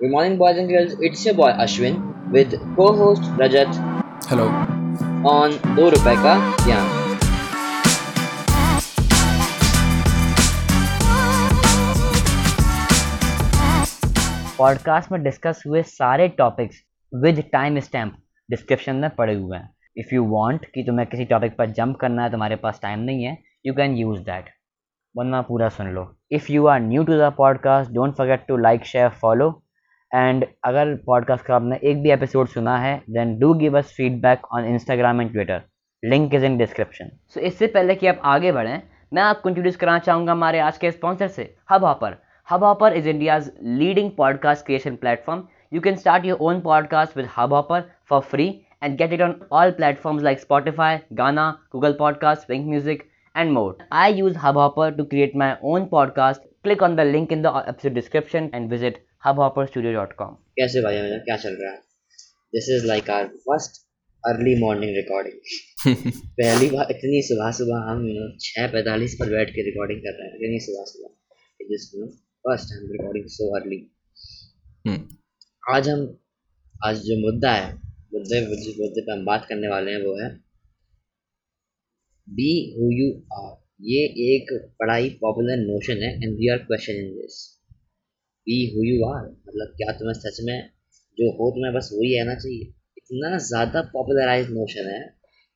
Good 0.00 0.12
morning, 0.12 0.38
boys 0.38 0.56
and 0.56 0.68
girls. 0.68 0.92
It's 1.00 1.24
your 1.26 1.34
boy 1.34 1.48
Ashwin 1.52 1.96
with 2.30 2.52
co-host 2.76 3.22
Rajat 3.36 3.78
Hello. 4.26 4.44
on 5.26 5.56
का 5.58 6.34
ज्ञान 6.66 6.86
podcast 14.58 15.12
में 15.12 15.22
discuss 15.22 15.62
हुए 15.66 15.82
सारे 15.88 16.28
topics 16.38 16.82
with 17.12 17.44
time 17.52 17.80
stamp 17.80 18.16
description 18.48 18.96
में 18.96 19.10
पड़े 19.18 19.34
हुए 19.34 19.56
हैं 19.56 19.70
इफ़ 19.96 20.14
यू 20.14 20.24
वांट 20.36 20.70
कि 20.74 20.84
तुम्हें 20.84 21.08
किसी 21.08 21.24
टॉपिक 21.36 21.56
पर 21.58 21.70
जंप 21.82 21.96
करना 22.00 22.24
है 22.24 22.30
तुम्हारे 22.30 22.56
पास 22.62 22.80
टाइम 22.82 23.00
नहीं 23.10 23.24
है 23.24 23.38
यू 23.66 23.74
कैन 23.74 23.96
यूज़ 23.96 24.20
दैट 24.24 24.56
वरना 25.14 25.42
पूरा 25.52 25.68
सुन 25.78 25.94
लो 25.94 26.12
if 26.32 26.52
you 26.52 26.66
are 26.66 26.80
new 26.80 27.04
to 27.04 27.18
the 27.18 27.34
podcast 27.38 27.90
don't 27.92 28.16
forget 28.16 28.46
to 28.48 28.56
like 28.68 28.84
share 28.86 29.08
follow 29.22 29.56
and 30.14 30.44
अगर 30.64 30.94
पॉडकास्ट 31.06 31.44
का 31.44 31.54
आपने 31.56 31.78
एक 31.90 32.02
भी 32.02 32.10
एपिसोड 32.10 32.48
सुना 32.48 32.76
है 32.78 32.96
then 33.10 33.38
do 33.38 33.52
give 33.62 33.78
us 33.78 33.92
feedback 33.96 34.46
on 34.54 34.64
Instagram 34.64 35.20
and 35.20 35.32
Twitter 35.32 35.62
link 36.02 36.34
is 36.34 36.44
in 36.44 36.56
description 36.58 37.10
so 37.34 37.40
इससे 37.40 37.66
पहले 37.66 37.94
कि 37.94 38.06
आप 38.06 38.20
आगे 38.34 38.52
बढ़ें 38.52 38.80
मैं 39.14 39.22
आपको 39.22 39.48
इंट्रोड्यूस 39.48 39.76
कराना 39.76 39.98
चाहूँगा 39.98 40.32
हमारे 40.32 40.58
आज 40.60 40.78
के 40.78 40.90
स्पॉन्सर 40.90 41.28
से 41.36 41.54
Hubhopper 41.84 42.16
Hubhopper 42.64 42.96
is 42.96 43.08
India's 43.08 43.50
leading 43.82 44.10
podcast 44.16 44.66
creation 44.66 44.96
platform 44.96 45.44
you 45.72 45.80
can 45.80 45.96
start 45.96 46.24
your 46.24 46.38
own 46.40 46.60
podcast 46.60 47.16
with 47.16 47.28
Hubhopper 47.54 47.84
for 48.08 48.20
free 48.30 48.50
and 48.82 48.98
get 48.98 49.12
it 49.12 49.20
on 49.20 49.42
all 49.50 49.72
platforms 49.72 50.22
like 50.22 50.40
Spotify, 50.40 51.02
Ghana, 51.14 51.58
Google 51.70 51.94
Podcasts, 51.94 52.48
Wink 52.48 52.66
Music, 52.66 53.08
and 53.34 53.52
more. 53.52 53.76
I 53.90 54.08
use 54.08 54.36
Hubhopper 54.36 54.96
to 54.96 55.04
create 55.04 55.34
my 55.34 55.58
own 55.62 55.88
podcast. 55.88 56.40
Click 56.64 56.82
on 56.82 56.96
the 56.96 57.04
link 57.04 57.32
in 57.32 57.42
the 57.42 57.52
episode 57.54 57.94
description 57.94 58.50
and 58.52 58.70
visit 58.70 59.04
hubhopperstudio.com. 59.22 60.34
कैसे 60.58 60.82
भाई 60.82 61.00
मेरा 61.02 61.16
क्या 61.18 61.36
चल 61.36 61.56
रहा 61.62 61.72
है? 61.72 61.78
This 62.52 62.68
is 62.76 62.86
like 62.86 63.10
our 63.10 63.26
first 63.46 63.80
early 64.24 64.54
morning 64.60 64.94
recording 64.96 65.96
पहली 66.40 66.70
बार 66.70 66.90
इतनी 66.90 67.22
सुबह 67.22 67.50
सुबह 67.58 67.90
हम 67.90 68.06
यू 68.08 68.14
नो 68.14 68.28
छः 68.44 68.66
पैंतालीस 68.72 69.14
पर 69.20 69.30
बैठ 69.30 69.50
के 69.50 69.64
रिकॉर्डिंग 69.64 70.00
कर 70.00 70.16
रहे 70.18 70.28
हैं। 70.28 70.36
इतनी 70.36 70.60
सुबह 70.60 70.84
सुबह। 70.84 71.10
You 71.60 72.04
know 72.04 72.08
first 72.46 72.70
time 72.70 72.92
recording 72.92 73.26
so 73.36 73.50
early. 73.58 73.80
आज 75.74 75.88
हम 75.88 76.06
आज 76.86 77.02
जो 77.06 77.20
मुद्दा 77.26 77.52
है 77.52 77.74
मुद्दे 78.14 78.40
जिस 78.64 78.80
मुद्दे 78.80 79.00
पे 79.00 79.12
हम 79.12 79.24
बात 79.24 79.46
करने 79.48 79.68
वाले 79.68 79.90
हैं 79.90 80.02
वो 80.04 80.16
है 80.22 80.30
बी 82.28 82.50
हु 82.78 82.90
यू 82.92 83.12
आर 83.40 83.52
ये 83.90 84.04
एक 84.32 84.52
बड़ा 84.80 84.94
ही 84.94 85.10
पॉपुलर 85.22 85.56
नोशन 85.66 86.02
है 86.02 86.12
and 86.14 86.34
we 86.38 86.52
are 86.52 86.58
question 86.68 86.92
in 87.04 87.14
this 87.16 87.57
be 88.48 88.58
who 88.74 88.84
you 88.84 89.04
are 89.06 89.22
मतलब 89.28 89.74
क्या 89.78 89.92
तुम्हें 89.98 90.18
सच 90.18 90.40
में 90.48 90.58
जो 91.18 91.30
हो 91.38 91.50
तुम्हें 91.54 91.72
बस 91.74 91.90
वही 91.94 92.10
रहना 92.16 92.34
चाहिए 92.34 92.72
इतना 92.98 93.38
ज़्यादा 93.46 93.82
पॉपुलराइज 93.92 94.50
नोशन 94.52 94.90
है 94.90 95.02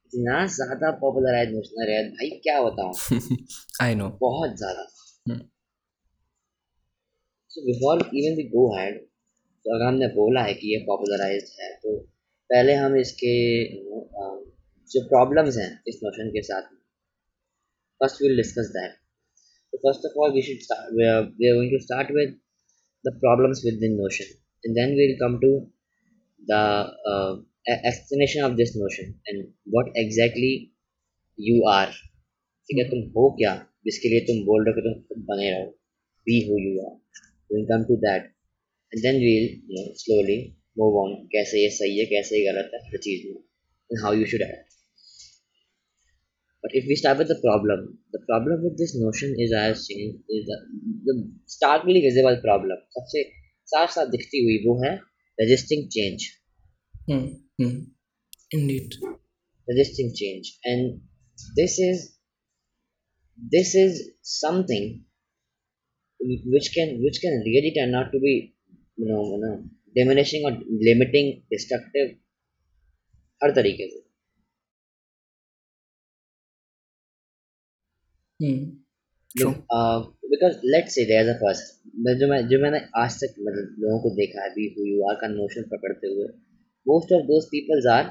इतना 0.05 0.45
ज़्यादा 0.55 0.91
पॉपुलराइज 1.01 1.55
नोशन 1.55 1.81
है 1.81 1.87
रेहत 1.89 2.13
भाई 2.19 2.31
क्या 2.47 2.61
बताऊँ 2.63 2.95
I 3.87 3.91
know. 3.99 4.11
बहुत 4.21 4.57
ज़्यादा. 4.59 4.85
So 7.51 7.65
before 7.65 8.03
even 8.15 8.37
we 8.37 8.45
go 8.51 8.67
ahead 8.75 8.99
तो 8.99 9.75
अगर 9.75 9.87
हमने 9.87 10.07
बोला 10.15 10.43
है 10.43 10.55
कि 10.61 10.73
ये 10.73 10.79
पॉपुलराइज 10.87 11.51
है 11.61 11.73
तो 11.83 11.97
पहले 12.51 12.75
हम 12.75 12.97
इसके 12.97 13.35
um, 14.23 14.39
जो 14.91 15.03
प्रॉब्लम्स 15.09 15.57
हैं 15.59 15.71
इस 15.89 16.01
नोशन 16.05 16.31
के 16.31 16.43
साथ 16.43 16.71
first 18.01 18.23
will 18.23 18.37
discuss 18.37 18.71
that 18.77 18.97
first 19.83 20.07
of 20.07 20.19
all 20.23 20.33
we 20.35 20.43
should 20.49 20.65
start 20.65 20.97
we 20.97 21.07
are, 21.11 21.21
we 21.39 21.51
are 21.51 21.55
going 21.59 21.71
to 21.75 21.83
start 21.85 22.15
with 22.17 22.35
the 23.05 23.13
problems 23.25 23.63
with 23.65 23.81
the 23.81 23.91
notion 23.95 24.27
and 24.65 24.77
then 24.77 24.95
we'll 24.97 25.19
come 25.23 25.37
to 25.41 25.53
the 26.43 26.63
uh, 27.13 27.33
e- 27.67 27.83
explanation 27.85 28.45
of 28.45 28.57
this 28.57 28.73
notion 28.77 29.15
and 29.27 29.49
what 29.67 29.87
exactly 29.97 30.53
you 31.39 31.59
are 31.75 31.91
ठीक 32.69 32.79
है 32.79 32.85
तुम 32.91 33.01
हो 33.15 33.23
क्या 33.39 33.53
जिसके 33.87 34.09
लिए 34.09 34.21
तुम 34.27 34.37
बोल 34.47 34.65
रहे 34.67 34.73
हो 34.75 34.81
कि 34.81 34.83
तुम 34.89 35.01
खुद 35.07 35.25
बने 35.31 35.51
रहो 35.51 35.65
be 36.27 36.37
who 36.49 36.59
you 36.59 36.75
are 36.83 36.93
will 37.51 37.65
come 37.71 37.85
to 37.89 37.97
that 38.05 38.29
and 38.93 39.03
then 39.07 39.17
we'll 39.25 39.49
you 39.71 39.79
know 39.79 39.95
slowly 40.03 40.37
move 40.79 40.99
on 41.01 41.15
कैसे 41.33 41.63
ये 41.63 41.71
सही 41.79 41.99
है 41.99 42.05
कैसे 42.13 42.39
ये 42.39 42.45
गलत 42.51 42.71
है 42.75 42.81
हर 42.87 43.03
चीज़ 43.09 43.27
में 43.29 43.37
and 43.37 43.99
how 44.05 44.21
you 44.21 44.27
should 44.35 44.43
act 44.49 44.72
But 46.63 46.71
if 46.75 46.85
we 46.89 46.97
start 46.97 47.19
with 47.19 47.29
the 47.29 47.41
problem, 47.45 47.99
the 48.13 48.21
problem 48.29 48.63
with 48.63 48.79
this 48.79 48.97
notion 48.97 49.35
is 49.39 49.53
as 49.53 49.87
changed 49.87 50.19
is 50.29 50.47
the, 50.47 50.59
the 51.05 51.15
starkly 51.47 52.01
visible 52.01 52.39
problem. 52.45 52.79
सबसे 52.99 53.23
साफ़ 53.73 53.91
साफ़ 53.91 54.09
दिखती 54.11 54.43
हुई 54.45 54.59
वो 54.67 54.75
है 54.85 54.93
resisting 55.39 55.83
change, 55.97 56.25
Hmm. 57.11 57.27
Hmm. 57.61 57.77
Indeed. 58.53 58.97
resisting 59.69 60.13
change, 60.15 60.59
and 60.65 61.01
this 61.57 61.79
is 61.79 62.19
this 63.55 63.75
is 63.75 64.11
something 64.23 65.05
which 66.21 66.73
can 66.75 67.01
which 67.03 67.21
can 67.21 67.43
really 67.47 67.73
turn 67.79 67.95
out 67.95 68.13
to 68.13 68.21
be 68.21 68.55
you 68.97 69.07
know, 69.07 69.23
you 69.25 69.41
know 69.41 69.65
diminishing 69.97 70.45
or 70.45 70.53
limiting, 70.91 71.43
destructive 71.53 72.19
हर 73.43 73.51
तरीके 73.51 73.89
से 73.91 74.12
Hmm. 78.41 78.63
Because 80.33 80.55
let 80.73 80.89
say 80.95 81.05
there 81.07 81.29
a 81.29 81.35
person 81.43 82.17
जो 82.21 82.27
मैं 82.31 82.41
जो 82.49 82.59
मैंने 82.63 82.79
आज 83.03 83.15
तक 83.23 83.35
मतलब 83.47 83.77
लोगों 83.83 83.99
को 84.03 84.11
देखा 84.17 84.43
है 84.45 84.51
हु 84.77 84.87
यू 84.87 85.03
आर 85.11 85.15
का 85.21 85.29
नोशन 85.35 85.63
पकड़ते 85.73 86.11
हुए 86.13 86.27
most 86.87 87.13
of 87.19 87.23
those 87.31 87.45
peoples 87.53 87.87
are 87.93 88.05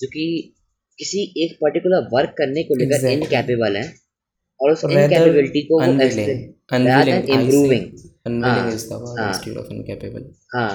जो 0.00 0.08
कि 0.14 0.26
किसी 0.98 1.22
एक 1.44 1.56
पर्टिकुलर 1.62 2.06
वर्क 2.14 2.34
करने 2.38 2.62
को 2.68 2.74
लेकर 2.74 2.96
Exactly. 2.96 3.16
इनकैपेबल 3.16 3.76
हैं 3.76 3.88
और 4.60 4.72
उस 4.72 4.84
Rather 4.84 5.02
इनकैपेबिलिटी 5.02 5.62
को 5.66 5.80
वो 5.80 5.86
unwilling. 5.86 6.30
rather 6.70 7.04
than 7.04 7.18
Unwilling. 7.18 7.18
I 7.18 7.26
say 7.26 7.36
improving 7.38 7.84
unwilling 8.26 8.64
हाँ, 8.64 8.72
is 8.72 8.86
the 8.88 8.98
word 9.02 9.20
हाँ. 9.20 9.28
instead 9.28 9.60
of 9.60 9.68
incapable. 9.76 10.24
हाँ 10.54 10.70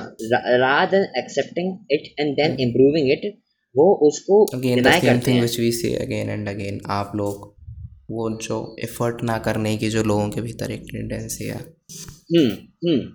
rather 0.61 0.91
than 0.93 1.07
accepting 1.23 1.73
it 1.89 2.07
and 2.17 2.39
then 2.41 2.55
improving 2.67 3.11
it 3.17 3.27
वो 3.75 3.89
उसको 4.07 4.39
Again, 4.53 4.61
the 4.61 4.81
डिनाई 4.81 4.99
same 4.99 5.09
करते 5.09 5.25
thing 5.25 5.35
हैं 5.35 5.43
which 5.43 5.59
we 5.59 5.71
say 5.73 5.93
again 6.05 6.33
and 6.37 6.53
again. 6.53 6.79
आप 6.91 7.11
लोग 7.15 7.51
वो 8.09 8.39
जो 8.41 8.75
एफर्ट 8.83 9.23
ना 9.23 9.37
करने 9.37 9.77
की 9.77 9.89
जो 9.89 10.03
लोगों 10.03 10.29
के 10.29 10.41
भीतर 10.41 10.71
एक 10.71 10.81
टेंडेंसी 10.81 11.47
है। 11.47 11.59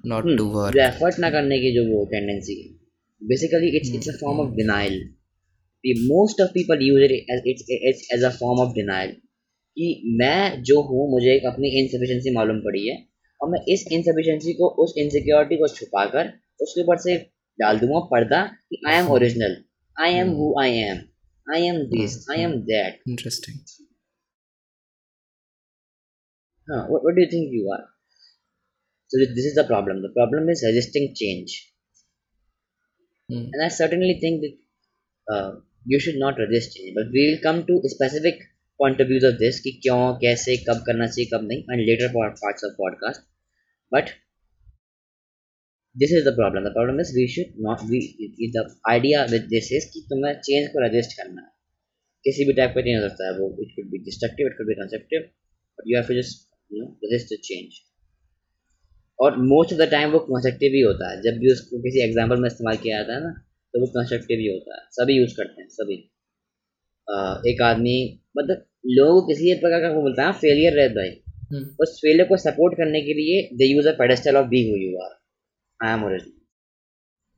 नॉट 0.07 0.37
टू 0.39 0.45
वर्क 0.45 0.75
जो 0.75 0.83
एफर्ट 0.83 1.19
ना 1.19 1.31
करने 1.31 1.59
की 1.59 1.75
जो 1.75 1.85
वो 1.85 2.05
टेंडेंसी 2.05 2.61
है। 2.63 2.75
Basically 3.23 3.77
it's 3.77 3.95
it's 3.95 4.09
a 4.09 4.13
form 4.13 4.41
of 4.41 4.55
denial 4.55 5.15
most 5.85 6.41
of 6.41 6.49
people 6.49 6.79
use 6.83 7.03
it 7.03 7.13
it's 7.47 7.65
it's 7.71 8.09
as 8.15 8.25
a 8.25 8.31
form 8.31 8.61
of 8.61 8.75
denial 8.75 9.11
कि 9.77 10.17
मैं 10.21 10.63
जो 10.63 10.81
हूँ 10.83 11.11
मुझे 11.11 11.35
एक 11.37 11.47
अपनी 11.47 11.69
इनसफिशिएंसी 11.81 12.35
मालूम 12.35 12.59
पड़ी 12.59 12.89
है 12.89 12.97
और 13.43 13.51
मैं 13.51 13.61
इस 13.69 13.85
इनसफिशिएंसी 13.93 14.53
को 14.53 14.69
उस 14.85 14.95
इनसिक्योरिटी 14.99 15.57
को 15.57 15.69
छुपाकर 15.69 16.33
उसके 16.61 16.83
ऊपर 16.83 16.97
से 16.97 17.17
डाल 17.59 17.79
दूँगा 17.79 17.99
पर्दा 17.99 18.43
कि 18.45 18.83
I 18.89 18.97
am 18.97 19.09
original 19.09 19.57
I 20.01 20.15
am 20.15 20.31
who 20.31 20.55
I 20.63 20.71
am 20.71 20.99
I 21.55 21.63
am 21.63 21.77
this 21.77 22.25
I 22.31 22.41
am 22.41 22.53
that 22.53 23.03
interesting 23.09 23.88
Huh, 26.70 26.86
what, 26.88 27.04
what 27.04 27.16
do 27.16 27.22
you 27.22 27.30
think 27.30 27.52
you 27.52 27.70
are? 27.74 27.86
So 29.08 29.20
this 29.20 29.30
this 29.38 29.46
is 29.46 29.56
the 29.56 29.66
problem. 29.66 30.02
The 30.02 30.14
problem 30.18 30.50
is 30.50 30.64
resisting 30.66 31.14
change. 31.16 31.52
And 33.30 33.64
I 33.64 33.68
certainly 33.68 34.18
think 34.22 34.42
that 34.44 34.56
uh, 35.34 35.52
you 35.86 36.00
should 36.00 36.16
not 36.16 36.38
resist 36.38 36.76
change. 36.76 36.94
But 36.96 37.12
we 37.12 37.22
will 37.28 37.42
come 37.44 37.66
to 37.68 37.90
specific 37.90 38.36
point 38.80 39.00
of 39.02 39.08
views 39.08 39.24
of 39.24 39.40
this 39.40 39.60
कि 39.66 39.72
क्यों 39.84 40.02
कैसे 40.24 40.58
कब 40.70 40.84
करना 40.88 41.08
चाहिए 41.08 41.30
कब 41.34 41.48
नहीं 41.52 41.64
and 41.70 41.86
later 41.90 42.10
part, 42.16 42.40
parts 42.44 42.64
of 42.64 42.78
podcast. 42.82 43.24
But 43.92 44.14
this 45.96 46.12
is 46.12 46.24
the 46.24 46.36
problem. 46.40 46.64
The 46.64 46.76
problem 46.78 47.00
is 47.00 47.14
we 47.16 47.28
should 47.28 47.52
not 47.68 47.84
we 47.84 48.00
the 48.58 48.64
idea 48.98 49.28
with 49.36 49.50
this 49.56 49.72
is 49.80 49.92
कि 49.94 50.08
तुम्हें 50.14 50.34
change 50.50 50.72
को 50.76 50.88
resist 50.88 51.20
करना 51.20 51.42
है 51.42 51.52
किसी 52.26 52.46
भी 52.48 52.54
टाइप 52.58 52.74
का 52.76 52.82
चेंज 52.82 52.98
हो 53.04 53.08
सकता 53.08 53.30
है 53.30 53.38
वो 53.38 53.48
it 53.64 53.72
could 53.78 53.90
be 53.94 54.00
destructive 54.10 54.50
it 54.50 54.54
could 54.58 54.70
be 54.72 54.76
constructive 54.82 55.24
but 55.78 55.90
you 55.92 55.98
have 56.00 56.10
to 56.12 56.16
just 56.20 56.46
know 56.71 56.89
resist 57.05 57.33
the 57.33 57.39
change. 57.49 57.77
और 59.19 59.37
मोस्ट 59.45 59.73
ऑफ़ 59.73 59.81
द 59.81 59.91
टाइम 59.91 60.11
वो 60.11 60.19
कंस्ट्रक्टिव 60.25 60.75
ही 60.75 60.81
होता 60.81 61.11
है। 61.11 61.21
जब 61.23 61.39
भी 61.39 61.53
उसको 61.53 61.79
किसी 61.83 62.03
एग्ज़ाम्पल 62.05 62.41
में 62.41 62.47
इस्तेमाल 62.47 62.77
किया 62.83 62.99
जाता 62.99 63.15
है 63.15 63.21
ना 63.23 63.33
तो 63.75 63.81
वो 63.81 63.87
कंस्ट्रक्टिव 63.95 64.39
ही 64.39 64.47
होता 64.49 64.75
है। 64.75 64.83
सभी 64.93 65.17
यूज़ 65.17 65.35
करते 65.37 65.63
हैं 65.63 65.69
सभी। 65.71 65.97
एक 67.53 67.63
आदमी 67.63 67.97
मतलब 68.39 68.65
लोगों 68.87 69.21
को 69.21 69.27
किसी 69.27 69.51
एक 69.53 69.61
प्रकार 69.61 69.81
का 69.83 69.89
वो 69.95 70.03
बोलता 70.03 70.27
है 70.27 70.33
फेलियर 70.43 70.73
रहता 70.75 71.05
है। 71.05 71.17
Hmm. 71.53 71.67
उस 71.83 71.99
फेलियर 71.99 72.27
को 72.29 72.37
सपोर्ट 72.37 72.75
करने 72.75 73.01
के 73.03 73.13
लिए 73.15 73.43
they 73.59 73.67
use 73.67 73.89
a 73.89 73.93
pedestal 73.99 74.37
of 74.37 74.47
be 74.49 74.63
who 74.71 74.77
you 74.77 74.99
are 75.05 75.13
I 75.81 75.93
am 75.93 76.05
original 76.05 76.33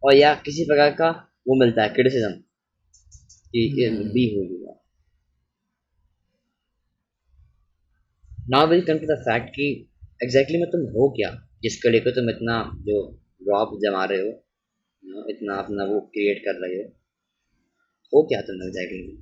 और 0.03 0.15
या 0.17 0.35
किसी 0.47 0.65
प्रकार 0.65 0.91
का 0.93 1.11
वो 1.49 1.59
मिलता 1.61 1.83
है 1.83 1.89
क्रिटिसिज्म 1.89 2.33
कि. 3.53 3.61
Be 4.15 4.25
who 4.35 4.43
you 4.45 4.67
are 4.71 4.80
now 8.53 8.67
will 8.67 8.81
come 8.87 8.99
to 8.99 9.07
the 9.07 9.17
fact 9.21 9.49
कि 9.49 9.67
एग्जैक्टली 10.23 10.59
में 10.59 10.69
तुम 10.71 10.81
हो 10.93 11.09
क्या? 11.17 11.29
जिसको 11.63 11.91
लेकर 11.91 12.11
तुम 12.11 12.31
इतना 12.31 12.55
जो 12.87 13.03
रॉब 13.49 13.79
जमा 13.83 14.05
रहे 14.05 14.21
हो 14.21 15.27
इतना 15.31 15.55
अपना 15.55 15.85
वो 15.85 16.01
क्रिएट 16.01 16.39
कर 16.39 16.59
रहे 16.63 16.77
हो 16.77 16.89
हो 18.15 18.23
क्या 18.23 18.41
तुम 18.41 18.63
एग्जैक्टली 18.69 19.17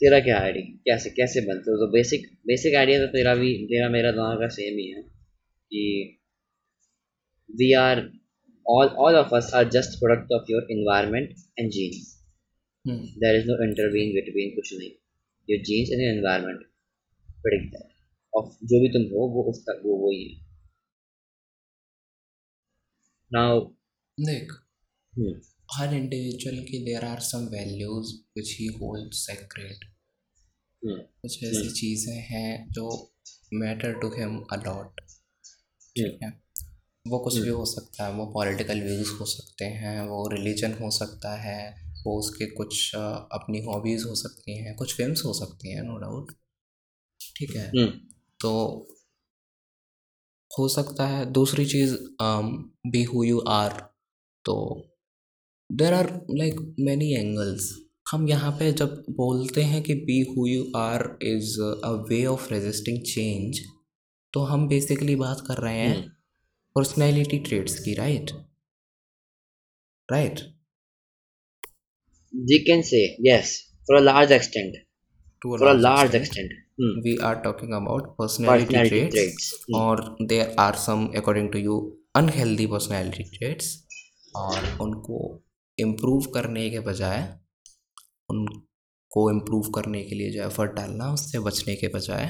तेरा 0.00 0.20
क्या 0.20 0.38
आइडिया 0.40 0.74
कैसे 0.84 1.10
कैसे 1.10 1.40
बनते 1.40 1.70
हो? 1.70 1.76
तो 1.76 1.90
बेसिक 1.92 2.26
बेसिक 2.46 2.74
आइडिया 2.74 2.98
तो 3.00 3.06
तेरा 3.06 3.34
भी, 3.34 3.54
तेरा 3.66 3.88
मेरा 3.88 4.10
दोनों 4.12 4.40
का 4.40 4.48
सेम 4.48 4.78
ही 4.78 4.88
है 4.90 5.02
कि 5.70 5.84
we 7.50 7.72
are 7.72 8.10
all 8.66 8.90
all 9.04 9.16
of 9.16 9.34
us 9.34 9.48
are 9.54 9.66
just 9.76 9.96
product 10.02 10.36
of 10.38 10.52
your 10.52 10.62
environment 10.76 11.32
and 11.60 11.72
genes 11.78 12.13
Hmm. 12.88 13.04
there 13.20 13.36
is 13.36 13.46
no 13.46 13.54
intervene 13.64 14.14
between 14.14 14.54
कुछ 14.54 14.74
नहीं। 14.74 14.90
Genes 15.48 15.90
and 15.90 16.02
your 16.02 16.12
environment 16.14 16.58
predict 17.44 17.72
that 17.72 17.88
of 18.34 18.50
जो 18.64 18.80
भी 18.80 18.88
तुम 18.88 19.02
हो 19.02 19.28
वो 19.28 19.42
उस 19.42 19.62
तक 19.62 19.82
वो 19.84 19.96
वही 19.96 20.24
है 20.24 20.40
now 23.36 23.70
देख। 24.20 24.52
Hmm, 25.18 25.34
हर 25.74 25.94
इंडिविजुअल 25.94 26.58
की 26.58 26.84
there 26.84 27.04
are 27.04 27.20
some 27.20 27.38
values 27.38 28.14
which 28.36 28.56
he 28.60 28.66
hold 28.66 29.12
sacred 29.12 29.76
hmm, 30.82 31.00
कुछ 31.22 31.44
ऐसी 31.44 31.70
चीज़ें 31.70 32.14
हैं 32.14 32.70
जो 32.70 33.14
मैटर 33.54 33.92
टू 33.92 34.08
हिम 34.08 34.38
अलॉट 34.52 35.00
ठीक 35.96 36.18
है? 36.22 36.42
वो 37.08 37.18
कुछ 37.18 37.38
भी 37.38 37.48
हो 37.48 37.64
सकता 37.64 38.06
है 38.06 38.12
वो 38.12 38.26
पॉलिटिकल 38.26 38.80
व्यूज़ 38.80 39.10
हो 39.10 39.24
सकते 39.24 39.64
हैं 39.64 40.02
वो 40.02 40.28
रिलीजन 40.28 40.72
हो 40.72 40.90
सकता 40.90 41.36
है 41.36 41.83
वो 42.06 42.18
उसके 42.18 42.46
कुछ 42.46 42.94
अपनी 42.94 43.60
हॉबीज़ 43.62 44.08
हो 44.08 44.14
सकती 44.14 44.58
हैं 44.58 44.76
कुछ 44.76 44.96
फिल्म्स 44.96 45.24
हो 45.24 45.32
सकती 45.32 45.72
हैं 45.72 45.82
नो 45.82 45.98
डाउट 45.98 46.32
ठीक 47.36 47.56
है? 47.56 47.72
hmm, 47.72 47.90
तो 48.40 48.78
हो 50.58 50.68
सकता 50.68 51.06
है 51.06 51.32
दूसरी 51.32 51.66
चीज़ 51.66 51.96
बी 52.86 53.02
हु 53.02 53.24
यू 53.24 53.38
आर 53.40 53.70
तो 54.44 54.86
there 55.72 55.94
are 55.94 56.26
like 56.30 56.76
many 56.80 57.12
angles 57.14 57.80
हम 58.10 58.28
यहाँ 58.28 58.52
पे 58.52 58.72
जब 58.72 59.04
बोलते 59.10 59.62
हैं 59.62 59.82
कि 59.82 59.94
be 59.94 60.20
who 60.22 60.46
you 60.46 60.72
are 60.76 61.18
is 61.22 61.60
a 61.62 61.90
way 61.90 62.26
of 62.26 62.52
resisting 62.52 62.98
change 62.98 63.60
तो 64.32 64.40
हम 64.40 64.68
बेसिकली 64.68 65.16
बात 65.16 65.44
कर 65.48 65.54
रहे 65.54 65.78
हैं. 65.78 66.08
पर्सनैलिटी 66.74 67.38
ट्रेड्स 67.38 67.80
की 67.80 67.94
right 67.94 68.30
right 70.12 70.53
we 72.34 72.64
can 72.64 72.82
say 72.82 73.16
yes 73.20 73.54
for 73.88 73.96
a 73.96 74.04
large 74.10 74.30
extent 74.30 74.82
to 75.42 75.56
for 75.58 75.68
a 75.68 75.74
large 75.74 76.14
extent 76.14 76.20
extent. 76.20 76.52
hmm. 76.80 77.00
we 77.06 77.14
are 77.28 77.36
talking 77.42 77.72
about 77.78 78.16
personality, 78.18 78.66
personality 78.66 78.90
traits, 78.90 79.14
traits 79.14 79.50
hmm. 79.66 79.74
और 79.80 80.28
there 80.32 80.48
are 80.58 80.74
some 80.84 81.06
according 81.20 81.50
to 81.54 81.64
you 81.66 81.80
unhealthy 82.20 82.68
personality 82.76 83.26
traits 83.38 83.72
और 84.36 84.64
उनको 84.82 85.18
improve 85.78 86.24
करने 86.34 86.68
के 86.70 86.80
बजाय 86.86 87.20
उनको 88.30 89.30
improve 89.30 89.70
करने 89.74 90.02
के 90.04 90.14
लिए 90.14 90.30
जो 90.30 90.42
एफर्ट 90.44 90.72
डालना 90.76 91.12
उससे 91.12 91.38
बचने 91.38 91.74
के 91.82 91.88
बजाय 91.94 92.26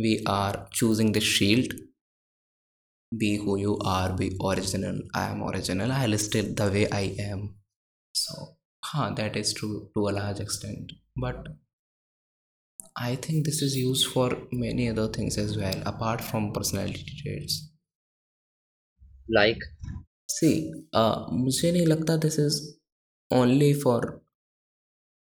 we 0.00 0.16
are 0.28 0.64
choosing 0.74 1.14
the 1.14 1.20
shield 1.28 1.78
be 3.12 3.34
who 3.44 3.56
you 3.58 3.78
are 3.86 4.12
be 4.20 4.30
original 4.46 5.02
I 5.16 5.32
am 5.32 5.42
original 5.48 5.92
I 5.92 6.06
listed 6.06 6.54
the 6.60 6.70
way 6.72 6.84
I 6.94 7.16
am 7.20 7.48
so 8.14 8.57
हाँ 8.87 9.13
that 9.15 9.37
is 9.37 9.53
true 9.57 9.69
to 9.95 10.03
a 10.07 10.11
large 10.11 10.41
extent 10.41 10.91
but 11.19 11.47
I 12.95 13.15
think 13.15 13.45
this 13.45 13.61
is 13.61 13.75
used 13.75 14.07
for 14.07 14.47
many 14.51 14.87
other 14.89 15.07
things 15.07 15.37
as 15.37 15.57
well, 15.57 15.81
apart 15.85 16.21
from 16.21 16.53
personality 16.53 17.05
traits. 17.21 17.71
like 19.29 19.59
See, 20.29 20.71
uh, 20.93 21.27
मुझे 21.31 21.71
नहीं 21.71 21.85
लगता 21.87 22.19
this 22.21 22.37
is 22.39 22.59
only 23.31 23.73
for. 23.73 24.21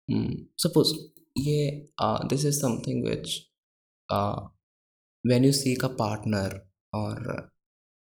Hmm, 0.09 0.33
suppose 0.63 0.91
ये 1.37 1.87
uh, 1.99 2.27
this 2.27 2.43
is 2.49 2.59
something 2.59 3.03
which 3.03 3.49
uh, 4.09 4.41
when 5.23 5.43
you 5.43 5.53
seek 5.53 5.83
a 5.83 5.89
partner 5.89 6.47
or 6.93 7.51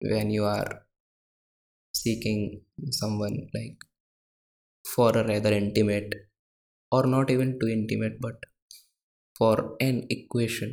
when 0.00 0.30
you 0.30 0.44
are 0.44 0.86
seeking 1.94 2.62
someone 2.90 3.36
like 3.54 3.78
for 4.94 5.10
a 5.10 5.26
rather 5.26 5.52
intimate 5.52 6.14
or 6.92 7.06
not 7.06 7.30
even 7.30 7.58
too 7.60 7.68
intimate 7.68 8.20
but 8.20 8.48
for 9.38 9.76
an 9.80 10.06
equation 10.10 10.70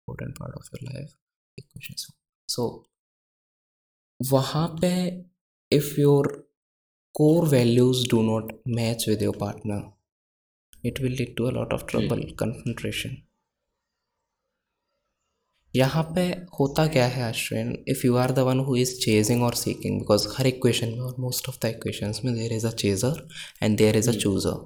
important 0.00 0.38
part 0.38 0.54
of 0.56 0.68
your 0.72 0.82
life 0.90 1.14
equations 1.56 2.06
so 2.48 2.66
वहाँ 4.32 4.66
पे 4.82 4.90
if 5.70 5.86
your 5.98 6.24
core 7.18 7.46
values 7.46 8.04
do 8.12 8.22
not 8.22 8.52
match 8.78 9.06
with 9.06 9.22
your 9.22 9.32
partner 9.32 9.78
it 10.82 11.00
will 11.00 11.16
lead 11.20 11.32
to 11.36 11.48
a 11.48 11.54
lot 11.56 11.72
of 11.76 11.86
trouble 11.86 12.22
confrontation 12.42 13.16
यहाँ 15.75 16.03
पे 16.15 16.21
होता 16.59 16.85
क्या 16.87 17.05
है 17.07 17.27
Ashwin 17.29 17.71
if 17.89 18.05
you 18.05 18.15
are 18.15 18.31
the 18.31 18.39
one 18.47 18.59
who 18.59 18.75
is 18.75 18.93
chasing 18.99 19.43
और 19.43 19.55
seeking 19.55 19.99
because 19.99 20.27
हर 20.37 20.47
equation 20.47 20.89
में 20.89 20.99
और 20.99 21.15
most 21.19 21.49
of 21.49 21.57
the 21.63 21.69
equations 21.69 22.21
में 22.25 22.33
there 22.35 22.53
is 22.53 22.67
a 22.67 22.71
chaser 22.71 23.27
and 23.63 23.77
there 23.77 23.97
is 23.97 24.09
a 24.09 24.13
chooser 24.13 24.59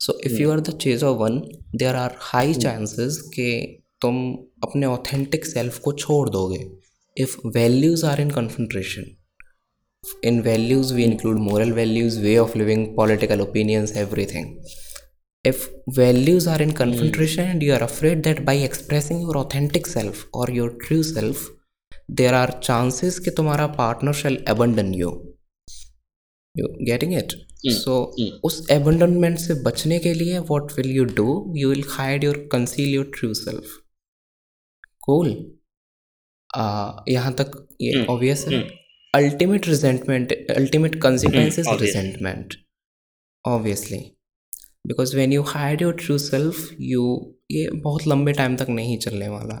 so 0.00 0.18
if 0.24 0.40
you 0.40 0.50
are 0.50 0.60
the 0.60 0.76
chaser 0.78 1.18
one 1.22 1.40
there 1.76 1.96
are 1.96 2.16
high 2.20 2.54
chances 2.54 3.20
कि 3.34 3.50
तुम 4.02 4.22
अपने 4.62 4.86
authentic 4.86 5.46
self 5.46 5.78
को 5.78 5.92
छोड़ 5.92 6.28
दोगे। 6.30 6.64
If 7.16 7.36
values 7.48 8.06
are 8.06 8.20
in 8.20 8.30
confrontation 8.30 9.14
in 10.22 10.42
values 10.42 10.92
we 10.92 11.04
include 11.04 11.38
moral 11.38 11.72
values 11.72 12.18
way 12.18 12.34
of 12.38 12.54
living 12.54 12.82
political 12.94 13.40
opinions 13.40 13.92
everything. 13.96 14.44
If 15.50 15.68
values 15.98 16.46
are 16.46 16.60
in 16.62 16.72
confrontation 16.72 17.48
and 17.50 17.62
you 17.62 17.72
are 17.74 17.82
afraid 17.82 18.22
that 18.24 18.44
by 18.44 18.54
expressing 18.68 19.20
your 19.20 19.36
authentic 19.38 19.86
self 19.86 20.24
or 20.32 20.46
your 20.58 20.70
true 20.84 21.02
self 21.02 21.48
there 22.08 22.34
are 22.34 22.50
chances 22.68 23.18
कि 23.24 23.30
तुम्हारा 23.40 23.66
partner 23.76 24.14
shall 24.20 24.38
abandon 24.54 24.92
you 25.00 25.10
you 26.60 26.68
getting 26.90 27.12
it 27.12 27.34
mm. 27.34 27.74
so 27.82 27.98
mm. 28.20 28.30
उस 28.44 28.60
abandonment 28.76 29.38
से 29.46 29.54
बचने 29.62 29.98
के 30.06 30.14
लिए 30.14 30.40
what 30.50 30.74
will 30.78 30.90
you 30.98 31.06
do 31.20 31.28
you 31.60 31.74
will 31.74 31.86
hide 31.98 32.26
your 32.28 32.36
conceal 32.56 32.90
your 32.96 33.06
true 33.18 33.34
self 33.42 33.76
cool 35.08 35.30
uh, 36.56 36.90
यहाँ 37.08 37.34
तक 37.40 37.66
ये 37.80 38.06
obvious 38.16 38.48
है 38.48 38.64
ultimate 39.16 39.66
resentment 39.72 40.32
ultimate 40.56 41.00
consequence 41.00 41.58
is 41.58 41.66
obvious. 41.66 41.96
Because 44.86 45.16
when 45.16 45.32
you 45.32 45.42
hire 45.42 45.82
your 45.82 45.94
true 45.94 46.18
self 46.18 46.68
you 46.80 47.04
ये 47.50 47.68
बहुत 47.70 48.06
लंबे 48.06 48.32
टाइम 48.32 48.56
तक 48.56 48.66
नहीं 48.68 48.98
चलने 48.98 49.28
वाला। 49.28 49.54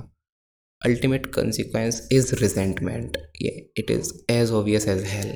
अल्टीमेट 0.82 1.26
कंसिक्वेंस 1.26 2.08
इज़ 2.12 2.34
रिजेंटमेंट 2.34 3.16
ये 3.42 3.50
it 3.78 3.90
is 3.90 4.12
as 4.30 4.50
obvious 4.50 4.88
as 4.88 5.04
hell 5.04 5.32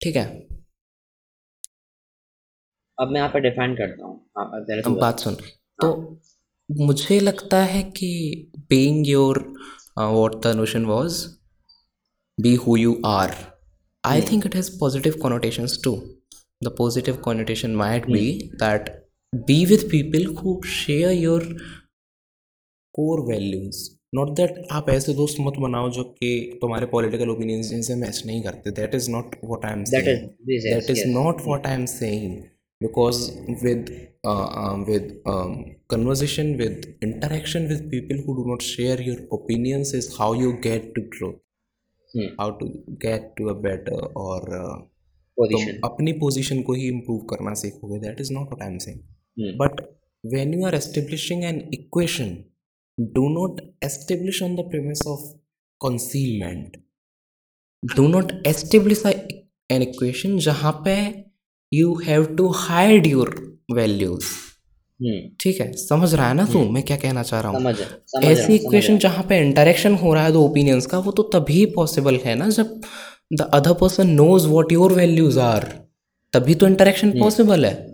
ठीक 0.00 0.16
है? 0.16 0.24
अब 2.98 3.10
मैं 3.10 3.20
आप 3.20 3.36
डिफेंड 3.36 3.76
करता 3.78 4.06
हूँ। 4.06 4.30
हाँ, 4.38 4.94
बात। 4.94 5.20
सुन। 5.20 5.34
तो 5.80 6.20
मुझे 6.70 7.20
लगता 7.20 7.62
है 7.64 7.82
कि 7.82 8.50
being 8.70 9.08
your 9.08 9.38
what 9.98 10.42
the 10.42 10.54
notion 10.56 10.84
was 10.84 11.26
be 12.40 12.54
who 12.54 12.76
you 12.76 13.00
are 13.06 13.34
I 14.04 14.20
think 14.22 14.46
it 14.46 14.54
has 14.54 14.70
positive 14.80 15.18
connotation 15.22 15.66
to 15.84 15.96
the 16.64 16.74
positive 16.78 17.16
connotation 17.16 17.74
might 17.74 18.06
be 18.06 18.50
that 18.54 19.03
be 19.50 19.58
with 19.72 19.84
people 19.90 20.24
who 20.40 20.52
share 20.76 21.12
your 21.12 21.42
core 22.94 23.20
values 23.28 23.78
not 24.18 24.34
that 24.38 24.58
आप 24.72 24.88
ऐसे 24.90 25.14
दोस्त 25.14 25.36
मत 25.40 25.56
बनाओ 25.60 25.90
जो 25.90 26.02
कि 26.18 26.28
तुम्हारे 26.60 26.86
political 26.92 27.28
opinions 27.30 27.68
जिनसे 27.70 27.94
match 28.02 28.22
नहीं 28.26 28.42
करते 28.42 28.70
that 28.80 28.94
is 28.94 29.10
not 29.10 29.36
what 29.44 29.64
I 29.66 29.72
am 29.72 29.84
That 29.94 30.10
is- 30.12 30.26
this 30.50 30.66
is- 30.66 30.74
that 30.74 30.90
is 30.94 31.00
yes. 31.04 31.14
not 31.16 31.40
what 31.50 31.66
i 31.70 31.72
am 31.78 31.86
saying 31.94 32.34
because 32.80 33.18
with 33.64 33.90
uh, 34.32 34.46
um, 34.62 34.84
with 34.90 35.08
um, 35.32 35.52
conversation 35.94 36.52
with 36.60 36.86
interaction 37.08 37.66
with 37.72 37.82
people 37.94 38.22
who 38.26 38.36
do 38.38 38.44
not 38.52 38.66
share 38.68 38.96
your 39.08 39.16
opinions 39.38 39.92
is 40.00 40.08
how 40.20 40.28
you 40.42 40.52
get 40.68 40.86
to 40.98 41.04
truth 41.16 41.40
Hmm. 42.14 42.26
how 42.40 42.48
to 42.62 42.66
get 43.04 43.28
to 43.38 43.48
a 43.52 43.54
better 43.68 44.00
or 44.24 44.40
uh, 44.62 44.74
तुम 45.38 45.62
अपनी 45.84 46.12
position 46.18 46.60
को 46.66 46.72
ही 46.72 46.86
improve 46.88 47.18
करना 47.30 47.54
सीखोगे 47.60 47.98
that 48.00 48.20
is 48.20 48.32
not 48.32 48.48
what 48.48 48.62
I 48.62 48.68
am 48.72 48.78
saying 48.84 49.00
but 49.38 49.80
when 50.24 50.54
you 50.54 50.64
are 50.66 50.74
establishing 50.74 51.44
an 51.44 51.60
equation 51.74 52.36
do 52.98 53.28
not 53.28 53.60
establish 53.84 54.42
on 54.42 54.54
the 54.56 54.60
premise 54.70 55.06
of 55.06 55.20
concealment 55.80 56.76
do 57.96 58.06
not 58.08 58.32
establish 58.46 59.02
an 59.06 59.82
equation 59.82 60.38
जहाँ 60.38 60.72
पे 60.84 60.96
you 61.72 61.94
have 62.06 62.24
to 62.36 62.48
hide 62.56 63.06
your 63.06 63.34
values 63.74 64.24
ठीक 65.40 65.60
है? 65.60 65.72
समझ 65.72 66.14
रहा 66.14 66.28
है 66.28 66.34
ना 66.34 66.44
तू? 66.44 66.58
मैं 66.72 66.82
क्या 66.82 66.96
कहना 66.96 67.22
चाह 67.22 67.40
रहा 67.40 67.52
हूँ? 67.52 67.60
ऐसी 68.24 68.54
इक्वेशन 68.54 68.98
जहाँ 68.98 69.22
पे 69.28 69.38
इंटरेक्शन 69.46 69.94
हो 69.94 70.12
रहा 70.14 70.24
है 70.24 70.32
दो 70.32 70.42
ओपिनियंस 70.44 70.86
का 70.86 70.98
वो 70.98 71.12
तो 71.12 71.22
तभी 71.22 71.64
पॉसिबल 71.74 72.16
है 72.24 72.34
ना 72.34 72.48
जब 72.48 72.80
the 73.32 73.40
other 73.54 73.72
person 73.72 74.10
knows 74.10 74.46
what 74.48 74.72
your 74.72 74.92
values 74.92 75.38
are 75.40 75.64
तभी 76.32 76.54
तो 76.54 76.66
इंटरेक्शन 76.66 77.10
पॉसिबल 77.20 77.64
है। 77.66 77.93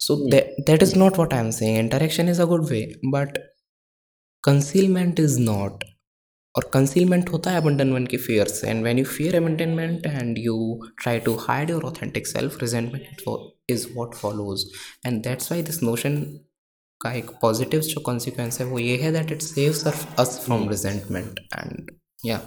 So 0.00 0.16
that 0.30 0.82
is 0.82 0.96
not 0.98 1.16
what 1.16 1.34
I 1.34 1.40
am 1.40 1.50
saying 1.50 1.78
interaction 1.78 2.28
is 2.28 2.40
a 2.42 2.44
good 2.44 2.64
way 2.70 2.80
but 3.14 3.38
concealment 4.44 5.20
is 5.20 5.38
not 5.40 5.84
और 6.54 6.70
कंसीलमेंट 6.74 7.28
होता 7.28 7.50
है 7.50 7.60
abandonment 7.60 8.08
की 8.10 8.18
fear 8.18 8.46
से 8.48 8.68
and 8.68 8.82
when 8.82 8.98
you 8.98 9.04
fear 9.04 9.34
abandonment 9.40 10.06
and 10.12 10.38
you 10.46 10.56
try 11.02 11.16
to 11.28 11.34
hide 11.46 11.72
your 11.74 11.82
authentic 11.90 12.26
self 12.26 12.56
resentment 12.62 13.24
is 13.68 13.84
what 13.96 14.16
follows 14.22 14.64
and 15.06 15.28
that's 15.28 15.50
why 15.52 15.60
this 15.70 15.82
notion 15.90 16.16
का 17.00 17.12
एक 17.14 17.30
positive 17.42 17.80
जो 17.80 18.00
consequence 18.00 18.60
है 18.60 18.66
वो 18.66 18.78
ये 18.78 18.96
है 19.02 19.12
that 19.12 19.32
it 19.32 19.42
saves 19.42 19.86
us 19.86 20.38
from 20.44 20.68
resentment 20.70 21.38
and 21.58 21.90
या 22.26 22.40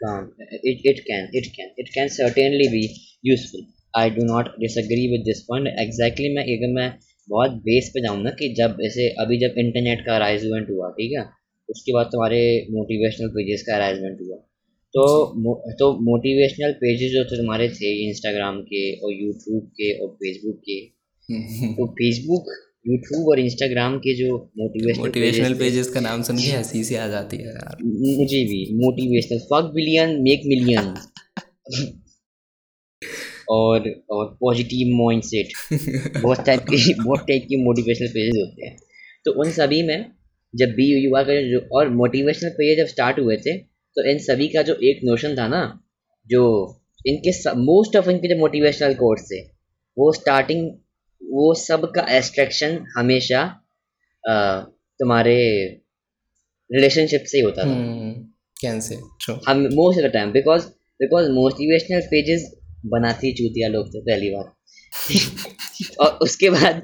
Um, 0.00 0.24
it, 0.38 0.80
it 0.90 0.98
can 1.06 1.28
it 1.32 1.46
can 1.56 1.68
it 1.82 1.88
can 1.92 2.08
certainly 2.14 2.64
be 2.72 2.80
useful 3.22 3.62
i 3.96 4.08
do 4.10 4.24
not 4.24 4.48
disagree 4.64 5.06
with 5.12 5.24
this 5.28 5.40
point. 5.48 5.70
Exactly 5.84 6.34
मैं 6.36 6.44
अगर 6.56 6.72
मैं 6.72 6.88
बहुत 7.28 7.50
बेस 7.50 7.90
पे 7.94 8.00
जाऊँ 8.02 8.22
ना 8.22 8.30
कि 8.30 8.54
जब 8.58 8.76
ऐसे 8.84 9.08
अभी 9.08 9.38
जब 9.38 9.54
इंटरनेट 9.58 10.00
का 10.06 10.16
अराइजमेंट 10.16 10.70
हुआ 10.70 10.90
ठीक 10.90 11.12
है? 11.18 11.24
उसके 11.70 11.92
बाद 11.92 12.06
तुम्हारे 12.06 12.40
मोटिवेशनल 12.70 13.28
पेजेस 13.28 13.62
का 13.62 13.74
अराइजमेंट 13.74 14.18
हुआ 14.20 14.36
तो 14.94 15.04
मो, 15.36 15.54
तो 15.78 15.92
मोटिवेशनल 16.00 16.72
पेजेस 16.72 17.12
जो 17.12 17.24
थे 17.24 17.36
तुम्हारे 17.36 17.68
थे 17.68 18.08
इंस्टाग्राम 18.08 18.60
के 18.60 18.82
और 18.96 19.12
यूट्यूब 19.12 19.62
के 19.66 19.98
और 19.98 20.08
फेसबुक 20.08 20.60
के 20.68 20.80
तो 21.74 21.86
फेसबुक 21.86 22.52
यूट्यूब 22.88 23.28
और 23.28 23.40
इंस्टाग्राम 23.40 23.98
के 23.98 24.14
जो 24.14 24.36
मोटिवेशनल 24.58 25.02
मोटिवेशनल 25.02 25.54
पेजेस 25.54 25.90
का 25.90 26.00
नाम 26.00 26.22
सुन 26.22 26.36
के 26.36 26.50
हँसी 26.50 26.84
से 26.84 26.96
आ 26.96 27.08
जाती 27.08 27.36
है 27.36 27.44
यार। 27.44 27.76
मुझे 27.84 28.44
भी 28.44 28.60
motivational 28.74 29.38
fuck 29.38 29.72
billion 29.74 30.22
make 30.22 30.42
million 30.46 30.94
और 33.50 33.88
और 34.10 34.26
पॉजिटिव 34.40 34.94
माइंडसेट 34.96 35.52
बहुत 36.22 36.44
टाइप 36.46 36.60
के 36.70 36.76
बहुत 37.04 37.20
टाइप 37.28 37.46
के 37.48 37.56
मोटिवेशनल 37.64 38.08
पेजेस 38.08 38.34
होते 38.36 38.66
हैं। 38.66 38.76
तो 39.26 39.32
उन 39.42 39.50
सभी 39.50 39.82
में 39.82 40.04
जब 40.54 40.74
बी 40.76 40.86
युवा 41.04 41.22
का 41.22 41.34
जो 41.50 41.60
और 41.78 41.88
मोटिवेशनल 41.88 42.50
पेज 42.50 42.78
जब 42.78 42.86
स्टार्ट 42.86 43.18
हुए 43.18 43.36
थे 43.36 43.56
तो 43.96 44.04
इन 44.10 44.18
सभी 44.18 44.48
का 44.48 44.62
जो 44.62 44.74
एक 44.82 45.00
नोशन 45.04 45.36
था 45.38 45.48
ना 45.48 45.62
जो 46.26 46.42
इनके 47.06 47.30
मोस्ट 47.64 47.96
ऑफ़ 47.96 48.10
इनके 48.10 48.28
जो 48.34 48.38
मोटिवेशनल 48.40 48.94
कोर्स 48.94 49.22
थे 49.32 49.40
वो 49.96 50.12
स्टार्टिंग 50.12 50.68
वो 51.22 51.52
सब 51.54 51.90
का 51.94 52.06
एस्ट्रैक्शन 52.16 52.78
हमेशा 52.96 53.40
अ, 54.24 54.34
तुम्हारे 55.00 55.36
रिलेशनशिप 56.70 57.24
से 57.26 57.38
ही 57.38 57.44
होता 57.44 57.62
था। 57.64 57.68
कैसे 58.60 58.96
ट्रू 59.20 59.34
हम 59.48 59.58
most 59.74 60.00
of 60.00 60.06
the 60.06 60.10
time 60.12 60.32
because 60.32 60.66
because 61.00 61.30
motivational 61.30 62.00
pages 62.10 62.50
बनाती 62.84 63.32
चूतिया 63.32 63.68
लोग 63.68 63.88
थे 63.88 64.00
पहली 64.00 64.30
बार 64.30 64.52
और 66.00 66.18
उसके 66.22 66.50
बाद 66.50 66.82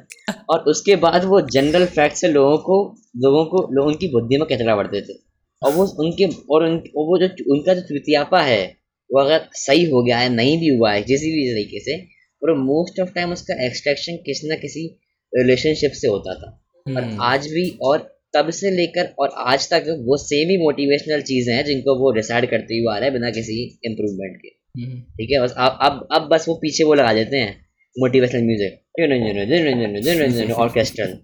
और 0.51 0.61
उसके 0.61 0.97
बाद 0.97 1.25
वो 1.25 1.41
जनरल 1.41 1.85
फैक्ट 1.87 2.17
से 2.17 2.29
लोगों 2.29 2.57
को 2.59 2.77
लोगों 3.17 3.45
को 3.45 3.67
लोगों 3.75 3.93
की 3.93 4.09
बुद्धि 4.09 4.37
में 4.37 4.47
कचरा 4.53 4.77
बढ़ते 4.77 5.01
थे। 5.01 5.19
और 5.63 5.73
वो 5.73 5.85
उनके 6.05 6.25
और, 6.25 6.65
उन, 6.65 6.77
और 6.77 7.07
वो 7.07 7.19
जो 7.19 7.27
उनका 7.55 7.75
जो 7.75 7.81
चुतियापा 7.81 8.41
है 8.43 8.63
वो 9.11 9.21
अगर 9.21 9.49
सही 9.55 9.85
हो 9.91 10.03
गया 10.03 10.19
है 10.19 10.29
नहीं 10.29 10.59
भी 10.59 10.69
हुआ 10.69 10.93
है 10.93 11.03
किसी 11.03 11.31
भी 11.33 11.51
तरीके 11.53 11.81
से 11.81 11.97
और 12.43 12.57
मोस्ट 12.59 13.01
ऑफ़ 13.01 13.11
टाइम 13.15 13.33
उसका 13.33 13.55
एक्सट्रैक्शन 13.67 14.17
किसी 14.17 14.49
ना 14.49 14.55
किसी 14.55 14.87
रिलेशनशिप 15.33 15.93
से 15.93 16.09
होता 16.09 16.35
था। 16.35 16.51
और 16.87 17.03
हम्म। 17.03 17.23
आज 17.23 17.47
भी 17.47 17.79
और 17.83 17.99
तब 18.35 18.51
से 18.51 18.71
लेकर 18.71 19.15
और 19.19 19.31
आज 19.37 19.69
तक 19.71 19.85
वो 20.07 20.17
सेम 20.17 20.51
ही 20.51 20.57
मोटिवेशनल 20.57 21.23
चीज़ें 21.23 21.55
हैं 21.55 21.65
जिनको 21.65 21.95
वो 21.99 22.13
डिसाइड 22.13 22.51
करते 22.51 22.79
हुए 22.79 22.95
आ 22.95 22.97
रहा 22.97 23.05
है 23.05 23.13
बिना 23.13 23.31
किसी 23.31 23.63
इम्प्रूवमेंट 23.85 24.37
के। 24.37 24.60
ठीक 24.79 25.29
है 25.33 25.43
बस 25.43 25.55
अब 25.59 25.79
अब 25.83 26.09
अब 26.13 26.29
बस 26.29 26.49
वो 26.49 26.55
पीछे 26.55 26.85
वो 26.85 26.95
लगा 26.95 27.15
देते 27.15 27.37
हैं 27.37 27.67
मोटिवेशनल 27.99 28.43
म्यूज़िक 28.43 30.51
ऑर्केस्ट्रल 30.51 31.19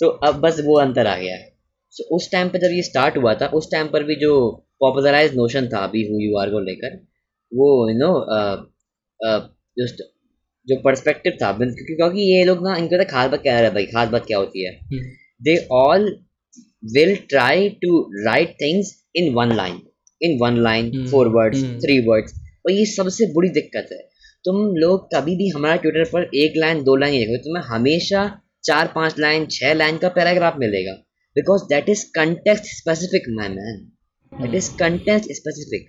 तो 0.00 0.08
अब 0.08 0.34
बस 0.34 0.60
वो 0.60 0.80
अंतर 0.80 1.06
आ 1.06 1.16
गया। 1.16 1.36
है 1.36 1.58
so, 1.90 2.00
उस 2.00 2.32
टाइम 2.32 2.48
पर 2.48 2.58
जब 2.58 2.72
ये 2.72 2.82
स्टार्ट 2.82 3.16
हुआ 3.16 3.34
था 3.34 3.46
उस 3.46 3.68
टाइम 3.72 3.86
पर 3.86 4.02
भी 4.02 4.14
जो 4.14 4.66
पॉपुलराइज 4.80 5.34
नोशन 5.34 5.66
था 5.66 5.78
अभी 5.78 6.02
हु 6.02 6.20
यू 6.20 6.36
आर 6.36 6.50
को 6.50 6.60
लेकर 6.60 7.06
वो 7.54 7.90
यू 7.90 7.98
नो 7.98 8.26
जस्ट 9.78 10.02
जो 10.68 10.80
पर्सपेक्टिव 10.80 11.32
था 11.42 11.52
क्योंकि 11.52 11.94
क्योंकि 11.94 12.20
ये 12.20 12.44
लोग 12.44 12.68
ना 12.68 12.76
इनको 12.76 12.98
तो 12.98 13.04
खास 13.04 13.30
बात 13.30 13.42
क्या 13.42 13.56
है 13.56 13.74
भाई 13.74 13.86
खास 13.86 14.08
बात 14.08 14.26
क्या 14.26 14.38
होती 14.38 14.66
है? 14.66 14.80
They 15.42 15.68
all 15.72 16.24
will 16.94 17.16
try 17.16 17.68
to 17.68 18.12
write 18.26 18.48
things 18.48 19.06
in 19.16 19.34
one 19.34 19.56
line 19.56 19.87
in 20.22 20.38
one 20.42 20.56
line 20.62 20.90
Hmm. 20.90 21.10
Four 21.10 21.28
words 21.28 21.62
Hmm. 21.62 21.74
Three 21.82 21.98
words 22.06 22.32
और 22.66 22.72
ये 22.72 22.84
सबसे 22.86 23.26
बुरी 23.34 23.48
दिक्कत 23.48 23.88
है। 23.92 23.98
तुम 24.44 24.56
लोग 24.76 25.08
कभी 25.14 25.36
भी 25.36 25.48
हमारा 25.48 25.76
ट्विटर 25.76 26.04
पर 26.04 26.30
एक 26.36 26.52
लाइन 26.56 26.82
दो 26.84 26.96
लाइन 26.96 27.12
देखोगे 27.12 27.38
तुम्हें 27.38 27.62
हमेशा 27.64 28.24
चार 28.64 28.92
पाँच 28.94 29.18
लाइन 29.18 29.46
छह 29.50 29.72
लाइन 29.74 29.98
का 29.98 30.08
पैराग्राफ 30.08 30.56
मिलेगा। 30.58 30.92
Because 31.36 31.62
that 31.70 31.88
is 31.88 32.04
context 32.14 32.64
specific 32.76 33.28
my 33.30 33.48
man 33.48 33.78
that 34.32 34.54
is 34.54 34.70
context 34.78 35.32
specific 35.32 35.88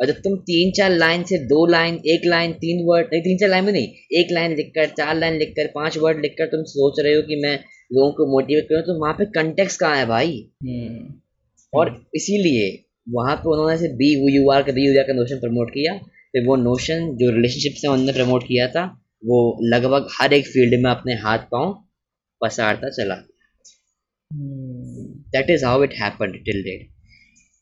और 0.00 0.06
जब 0.06 0.14
तुम 0.14 0.36
तीन 0.48 0.70
चार 0.72 0.90
लाइन 0.90 1.22
से 1.22 1.38
दो 1.46 1.64
लाइन 1.66 1.94
एक 2.06 2.26
लाइन 2.26 2.52
तीन 2.52 2.84
वर्ड 2.86 3.06
नहीं 3.12 3.22
तीन 3.22 3.38
चार 3.38 3.48
लाइन 3.50 3.64
में 3.64 3.72
नहीं 3.72 4.18
एक 4.20 4.32
लाइन 4.32 4.54
लिखकर 4.56 4.86
चार 4.98 5.14
लाइन 5.16 5.38
लिखकर 5.38 5.66
पाँच 5.74 5.98
वर्ड 5.98 6.20
लिखकर 6.22 6.46
तुम 6.46 6.62
सोच 6.72 7.00
रहे 7.04 7.14
हो 7.14 7.22
कि 7.22 7.40
मैं 7.42 7.54
लोगों 7.92 8.10
को 8.12 8.26
मोटिवेट 8.32 8.64
करूँ 8.64 8.82
तो 8.82 8.98
वहाँ 9.00 9.14
पे 9.14 9.24
कंटेक्स 9.24 9.76
कहाँ 9.76 9.96
है 9.96 10.06
भाई? 10.06 10.36
और 11.72 11.90
इसीलिए 12.14 12.68
वहाँ 13.08 13.36
पे 13.36 13.50
उन्होंने 13.50 13.76
से 13.78 13.88
बी 13.96 14.08
यू 14.34 14.50
आर 14.50 14.62
का 14.62 14.72
बी 14.72 14.86
यू 14.86 14.98
आर 15.00 15.06
का 15.06 15.12
नोशन 15.14 15.38
प्रमोट 15.40 15.70
किया। 15.70 15.92
फिर 16.32 16.44
वो 16.46 16.56
नोशन 16.58 17.06
जो 17.18 17.30
रिलेशनशिप 17.32 17.74
से 17.76 17.88
उन्होंने 17.88 18.12
प्रमोट 18.12 18.42
किया 18.46 18.66
था 18.70 18.84
वो 19.24 19.38
लगभग 19.64 20.08
हर 20.12 20.32
एक 20.32 20.46
फ़ील्ड 20.46 20.82
में 20.82 20.90
अपने 20.90 21.14
हाथ 21.20 21.46
पाँव 21.52 21.72
पसारता 22.40 22.90
चला। 22.96 23.14
That 25.34 25.50
is 25.50 25.64
how 25.64 25.82
it 25.84 25.94
happened 26.00 26.34
till 26.44 26.62
date 26.64 26.88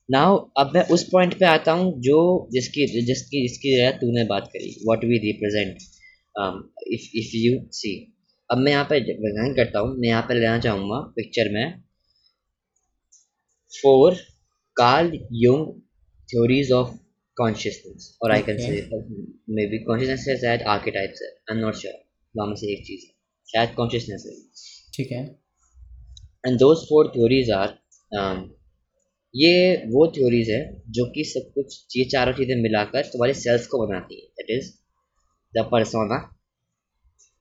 now 0.08 0.36
अब 0.58 0.72
मैं 0.74 0.82
उस 0.94 1.02
पॉइंट 1.12 1.38
पे 1.38 1.44
आता 1.46 1.72
हूँ 1.72 1.92
जो 2.02 2.18
जिसकी 2.52 2.86
जिसकी 3.04 3.42
जिसकी 3.42 3.76
जो 3.76 3.90
तूने 4.00 4.24
बात 4.26 4.48
करी 4.52 4.70
what 4.84 5.04
we 5.04 5.18
represent 5.20 5.76
if 6.94 7.08
if 7.18 7.30
you 7.36 7.58
see 7.72 7.92
अब 8.50 8.58
मैं 8.58 8.72
यहाँ 8.72 8.84
पे 8.90 9.00
डिज़ाइन 9.02 9.54
करता 9.54 9.78
हूँ। 9.78 9.96
मैं 9.98 10.08
यहाँ 10.08 10.22
पे 10.22 10.34
लेना 10.34 10.58
चाहूँगा 10.60 10.98
पिक्चर 11.16 11.52
में 11.52 11.80
for 13.72 14.16
Carl 14.76 15.18
Jung 15.44 15.74
theories 16.28 16.70
of 16.76 16.88
consciousness 17.36 18.04
or 18.20 18.28
I 18.34 18.38
can 18.46 18.56
Okay. 18.60 18.66
say 18.66 18.78
uh, 18.96 19.00
maybe 19.58 19.78
consciousness 19.88 20.28
है 20.28 20.36
शायद 20.44 20.62
archetypes 20.74 21.20
है 21.24 21.28
I'm 21.50 21.60
not 21.64 21.80
sure 21.82 21.92
दोनों 22.34 22.46
में 22.46 22.56
से 22.62 22.72
एक 22.72 22.84
चीज़ 22.86 23.04
है 23.06 23.12
शायद 23.52 23.74
consciousness 23.80 24.26
है 24.30 24.34
ठीक 24.96 25.12
है 25.12 25.20
and 26.48 26.62
those 26.64 26.82
four 26.88 27.04
theories 27.16 27.52
are 27.58 27.70
um, 28.18 28.42
ये 29.34 29.54
वो 29.94 30.06
theories 30.16 30.50
है 30.54 30.60
जो 30.98 31.06
कि 31.14 31.24
सब 31.34 31.50
कुछ 31.54 31.96
ये 31.96 32.04
चारों 32.16 32.32
चीज़ें 32.40 32.56
मिलाकर 32.62 33.06
तुम्हारे 33.14 33.34
सेल्फ 33.44 33.66
को 33.74 33.86
बनाती 33.86 34.20
है 34.20 34.28
that 34.40 34.52
is 34.58 34.70
the 35.58 35.66
persona 35.74 36.20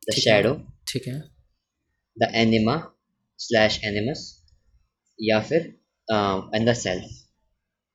the 0.07 0.15
ठीक 0.15 0.27
है। 0.27 0.41
shadow 0.41 0.55
ठीक 0.93 1.07
है 1.07 1.19
the 2.17 2.33
anima 2.45 2.79
slash 3.39 3.81
animus 3.91 4.25
या 5.19 5.39
फिर 5.51 5.73
um, 6.07 6.49
and 6.57 6.73
the 6.73 6.81
self 6.87 7.13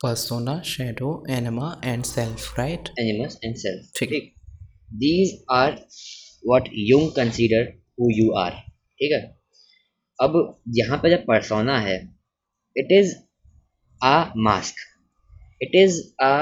persona 0.03 0.53
shadow 0.65 1.11
anima 1.29 1.67
and 1.83 2.07
self 2.11 2.45
right 2.59 2.91
animus 3.03 3.37
and 3.49 3.59
self 3.63 3.91
ठीक 3.99 4.13
है। 4.13 4.21
these 5.03 5.33
are 5.57 5.73
what 6.51 6.71
Jung 6.91 7.11
consider 7.19 7.61
who 7.99 8.09
you 8.21 8.31
are 8.45 8.55
ठीक 9.01 9.13
है 9.13 9.21
अब 10.19 10.39
यहाँ 10.79 10.99
पे 11.03 11.11
जब 11.11 11.27
persona 11.31 11.77
है 11.89 11.99
it 12.77 12.95
is 13.01 13.13
a 14.01 14.17
mask 14.49 14.83
it 15.67 15.77
is 15.83 16.01
a 16.31 16.35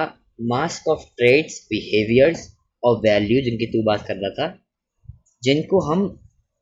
mask 0.53 0.89
of 0.95 1.05
traits 1.21 1.61
behaviors 1.75 2.47
और 2.83 3.01
value 3.07 3.43
जिनकी 3.45 3.67
तू 3.73 3.83
बात 3.87 4.07
कर 4.07 4.17
रहा 4.25 4.31
था 4.41 4.49
जिनको 5.43 5.81
हम 5.91 6.09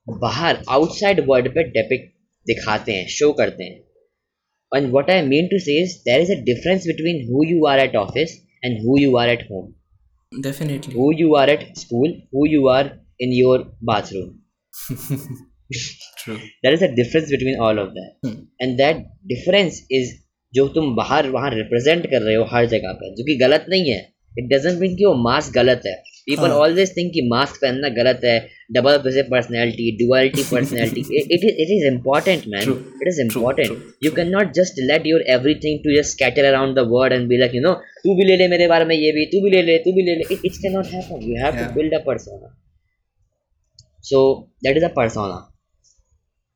बाहर 0.07 0.63
आउटसाइड 0.71 1.21
वर्ल्ड 1.29 1.49
पे 1.55 1.63
डेपिक्ट 1.77 2.15
दिखाते 2.47 2.93
हैं 2.93 3.07
शो 3.09 3.33
करते 3.41 3.65
हैं 3.65 3.86
and 4.73 4.93
what 4.93 5.11
I 5.11 5.23
mean 5.23 5.49
to 5.51 5.61
say 5.61 5.79
is 5.87 6.03
there 6.05 6.21
is 6.21 6.31
a 6.31 6.43
difference 6.43 6.87
between 6.87 7.27
who 7.31 7.47
you 7.47 7.67
are 7.67 7.79
at 7.79 7.95
office 7.95 8.37
and 8.63 8.79
who 8.83 9.01
you 9.01 9.17
are 9.17 9.29
at 9.29 9.47
home 9.49 9.75
definitely 10.41 10.95
who 10.95 11.15
you 11.15 11.35
are 11.37 11.49
at 11.49 11.77
school, 11.77 12.13
who 12.33 12.49
you 12.49 12.69
are 12.69 12.91
in 13.19 13.33
your 13.33 13.67
bathroom. 13.81 14.41
true 16.25 16.39
There 16.63 16.73
is 16.73 16.83
a 16.83 16.95
difference 16.95 17.31
between 17.31 17.61
all 17.61 17.79
of 17.79 17.95
that. 17.95 18.17
Hmm. 18.23 18.45
And 18.61 18.79
that 18.79 19.05
difference 19.27 19.83
is 19.91 20.23
जो 20.55 20.67
तुम 20.75 20.95
बाहर 20.97 21.29
वहाँ 21.31 21.51
represent 21.51 22.07
कर 22.11 22.23
रहे 22.23 22.35
हो 22.35 22.45
हर 22.51 22.67
जगह 22.67 22.93
पर 22.99 23.15
जो 23.15 23.25
कि 23.25 23.37
गलत 23.37 23.67
नहीं 23.69 23.91
है 23.91 24.16
इट 24.39 24.53
डजेंट 24.53 24.79
मीन 24.81 24.97
कि 24.97 25.05
वो 25.05 25.15
मास्क 25.23 25.55
गलत 25.55 25.83
है। 25.87 25.95
पीपल 26.27 26.51
ऑलवेज 26.53 26.97
थिंक 26.97 27.13
कि 27.15 27.23
मास्क 27.29 27.61
पहनना 27.63 27.89
गलत 27.97 28.21
है। 28.25 28.39
Double 28.75 28.97
personality 29.31 29.91
duality 29.99 30.43
personality 30.45 31.01
it 31.19 31.33
is 31.35 31.45
it 31.47 31.69
is 31.71 31.85
important 31.87 32.47
man 32.55 32.71
it 32.71 33.09
is 33.09 33.21
important 33.23 34.05
you 34.05 34.11
can 34.17 34.31
not 34.31 34.53
just 34.55 34.81
let 34.89 35.07
your 35.07 35.23
every 35.35 35.55
thing 35.65 35.79
to 35.85 35.97
just 35.97 36.11
scatter 36.17 36.45
around 36.45 36.75
the 36.79 36.87
word 36.93 37.13
and 37.13 37.29
be 37.29 37.39
like 37.39 37.55
you 37.55 37.61
know 37.63 37.73
तू 38.05 38.17
भी 38.17 38.25
ले 38.25 38.37
ले 38.37 38.49
मेरे 38.49 38.67
बारे 38.69 38.85
में 38.85 38.95
ये 38.97 39.13
भी 39.13 39.27
तू 39.35 39.43
भी 39.45 39.51
ले 39.51 39.63
ले 39.63 39.79
तू 39.85 39.93
भी 39.93 40.03
ले 40.03 40.15
ले. 40.15 40.25
It 40.35 40.41
it's 40.45 40.59
can 40.59 40.73
not 40.73 40.87
happen 40.95 41.23
you 41.29 41.37
have 41.45 41.57
to 41.59 41.73
build 41.75 41.95
a 41.95 42.03
persona 42.07 42.55
so 44.05 44.23
that 44.65 44.77
is 44.77 44.85
a 44.85 44.93
persona 44.97 45.39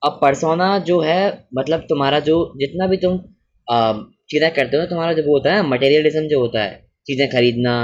अब 0.03 0.19
परसोना 0.23 0.79
जो 0.91 1.01
है 1.03 1.23
मतलब 1.55 1.87
तुम्हारा 1.89 2.21
जो 2.29 2.37
जितना 2.61 2.87
भी 2.87 2.97
तुम 2.97 3.19
चीज़ें 4.31 4.51
करते 4.55 4.77
हो 4.77 4.85
तुम्हारा 4.87 5.13
जो 5.13 5.23
होता 5.25 5.55
है 5.55 5.67
मटेरियलिज्म 5.69 6.29
जो 6.29 6.41
होता 6.41 6.63
है 6.63 6.79
चीज़ें 7.07 7.29
खरीदना 7.31 7.75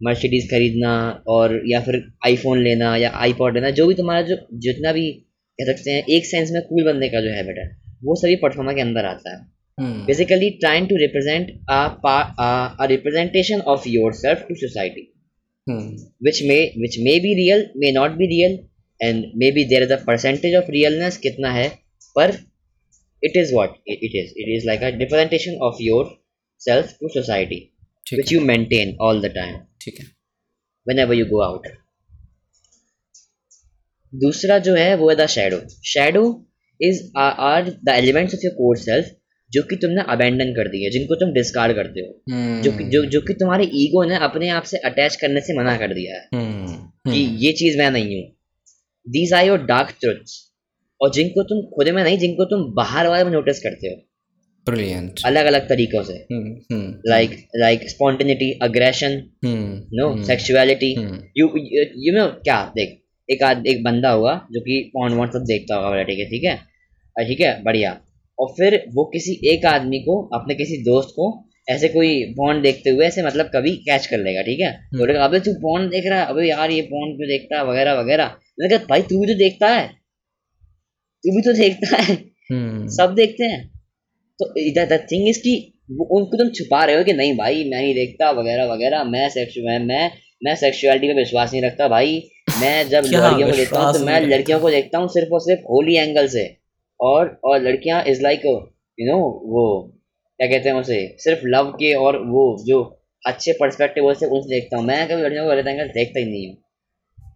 मर्सिडीज़ 0.00 0.48
खरीदना 0.50 0.92
और 1.28 1.60
या 1.66 1.80
फिर 1.80 2.02
आईफोन 2.26 2.62
लेना 2.62 2.96
या 2.96 3.10
आईपॉड 3.24 3.54
लेना 3.54 3.70
जो 3.78 3.86
भी 3.86 3.94
तुम्हारा 3.94 4.22
जो 4.28 4.36
जितना 4.64 4.92
भी 4.92 5.10
कह 5.58 5.72
सकते 5.72 5.90
हैं 5.90 6.04
एक 6.16 6.26
सेंस 6.26 6.50
में 6.50 6.60
कूल 6.62 6.84
बनने 6.84 7.08
का 7.08 7.20
जो 7.20 7.30
है 7.30 7.44
बेटा 7.46 7.66
वो 8.04 8.14
सभी 8.22 8.36
परफॉर्मा 8.36 8.72
के 8.72 8.80
अंदर 8.80 9.04
आता 9.04 9.34
है। 9.34 10.04
Basically 10.06 10.50
trying 10.60 10.88
to 10.88 10.96
represent 10.96 11.50
a 11.70 12.86
representation 12.90 13.60
of 13.72 13.88
your 13.88 14.12
self 14.14 14.44
to 14.48 14.54
society 14.56 15.10
which 16.24 16.42
may 16.48 16.58
which 16.78 16.98
may 16.98 17.18
be 17.20 17.34
real 17.34 17.66
may 17.76 17.92
not 17.92 18.16
be 18.18 18.26
real 18.26 18.58
and 19.00 19.24
may 19.36 19.50
be 19.52 19.64
there 19.64 19.82
is 19.82 19.92
a 19.92 19.96
percentage 20.06 20.54
of 20.56 20.70
realness 20.70 21.16
कितना 21.18 21.52
है 21.52 21.68
पर 22.16 22.36
it 23.22 23.36
is 23.36 23.54
what 23.54 23.76
it 23.88 24.04
is 24.04 24.34
it 24.38 24.48
is 24.56 24.66
like 24.66 24.82
a 24.82 24.96
representation 24.98 25.56
of 25.68 25.82
your 25.82 26.16
self 26.60 26.96
to 27.00 27.08
society 27.08 27.60
which 28.12 28.32
you 28.32 28.40
maintain 28.40 28.88
all 29.02 29.14
the 29.14 29.30
time. 29.30 29.58
ठीक 29.80 29.94
है। 30.00 30.06
Whenever 30.90 31.22
you 31.22 31.32
go 31.34 31.50
out. 31.50 31.60
दूसरा 34.14 34.58
जो 34.58 34.74
है 34.74 34.96
वो 34.96 35.10
है 35.10 35.16
the 35.16 35.26
shadow 35.26 35.60
shadow 35.84 36.46
is 36.82 37.12
are 37.18 37.70
the 37.70 37.88
elements 37.88 38.34
of 38.34 38.40
your 38.44 38.54
core 38.54 38.76
self 38.76 39.06
जो 39.52 39.62
कि 39.62 39.76
तुमने 39.76 40.02
अबेंडन 40.08 40.52
कर 40.52 40.68
दिए 40.68 40.90
जिनको 40.90 41.14
तुम 41.14 41.32
डिस्कार्ड 41.32 41.74
करते 41.74 42.00
हो। 42.00 42.22
hmm. 42.30 42.64
जो 42.64 42.78
कि 42.78 42.84
जो 42.84 43.04
जो 43.04 43.20
कि 43.20 43.34
तुम्हारे 43.34 43.64
ईगो 43.64 44.04
ने 44.04 44.16
अपने 44.16 44.48
आप 44.48 44.62
से 44.62 44.76
अटैच 44.76 45.16
करने 45.16 45.40
से 45.40 45.58
मना 45.58 45.76
कर 45.76 45.94
दिया 45.94 46.14
है। 46.14 46.26
Hmm. 46.26 47.14
कि 47.14 47.46
ये 47.46 47.52
चीज़ 47.52 47.78
मैं 47.78 47.90
नहीं 47.90 48.22
हूँ। 48.22 48.32
These 49.08 49.32
are 49.32 49.46
your 49.46 49.62
dark 49.62 49.96
truths 50.00 50.52
और 51.00 51.12
जिनको 51.12 51.42
तुम 51.42 51.76
खुद 51.76 51.88
में 51.88 52.04
नहीं 52.04 52.18
जिनको 52.18 52.44
तुम 52.44 52.74
बाहर 52.74 53.06
वाले 53.06 53.24
में 53.24 53.32
नोटिस 53.32 53.58
करते 53.58 53.86
हो। 53.86 54.13
Brilliant. 54.66 55.24
अलग 55.26 55.46
अलग 55.46 55.68
तरीकों 55.68 56.02
से 56.02 56.14
Hmm. 56.28 56.44
Hmm. 56.72 56.84
Like 57.06 57.30
like 57.56 57.88
spontaneity 57.90 58.50
aggression 58.62 59.16
Hmm. 59.44 59.64
No 59.94 60.08
Hmm. 60.08 60.24
Sexuality 60.26 60.94
Hmm. 60.96 61.18
You 61.38 61.48
you 61.98 62.14
know 62.14 62.26
क्या 62.44 62.60
देख 62.76 63.00
एक 63.28 63.42
आद 63.42 63.66
एक 63.66 63.82
बंदा 63.84 64.10
होगा 64.10 64.34
जो 64.52 64.60
कि 64.60 64.78
पॉन 64.94 65.14
वॉन 65.14 65.30
सब 65.30 65.44
देखता 65.48 65.74
होगा 65.74 65.90
बैठे 65.90 66.16
के 66.16 66.24
ठीक 66.30 66.44
है 66.44 66.56
ठीक 67.16 67.40
है 67.40 67.52
बढ़िया 67.64 67.90
और 68.38 68.48
फिर 68.56 68.76
वो 68.94 69.04
किसी 69.12 69.32
एक 69.52 69.66
आदमी 69.66 69.98
को 69.98 70.20
अपने 70.34 70.54
किसी 70.54 70.76
दोस्त 70.84 71.12
को 71.16 71.26
ऐसे 71.68 71.88
कोई 71.88 72.10
पॉन 72.36 72.60
देखते 72.62 72.90
हुए 72.90 73.06
ऐसे 73.06 73.22
मतलब 73.22 73.50
कभी 73.54 73.70
कैच 73.84 74.06
कर 74.06 74.18
लेगा 74.18 74.42
ठीक 74.42 74.60
है 74.60 74.72
तो 74.72 74.98
बोलेगा 74.98 75.24
अबे 75.24 75.38
तू 75.40 75.52
पॉन 75.60 75.88
देख 75.88 76.06
रहा 76.06 76.18
है 76.20 76.26
अबे 76.26 76.48
यार 76.48 76.70
ये 76.70 76.82
पॉन 76.88 77.14
क्यों 77.16 77.28
देखता 77.28 77.58
है 77.58 77.64
वगैरह 77.66 78.00
वगैरह 78.00 78.34
मैंने 78.60 78.76
कहा 78.76 78.86
भाई 78.90 79.02
तू 79.10 79.20
भी 79.20 79.26
तो 79.26 79.38
देखता 79.38 79.68
है 79.68 79.86
तू 81.24 81.36
भी 81.36 81.42
तो 81.42 81.52
देखता 81.58 81.96
है 82.02 82.16
Hmm. 82.52 82.88
सब 82.90 83.14
देखते 83.14 83.44
हैं 83.44 83.60
तो 84.38 84.46
द 84.86 84.98
थिंग 85.12 85.28
इज़ 85.28 85.38
कि 85.38 85.54
वो 85.90 86.04
उनको 86.18 86.36
तुम 86.36 86.48
छुपा 86.50 86.84
रहे 86.84 86.96
हो 86.96 87.04
कि 87.04 87.12
नहीं 87.12 87.36
भाई 87.36 87.64
मैं 87.64 87.78
नहीं 87.78 87.94
देखता 87.94 88.30
वगैरह 88.30 88.72
वगैरह। 88.72 89.04
मैं 89.04 89.28
सेक्स 89.28 89.54
मैं 89.66 89.78
मैं 89.86 90.10
मैं 90.44 90.54
सेक्सुअलिटी 90.56 91.08
पे 91.08 91.14
विश्वास 91.14 91.52
नहीं 91.52 91.62
रखता 91.62 91.88
भाई। 91.88 92.22
मैं 92.60 92.88
जब 92.88 93.04
लड़कियों 93.06 93.48
को 93.50 93.56
देखता 93.56 93.80
हूँ 93.80 93.92
तो 93.92 94.04
मैं 94.04 94.20
लड़कियों 94.20 94.58
को 94.60 94.70
देखता 94.70 94.98
हूँ 94.98 95.08
सिर्फ़ 95.08 95.32
और 95.34 95.40
सिर्फ़ 95.40 95.60
होली 95.70 95.96
एंगल 95.96 96.28
से। 96.28 96.44
और 97.00 97.38
और 97.44 97.62
लड़कियाँ 97.62 98.02
इज़ 98.08 98.22
लाइक 98.22 98.44
यू 98.44 99.06
नो 99.06 99.18
वो 99.52 99.64
क्या 100.40 100.48
कहते 100.48 100.68
हैं 100.68 100.76
उसे? 100.76 101.16
सिर्फ़ 101.18 101.46
लव 101.46 101.70
के 101.80 101.94
और 101.94 102.18
वो 102.26 102.44
जो 102.66 102.82
अच्छे 103.24 103.52
परस्पेक्टिव 103.52 104.12
से 104.14 104.26
उनसे 104.26 104.54
देखता 104.54 104.76
हूँ। 104.76 104.84
मैं 104.86 105.06
कभी 105.08 105.22
लड़कियों 105.22 105.44
को 105.44 105.50
गलत 105.50 105.66
एंगल 105.66 105.88
देखता 105.88 106.18
ही 106.20 106.24
नहीं 106.24 106.46
हूँ। 106.48 106.56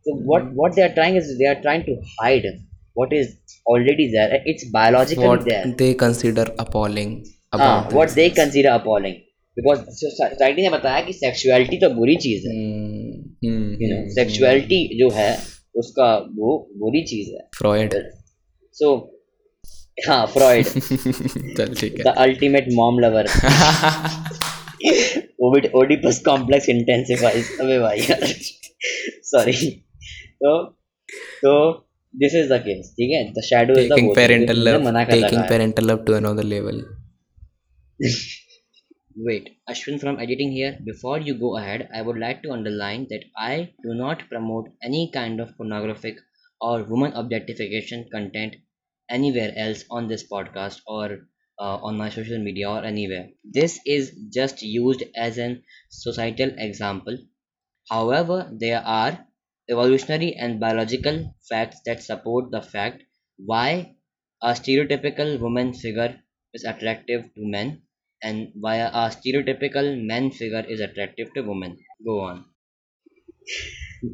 तो 0.07 0.15
what 0.33 0.51
what 0.59 0.75
they 0.75 0.83
are 0.83 0.89
trying 0.89 1.17
is 1.19 1.31
they 1.39 1.49
are 1.53 1.61
trying 1.63 1.85
to 1.87 1.95
hide 2.21 2.47
what 2.99 3.15
is 3.21 3.33
already 3.67 4.07
there 4.13 4.43
it's 4.45 4.69
biologically 4.77 5.29
What 5.29 5.45
there 5.49 5.73
they 5.83 5.91
consider 6.05 6.47
appalling 6.65 7.17
हाँ 7.55 7.59
about 7.61 7.97
what 7.99 8.15
they 8.21 8.29
consider 8.39 8.75
appalling 8.75 9.19
because 9.57 9.85
society 10.01 10.63
ने 10.63 10.71
बताया 10.71 11.01
कि 11.01 11.13
सेक्सुअलिटी 11.13 11.79
तो 11.81 11.91
बुरी 11.91 12.17
चीज़ 12.27 12.49
है 12.49 12.55
Hmm. 12.55 13.19
Hmm. 13.45 13.67
You 13.83 13.89
know 13.89 13.97
hmm, 13.97 14.11
sexuality 14.15 14.81
जो 14.99 15.11
है 15.15 15.31
उसका 15.75 16.07
वो 16.39 16.57
बुरी 16.79 17.03
चीज़ 17.13 17.31
है 17.31 17.41
hmm. 17.41 17.59
Freud. 17.59 17.95
सो 18.75 18.91
हाँ 20.07 20.27
फ्रॉइड 20.27 20.67
चल 21.57 21.75
ठीक 21.75 22.03
the 22.03 22.15
ultimate 22.19 22.67
mom 22.73 22.99
lover 23.01 23.27
Ovid 25.47 25.71
Oedipus 25.75 26.21
complex 26.25 26.69
intensifies 26.69 27.51
अबे 27.61 27.79
भाई 27.79 28.01
यार 28.01 28.27
सॉरी 29.31 29.71
तो 30.43 30.53
तो 31.45 31.55
दिस 32.24 32.36
इज 32.42 32.52
द 32.52 32.62
केस 32.66 32.94
ठीक 32.98 33.12
है 33.12 33.24
the 33.34 33.44
shadow 33.50 33.80
is 33.80 33.88
the 33.88 33.94
taking 33.94 34.14
parental 34.20 34.66
love 34.68 34.84
मना 34.86 35.04
कर 35.04 35.14
taking 35.14 35.26
रखा 35.26 35.42
है 35.42 35.50
parental 35.54 35.90
love 35.92 36.06
to 36.10 36.18
another 36.22 36.48
level 36.56 36.84
Wait, 39.16 39.60
Ashwin 39.70 40.00
from 40.00 40.20
editing 40.20 40.52
here. 40.52 40.80
Before 40.84 41.20
you 41.20 41.36
go 41.36 41.58
ahead, 41.58 41.88
I 41.94 42.02
would 42.02 42.18
like 42.18 42.42
to 42.44 42.52
underline 42.52 43.06
that 43.12 43.26
I 43.38 43.74
do 43.84 43.94
not 43.94 44.28
promote 44.28 44.70
any 44.82 45.12
kind 45.14 45.40
of 45.40 45.56
pornographic 45.56 46.18
or 46.60 46.84
woman 46.84 47.14
objectification 47.14 48.10
content 48.12 48.56
anywhere 49.10 49.54
else 49.56 49.86
on 49.92 50.08
this 50.08 50.28
podcast 50.28 50.82
or 50.88 51.28
uh, 51.60 51.78
on 51.78 51.96
my 51.96 52.10
social 52.10 52.40
media 52.40 52.68
or 52.70 52.84
anywhere. 52.84 53.30
This 53.44 53.80
is 53.86 54.12
just 54.34 54.64
used 54.64 55.04
as 55.16 55.38
an 55.38 55.62
societal 55.90 56.52
example. 56.58 57.16
However, 57.90 58.50
there 58.52 58.82
are 58.84 59.27
evolutionary 59.70 60.36
and 60.36 60.60
biological 60.60 61.36
facts 61.50 61.82
that 61.86 62.04
support 62.04 62.52
the 62.52 62.62
fact 62.62 63.04
why 63.40 63.96
a 64.42 64.54
stereotypical 64.54 65.40
woman 65.40 65.74
figure 65.74 66.16
is 66.54 66.64
attractive 66.64 67.24
to 67.36 67.52
men 67.56 67.82
and 68.22 68.50
why 68.56 68.76
a 68.78 69.10
stereotypical 69.10 69.88
man 70.06 70.32
figure 70.32 70.66
is 70.68 70.80
attractive 70.80 71.34
to 71.34 71.42
women. 71.44 71.78
Go 72.06 72.20
on. 72.22 72.44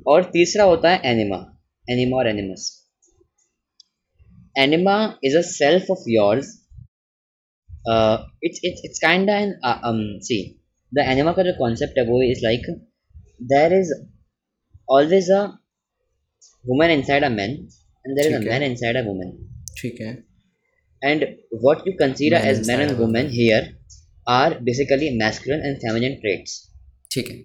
और 0.07 0.23
तीसरा 0.33 0.63
होता 0.63 0.89
है 0.91 1.01
anima 1.09 1.37
anima 1.91 2.17
और 2.17 2.27
animus 2.27 2.63
anima 4.59 4.95
is 5.25 5.35
a 5.35 5.41
self 5.49 5.91
of 5.91 6.03
yours 6.07 6.47
it's 8.45 8.59
it's 8.65 8.81
it's 8.85 8.99
kind 9.05 9.29
an 9.29 9.53
um 9.89 10.01
see 10.27 10.39
the 10.91 11.05
anima 11.13 11.31
का 11.33 11.43
जो 11.43 11.53
concept 11.57 11.97
है 11.97 12.05
वो 12.05 12.21
is 12.23 12.43
like 12.43 12.69
there 13.53 13.73
is 13.79 13.93
always 14.88 15.28
a 15.30 15.42
woman 16.64 16.90
inside 16.90 17.22
a 17.22 17.30
man 17.30 17.68
and 18.04 18.16
there 18.16 18.28
is 18.28 18.36
a 18.36 18.44
man 18.44 18.62
inside 18.62 18.96
a 18.96 19.04
woman 19.04 19.32
ठीक 19.80 20.00
है 20.00 20.12
and 21.02 21.24
what 21.64 21.86
you 21.86 21.94
consider 22.00 22.38
Man 22.38 22.50
as 22.50 22.66
men 22.68 22.82
and 22.84 22.92
a 22.92 22.96
women 22.96 23.30
here 23.30 23.62
are 24.26 24.52
basically 24.68 25.10
masculine 25.22 25.66
and 25.68 25.82
feminine 25.86 26.16
traits 26.22 26.54
ठीक 27.14 27.28
है 27.30 27.36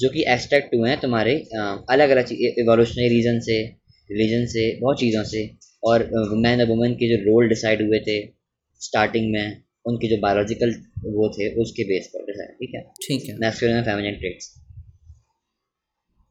जो 0.00 0.08
कि 0.14 0.24
extract 0.28 0.74
हुए 0.74 0.88
हैं 0.90 1.00
तुम्हारे 1.00 1.34
अलग 1.94 2.10
अलग 2.16 2.32
इवोल्यूशनरी 2.62 3.08
रीजन 3.08 3.38
से 3.48 3.58
रिलीजन 4.10 4.46
से 4.54 4.64
बहुत 4.80 4.98
चीज़ों 5.00 5.22
से 5.34 5.44
और 5.90 6.08
मैन 6.46 6.60
और 6.60 6.68
वुमेन 6.68 6.94
के 7.02 7.08
जो 7.10 7.22
रोल 7.24 7.48
डिसाइड 7.48 7.82
हुए 7.82 8.00
थे 8.08 8.16
स्टार्टिंग 8.80 9.30
में 9.32 9.62
उनके 9.86 10.08
जो 10.08 10.20
बायोलॉजिकल 10.22 10.74
वो 11.16 11.28
थे 11.38 11.48
उसके 11.62 11.84
बेस 11.88 12.10
पर 12.14 12.32
ठीक 12.58 12.74
है 12.74 12.82
ठीक 13.06 13.28
है 13.28 13.36
masculine 13.44 13.78
and 13.78 13.90
feminine 13.90 14.20
traits. 14.20 14.52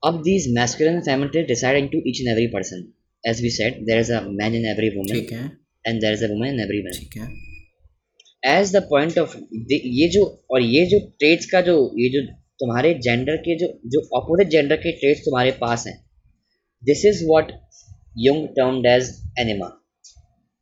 अब 0.04 0.22
these 0.24 0.46
masculine 0.56 0.88
each 0.88 2.20
and 2.20 2.30
every 2.30 2.48
person 2.48 2.84
as 3.24 3.42
we 3.42 3.50
said 3.50 3.78
there 3.86 4.00
is 4.00 4.12
a 4.14 4.20
man 4.32 4.56
in 4.56 4.66
every 4.66 4.90
woman 4.90 5.50
and 5.86 6.02
there 6.02 6.14
is 6.14 6.24
a 6.26 6.28
woman 6.30 6.54
in 6.54 6.60
every 6.60 6.82
man 6.84 7.38
as 8.44 8.76
the 8.76 8.82
point 8.90 9.18
of 9.20 9.36
ये 9.72 10.08
जो 10.10 10.24
और 10.52 10.62
ये 10.62 10.86
जो 10.86 11.00
traits 11.20 11.46
का 11.46 11.62
जो 11.62 11.76
ये 12.00 12.10
जो 12.10 12.26
तुम्हारे 12.60 12.94
जेंडर 13.04 13.38
के 13.38 13.56
जो 13.58 13.68
जो 13.86 14.02
अपोजिट 14.18 14.48
जेंडर 14.48 14.76
के 14.76 14.92
ट्रेड्स 14.92 15.22
तुम्हारे 15.22 15.52
पास 15.62 15.88
हैं 15.88 15.96
this 16.84 17.06
is 17.06 17.24
what 17.28 17.52
Jung 18.18 18.48
termed 18.48 18.82
as 18.82 19.12
anima 19.40 19.72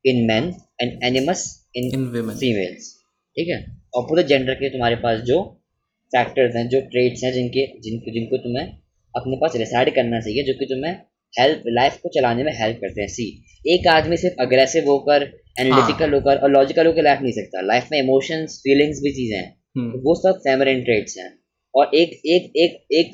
in 0.06 0.25
man 0.27 0.54
and 0.82 1.04
animus 1.04 1.43
in 1.75 1.89
females 2.39 2.93
ठीक 3.38 3.47
है? 3.47 3.60
अपोजिट 3.97 4.27
जेंडर 4.27 4.54
के 4.54 4.69
तुम्हारे 4.69 4.95
पास 4.95 5.19
जो 5.23 5.41
फैक्टर्स 6.13 6.56
हैं 6.56 6.67
जो 6.69 6.82
ट्रेड्स 6.91 7.23
हैं 7.23 7.34
जिनके 7.34 7.65
जिनको 7.82 8.12
जिनको 8.12 8.38
तुम्हें 8.38 8.81
अपने 9.15 9.36
पास 9.36 9.56
रिसाइड 9.56 9.95
करना 9.95 10.19
चाहिए 10.19 10.43
जो 10.43 10.54
कि 10.54 10.65
तुम्हें 10.65 10.95
हेल्प 11.39 11.63
लाइफ 11.67 11.97
को 11.97 12.10
चलाने 12.10 12.43
में 12.43 12.54
हेल्प 12.54 12.78
करते 12.78 13.02
हैं। 13.02 13.08
सी 13.08 13.45
एक 13.67 13.88
आदमी 13.88 14.17
सिर्फ़ 14.17 14.41
अग्रेसिव 14.41 14.84
होकर 14.84 15.41
एनालिटिकल 15.60 16.13
होकर 16.13 16.38
और 16.38 16.52
लॉजिकल 16.52 16.88
होकर 16.88 17.04
लाइफ 17.04 17.19
नहीं 17.21 17.32
सकता। 17.32 17.62
लाइफ 17.62 17.88
में 17.91 18.00
इमोशंस 18.00 18.60
फीलिंग्स 18.60 19.00
भी 19.04 19.12
चीज़ें 19.12 19.38
हैं। 19.38 19.62
हम्म, 19.78 19.91
तो 19.91 19.97
वो 19.97 20.15
सब 20.15 20.39
फेमरिन 20.39 20.84
ट्रेड्स 20.84 21.17
हैं। 21.17 21.39
और 21.76 21.91
एक 21.95 22.21
एक 22.26 22.54
एक 22.56 22.86
एक 22.91 23.12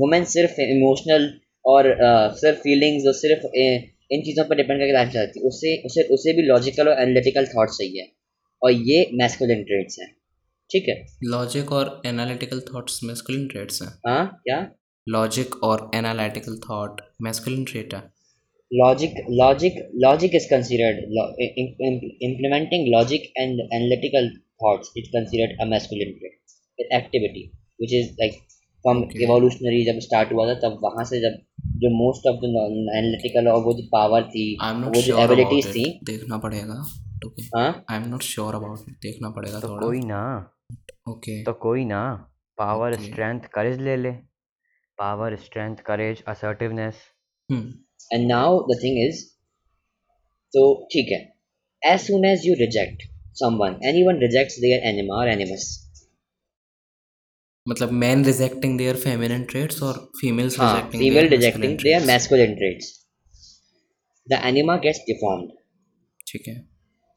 वुमेन 0.00 0.24
सिर्फ़ 0.24 0.60
इमोशनल 0.60 1.34
और 1.66 1.88
uh, 1.88 2.36
सिर्फ़ 2.36 2.58
फीलिंग्स 2.58 3.06
और 3.06 3.12
सिर्फ़ 3.12 3.42
uh, 3.42 3.92
इन 4.12 4.20
चीज़ों 4.20 4.44
पर 4.44 4.56
डिपेंड 4.56 4.80
करके 4.80 4.92
लाइफ 4.92 5.08
चलाती 5.08 5.40
है। 5.40 5.46
उससे 5.46 5.82
उसे 5.86 6.02
उसे 6.02 6.32
भी 6.32 6.42
लॉजिकल 6.42 6.88
और 6.88 7.02
एनालिटिकल 7.02 7.46
थॉट 7.46 7.68
चाहिए। 7.68 8.12
और 8.62 8.72
ये 8.72 9.10
मैस्कुलिन 9.14 9.64
ट्रेड्स 9.64 9.96
हैं। 10.00 10.16
ठीक 10.70 10.88
है? 10.88 11.06
लॉजिक 11.24 11.72
और 11.72 12.02
एनालिटिकल 12.06 12.60
थॉट्स 12.60 13.00
मैस्कुलिन 13.04 13.48
ट्रेड्स 13.48 13.82
हैं। 13.82 13.88
हाँ 13.88 14.40
क्या? 14.44 14.72
लॉजिक 15.06 15.54
और 15.64 15.90
एनालिटिकल 15.94 16.58
थॉट 16.68 17.00
मैस्कुलिन 17.22 17.64
ट्रेट 17.70 17.94
है 17.94 18.00
logic 18.70 19.14
logic 19.30 19.74
logic 20.04 20.34
is 20.34 20.46
considered 20.50 20.96
implementing 22.28 22.86
logic 22.94 23.32
and 23.38 23.60
analytical 23.60 24.28
thoughts 24.64 24.92
is 24.98 25.08
considered 25.16 25.60
a 25.60 25.64
masculine 25.72 26.12
trait 26.18 26.92
activity 26.94 27.44
which 27.80 27.92
is 27.94 28.08
like 28.20 28.40
from 28.84 29.02
evolutionary 29.22 29.84
जब 29.84 29.98
start 30.00 30.32
हुआ 30.32 30.46
था 30.48 30.54
तब 30.60 30.78
वहाँ 30.84 31.04
से 31.10 31.20
जब 31.20 31.38
जो 31.82 31.90
मोस्ट 31.96 32.26
ऑफ़ 32.28 32.36
द 32.36 32.54
एनालिटिकल 32.96 33.48
और 33.48 33.62
वो 33.64 33.72
जो 33.74 33.86
पावर 33.92 34.22
थी 34.30 34.46
वो 34.62 35.02
जो 35.02 35.18
एबिलिटीज 35.18 35.66
थी। 35.74 35.84
देखना 36.04 36.38
पड़ेगा 36.38 36.80
okay 37.26 37.42
I 37.60 37.96
am 37.96 38.08
not 38.08 38.22
sure 38.22 38.54
about 38.54 38.90
देखना 39.02 39.30
पड़ेगा 39.30 39.60
तो 39.60 39.68
कोई 39.78 40.00
ना। 40.06 40.22
ओके 41.10 41.42
तो 41.44 41.52
कोई 41.62 41.84
ना 41.86 42.02
पावर 42.58 42.96
स्ट्रेंथ 43.00 43.40
करेज 43.54 43.80
ले 43.80 43.96
ले. 43.96 44.10
Power 45.02 45.36
strength 45.44 45.76
courage 45.86 46.22
assertiveness 46.28 47.04
hmm 47.50 48.16
and 48.16 48.26
now 48.28 48.60
the 48.68 48.80
thing 48.82 49.06
is 49.06 49.24
तो 50.54 50.62
ठीक 50.92 51.12
है. 51.12 51.20
As 51.82 52.00
soon 52.00 52.24
as 52.24 52.46
you 52.46 52.54
reject 52.58 53.10
someone 53.34 53.76
anyone 53.82 54.18
rejects 54.18 54.58
their 54.60 54.80
anima 54.88 55.14
or 55.20 55.28
animus. 55.36 55.62
मतलब 57.66 57.90
man 57.92 58.24
rejecting 58.24 58.76
their 58.78 58.96
feminine 58.96 59.44
traits 59.50 59.82
और 59.82 59.98
फीमेल्स 60.20 60.58
हाँ 60.60 60.74
rejecting 60.74 61.02
female 61.02 61.30
rejecting 61.32 61.76
their 61.82 62.00
masculine 62.06 62.54
traits. 62.60 62.88
The 64.26 64.40
anima 64.48 64.76
gets 64.86 65.02
deformed. 65.08 65.50
ठीक 66.26 66.48
है. 66.48 66.54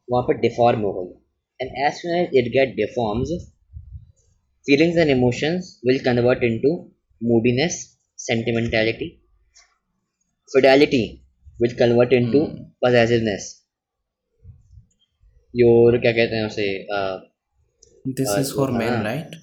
वहाँ 0.08 0.22
पर 0.28 0.40
डिफॉर्म 0.40 0.80
हो 0.80 0.92
गई. 0.92 1.12
And 1.60 1.86
as 1.86 1.92
soon 1.94 2.14
as 2.16 2.36
it 2.38 2.52
get 2.52 2.74
deforms 2.76 3.32
feelings 4.66 4.98
and 4.98 5.10
emotions 5.10 5.80
will 5.86 5.98
convert 6.04 6.44
into 6.44 6.74
moodiness 7.22 7.84
sentimentality 8.26 9.08
fidelity 10.50 11.04
will 11.60 11.72
convert 11.78 12.12
into 12.16 12.40
Hmm. 12.42 12.58
possessiveness 12.84 13.46
your 15.54 15.98
क्या 16.02 16.12
कहते 16.18 16.36
हैं 16.36 16.44
उसे 16.46 16.66
uh, 16.98 17.16
this 18.18 18.28
Uh, 18.28 18.38
is 18.40 18.52
for 18.56 18.70
हाँ. 18.70 18.78
Man 18.78 19.02
right 19.04 19.34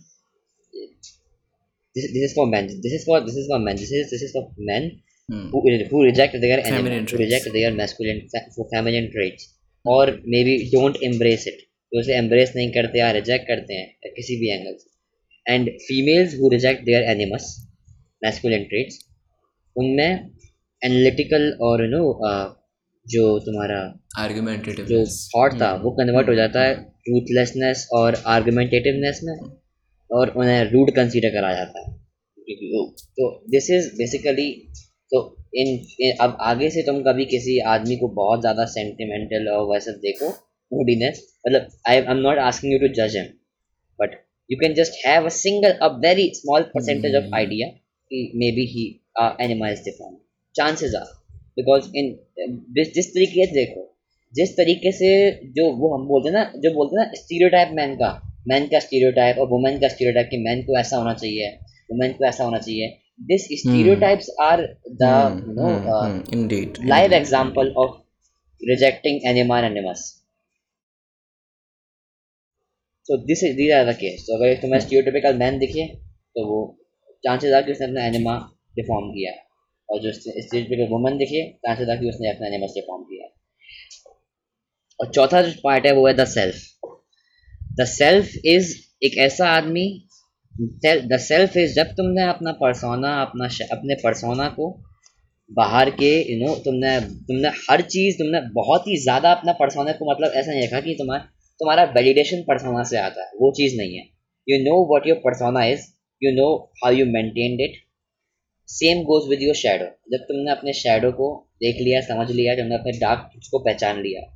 this, 1.95 2.05
this 2.13 2.23
is 2.27 2.33
for 2.37 2.45
men 2.51 2.69
this 2.85 2.93
is 2.99 3.03
for 3.09 3.19
this 3.25 3.35
is 3.41 3.49
for 3.51 3.59
men 3.65 3.75
this 3.81 3.91
is 3.99 4.13
this 4.13 4.23
is 4.27 4.31
for 4.37 4.45
men 4.71 4.87
Hmm. 5.29 5.43
who, 5.51 5.59
who 5.91 5.99
reject 6.03 6.33
their 6.43 6.55
anima, 6.59 6.77
Feminine 6.77 7.05
who 7.09 7.17
reject 7.17 7.45
their 7.51 7.69
masculine 7.73 8.17
for 8.55 8.65
feminine 8.71 9.05
traits 9.11 9.45
or 9.85 10.05
maybe 10.35 10.55
don't 10.71 10.97
embrace 11.09 11.45
it 11.51 11.59
तो 11.91 11.99
उसे 11.99 12.17
embrace 12.21 12.55
नहीं 12.55 12.71
करते 12.77 12.99
या 12.99 13.11
reject 13.19 13.45
करते 13.51 13.73
हैं 13.81 14.13
किसी 14.15 14.35
भी 14.41 14.49
angle 14.55 14.75
से 14.81 14.89
and 15.53 15.71
females 15.85 16.35
who 16.41 16.49
reject 16.55 16.83
their 16.89 17.03
animus 17.13 17.47
masculine 18.25 18.65
traits. 18.65 18.93
उनमें 19.75 20.29
analytical 20.81 21.49
और 21.61 21.85
you 21.85 21.93
know 21.95 22.05
uh, 22.31 22.49
जो 23.07 23.39
तुम्हारा 23.39 23.99
आर्गुमेंटेटिव 24.17 24.85
जो 24.85 25.05
थॉट 25.05 25.53
था 25.61 25.73
वो 25.75 25.91
कन्वर्ट 25.91 26.29
हो 26.29 26.35
जाता 26.35 26.61
है 26.61 26.73
रूथलेसनेस 27.09 27.87
और 27.93 28.15
आर्गुमेंटेटिवनेस 28.27 29.19
में 29.23 29.33
और 30.11 30.29
उन्हें 30.29 30.71
रूड 30.71 30.91
कंसीडर 30.91 31.29
करा 31.29 31.53
जाता 31.53 31.79
है। 31.79 31.93
तो 32.99 33.43
दिस 33.49 33.69
इज़ 33.71 33.89
बेसिकली 33.97 34.51
तो 35.11 35.37
इन, 35.55 35.67
इन 36.01 36.15
अब 36.21 36.37
आगे 36.41 36.69
से 36.69 36.81
तुम 36.81 37.01
कभी 37.01 37.25
किसी 37.25 37.59
आदमी 37.59 37.97
को 37.97 38.07
बहुत 38.07 38.41
ज़्यादा 38.41 38.65
सेंटिमेंटल 38.65 39.47
और 39.47 39.73
वैसे 39.73 39.91
देखो 39.91 40.29
मूडीनेस 40.73 41.39
मतलब 41.47 41.67
I 41.87 41.95
I 41.95 42.01
am 42.01 42.17
not 42.17 42.37
asking 42.37 42.73
you 42.73 42.79
to 42.79 42.93
जज 42.93 43.17
him 43.17 43.25
but 43.99 44.19
you 44.51 44.57
can 44.57 44.73
just 44.73 45.07
have 45.07 45.25
a 45.25 45.35
single 45.37 45.71
a 45.71 45.87
very 45.87 46.31
small 46.35 46.61
percentage 46.61 47.15
of 47.15 47.23
Hmm. 47.23 47.35
Idea 47.35 47.67
कि 48.13 48.31
maybe 48.51 48.65
he 48.65 48.85
animal 49.45 49.71
is 49.71 49.83
deform 49.83 50.15
chances 50.55 50.95
are 50.95 51.05
because 51.57 51.91
in 51.95 52.19
जिस 52.79 53.13
तरीके 53.13 53.45
से 53.45 53.51
देखो 53.53 53.89
जिस 54.35 54.57
तरीके 54.57 54.91
से 54.91 55.31
जो 55.45 55.71
वो 55.71 55.95
हम 55.95 56.07
बोलते 56.07 56.29
हैं 56.29 56.35
ना 56.35 56.51
जो 56.55 56.73
बोलते 56.73 56.99
हैं 56.99 57.05
ना 57.07 57.13
स्टीरियोटाइप 57.13 57.69
मैन 57.73 57.95
का 57.95 58.37
मैन 58.47 58.67
का 58.67 58.79
स्टीरियोटाइप 58.79 59.37
और 59.37 59.47
वुमेन 59.47 59.79
का 59.79 59.87
स्टीरियोटाइप 59.87 60.27
कि 60.31 60.37
मैन 60.37 60.61
को 60.61 60.79
ऐसा 60.79 60.97
होना 60.97 61.13
चाहिए 61.13 61.49
वुमेन 61.91 62.13
को 62.13 62.25
ऐसा 62.25 62.43
होना 62.43 62.57
चाहिए. 62.57 62.99
This 63.21 63.41
stereotypes 63.41 64.29
are 64.41 64.61
the 65.01 65.09
you 65.47 65.53
know 65.53 65.69
Hmm. 65.89 66.33
Indeed 66.33 66.77
live 66.77 67.13
example 67.21 67.71
of 67.83 67.91
rejecting 68.69 69.19
anima 69.27 69.55
and 69.55 69.65
animus. 69.65 70.19
So 73.09 73.17
this 73.17 73.43
is 73.43 73.55
these 73.55 73.73
are 73.73 73.85
the 73.85 73.95
अगर 74.35 74.61
तुम्हें 74.61 74.79
stereotypical 74.79 75.39
man 75.39 75.59
दिखे 75.59 75.87
तो 76.35 76.45
वो 76.45 76.82
chances 77.23 77.55
are 77.55 77.65
कि 77.65 77.71
उसने 77.71 77.87
अपना 77.87 78.07
anima 78.09 78.35
डिफॉर्म 78.77 79.09
किया। 79.09 79.31
और 79.89 79.99
जो 80.01 80.11
stereotypical 80.13 80.93
woman 80.93 81.17
दिखे 81.17 81.41
chances 81.65 81.91
are 81.93 81.99
कि 81.99 82.09
उसने 82.09 82.29
अपना 82.29 82.47
animus 82.49 82.77
deform 82.77 83.03
किया। 83.09 83.27
और 84.99 85.11
चौथा 85.11 85.41
जो 85.41 85.51
पार्ट 85.63 85.85
है, 85.85 85.91
वो 85.93 86.07
है 86.07 86.13
the 86.13 86.25
self 86.27 86.55
the 87.79 87.85
self 87.89 88.33
is 88.45 88.73
एक 89.05 89.17
ऐसा 89.19 89.47
आदमी 89.49 89.85
द 90.85 91.17
सेल्फ 91.21 91.57
इज़ 91.57 91.73
जब 91.75 91.93
तुमने 91.97 92.27
अपना 92.29 92.51
परसोना 92.59 93.13
अपना 93.21 93.47
अपने 93.71 93.95
परसोना 94.03 94.47
को 94.57 94.69
बाहर 95.51 95.89
के 95.91 96.11
यू 96.31 96.37
नो 96.39 96.53
तुमने 96.65 96.99
तुमने 97.29 97.49
हर 97.69 97.81
चीज़, 97.83 98.17
तुमने 98.17 98.41
बहुत 98.53 98.87
ही 98.87 98.97
ज़्यादा 99.03 99.31
अपना 99.31 99.51
परसोना 99.53 99.91
को 99.91 100.11
मतलब 100.11 100.33
ऐसा 100.35 100.51
नहीं 100.51 100.67
रखा 100.67 100.79
कि 100.81 100.95
तुम्हारा 100.99 101.23
तुम्हारा 101.59 101.83
वैलिडेशन 101.95 102.41
परसोना 102.47 102.83
से 102.83 102.97
आता 102.99 103.23
है। 103.23 103.29
वो 103.41 103.51
चीज़ 103.57 103.75
नहीं 103.77 103.97
है। 103.97 104.03
You 104.47 104.57
know 104.63 104.75
what 104.93 105.07
your 105.07 105.17
persona 105.25 105.65
is 105.65 105.85
you 106.23 106.31
know 106.35 106.47
how 106.83 106.93
you 106.93 107.05
maintained 107.05 107.61
it 107.61 107.81
same 108.69 109.03
goes 109.03 109.29
with 109.29 109.41
your 109.41 109.55
shadow 109.55 109.85
जब 110.11 110.23
तुमने 110.27 110.51
अपने 110.51 110.73
शेडो 110.73 111.11
को 111.11 111.27
देख 111.63 111.81
लिया 111.81 112.01
समझ 112.01 112.29
लिया 112.31 112.55
तुमने 112.55 112.75
अपने 112.75 112.91
डार्क 112.99 113.49
को 113.51 113.59
पहचान 113.59 114.01
लिया 114.01 114.29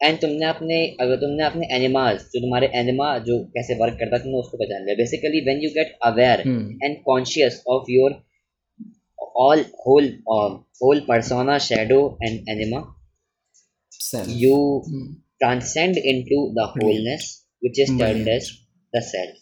एंड 0.00 0.20
तुमने 0.20 0.46
अपने 0.46 0.76
अगर 1.00 1.16
तुमने 1.16 1.44
अपने 1.44 1.66
एनिमाज 1.76 2.18
जो 2.34 2.40
तुम्हारे 2.40 2.70
एनिमा 2.74 3.18
जो 3.26 3.38
कैसे 3.56 3.74
वर्क 3.74 3.96
करता 4.00 4.16
है 4.16 4.22
तुमने 4.22 4.38
उसको 4.38 4.56
पहचान 4.56 4.84
लिया। 4.84 4.94
Basically 4.94 5.40
when 5.40 5.60
you 5.64 5.70
get 5.70 5.96
aware 6.02 6.40
and 6.84 6.96
conscious 7.06 7.62
of 7.68 7.90
your 7.90 8.10
your 8.12 8.22
all 9.42 9.60
whole 9.82 10.08
uh, 10.34 10.50
whole 10.80 11.00
persona 11.10 11.58
shadow 11.66 12.00
and 12.28 12.48
anima 12.54 12.80
self 13.92 14.32
you 14.40 14.56
Hmm. 14.88 15.04
transcend 15.44 16.00
into 16.12 16.40
the 16.58 16.66
wholeness 16.72 17.28
which 17.62 17.78
is 17.84 17.92
termed 17.92 18.26
Brilliant. 18.26 18.28
as 18.34 18.50
the 18.92 19.02
self 19.06 19.38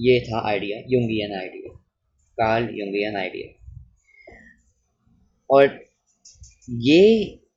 ये 0.00 0.18
था 0.20 0.40
idea 0.48 0.78
Jungian 0.88 1.32
idea 1.38 1.72
Carl 2.38 2.68
Jungian 2.74 3.16
idea 3.16 3.48
और 5.50 5.78
ये 6.80 7.00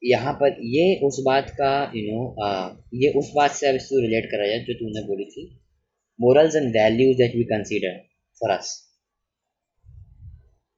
यहाँ 0.05 0.33
पर, 0.33 0.55
ये 0.61 0.99
उस 1.03 1.19
बात 1.25 1.49
का 1.59 1.73
यू 1.95 2.03
नो 2.05 2.79
ये 2.95 3.11
उस 3.19 3.31
बात 3.35 3.51
से 3.51 3.67
अब 3.69 3.75
इसको 3.75 3.99
रिलेट 4.01 4.25
करा 4.31 4.47
जाए 4.47 4.59
जो 4.59 4.73
तूने 4.73 5.05
बोली 5.07 5.25
थी 5.25 5.45
morals 6.19 6.55
and 6.55 6.67
values 6.75 7.17
that 7.17 7.35
we 7.35 7.43
consider 7.51 7.97
for 8.41 8.51
us 8.51 8.71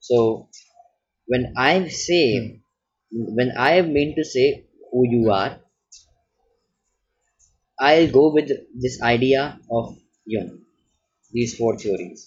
so 0.04 0.19
when 1.28 1.54
I 1.60 1.88
say 1.97 2.19
when 3.12 3.51
I 3.60 3.82
mean 3.89 4.12
to 4.17 4.23
say 4.34 4.49
who 4.93 5.06
you 5.13 5.30
are 5.32 5.58
I 7.78 8.08
go 8.10 8.30
with 8.36 8.51
this 8.84 9.01
idea 9.04 9.47
of 9.71 9.95
Jung 10.28 10.64
these 11.35 11.53
four 11.59 11.73
theories. 11.81 12.21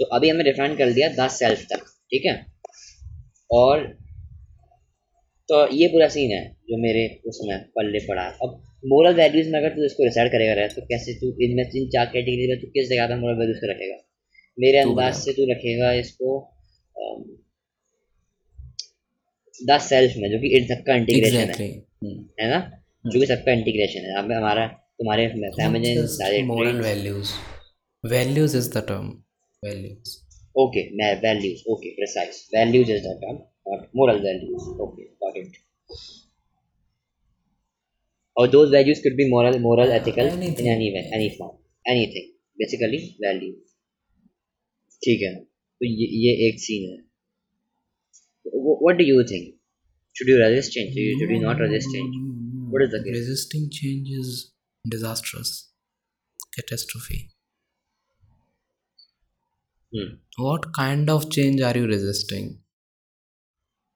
तो 0.00 0.04
अभी 0.16 0.28
हमने 0.28 0.44
define 0.44 0.76
कर 0.76 0.92
दिया 0.92 1.08
the 1.16 1.28
self 1.30 1.64
तक 1.72 1.80
ठीक 2.10 2.26
है? 2.26 2.34
और 3.50 3.86
तो 5.48 5.56
ये 5.72 5.86
पूरा 5.88 6.08
सीन 6.08 6.32
है 6.32 6.42
जो 6.70 6.76
मेरे 6.82 7.02
उसमें 7.26 7.58
पल्ले 7.76 7.98
पड़ा। 8.08 8.22
अब 8.22 8.50
मोरल 8.86 9.14
वैल्यूज़ 9.14 9.48
में 9.50 9.58
अगर 9.58 9.70
तू 9.70 9.84
इसको 9.84 10.04
डिसाइड 10.04 10.30
करेगा 10.32 10.52
रहे 10.54 10.68
तो 10.68 10.82
कैसे 10.82 11.14
तू 11.14 11.30
इनमें 11.42 11.64
इन 11.76 11.88
चार 11.88 12.06
कैटेगरी 12.06 12.48
में 12.48 12.60
तू 12.60 12.66
किस 12.66 12.88
जगह 12.88 13.06
पे 13.06 13.14
मोरल 13.14 13.38
वैल्यूज़ 13.38 13.58
को 13.58 13.70
रखेगा? 13.70 13.96
मेरे 14.58 14.78
अंदाज 14.78 15.14
से 15.14 15.32
तू 15.32 15.50
रखेगा 15.52 15.92
इसको 16.02 16.30
द 19.54 19.78
सेल्फ 19.80 20.14
में 20.16 20.30
जो 20.30 20.38
कि 20.38 20.48
इन 20.56 20.66
सबका 20.66 20.94
इंटीग्रेशन 20.94 21.50
है। 21.52 21.68
है 22.40 22.50
ना? 22.50 22.60
जो 23.06 23.20
कि 23.20 23.26
सबका 23.26 23.52
इंटीग्रेशन 23.52 24.00
है। 24.00 24.18
हमारा 24.18 24.66
तुम्हारे 24.98 25.28
फेमिनिन 25.28 26.06
सारे 26.06 26.42
moral 26.42 26.82
values 28.03 28.13
values 28.15 28.53
is 28.61 28.69
the 28.75 28.85
term 28.91 29.09
values 29.63 30.19
okay 30.61 30.81
मैं 30.97 31.13
values 31.21 31.63
okay 31.73 31.89
precise 31.95 32.35
values 32.55 32.89
is 32.91 33.01
the 33.03 33.13
term 33.21 33.37
not 33.69 33.87
moral 33.95 34.19
values 34.25 34.67
okay 34.81 35.03
got 35.23 35.37
it 35.37 35.57
और 38.37 38.47
those 38.53 38.69
values 38.73 39.01
could 39.01 39.17
be 39.17 39.25
moral 39.31 39.57
moral 39.63 39.91
ethical 39.95 40.29
in 40.29 40.39
Anything. 40.43 40.67
any 40.75 40.87
way 40.93 41.03
any 41.17 41.29
form 41.39 41.57
anything 41.85 42.29
basically 42.59 42.97
value 43.23 43.51
ठीक 45.01 45.21
है 45.21 45.33
तो 45.35 45.85
ये 45.85 46.07
ये 46.23 46.33
एक 46.47 46.59
scene 46.59 46.89
है 46.91 47.01
what 48.85 48.99
do 49.01 49.05
you 49.09 49.23
think 49.31 49.51
should 50.15 50.31
you 50.31 50.37
resist 50.43 50.75
change 50.77 50.97
should 51.19 51.33
you 51.35 51.39
not 51.43 51.63
resist 51.65 51.95
change 51.95 52.17
what 52.73 52.85
is 52.85 52.91
the 52.95 53.01
case 53.05 53.17
resisting 53.19 53.65
change 53.79 54.11
is 54.21 54.33
disastrous 54.85 55.53
catastrophe 56.57 57.19
Hmm. 59.92 60.08
what 60.46 60.72
kind 60.80 61.10
of 61.10 61.30
change 61.36 61.60
are 61.60 61.76
you 61.80 61.86
resisting 61.86 62.58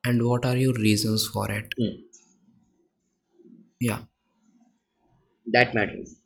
and 0.05 0.22
what 0.28 0.44
are 0.44 0.57
your 0.57 0.74
reasons 0.87 1.26
for 1.35 1.50
it 1.59 1.76
Hmm. 1.81 1.92
yeah 3.81 4.00
that 5.46 5.74
matters 5.74 6.16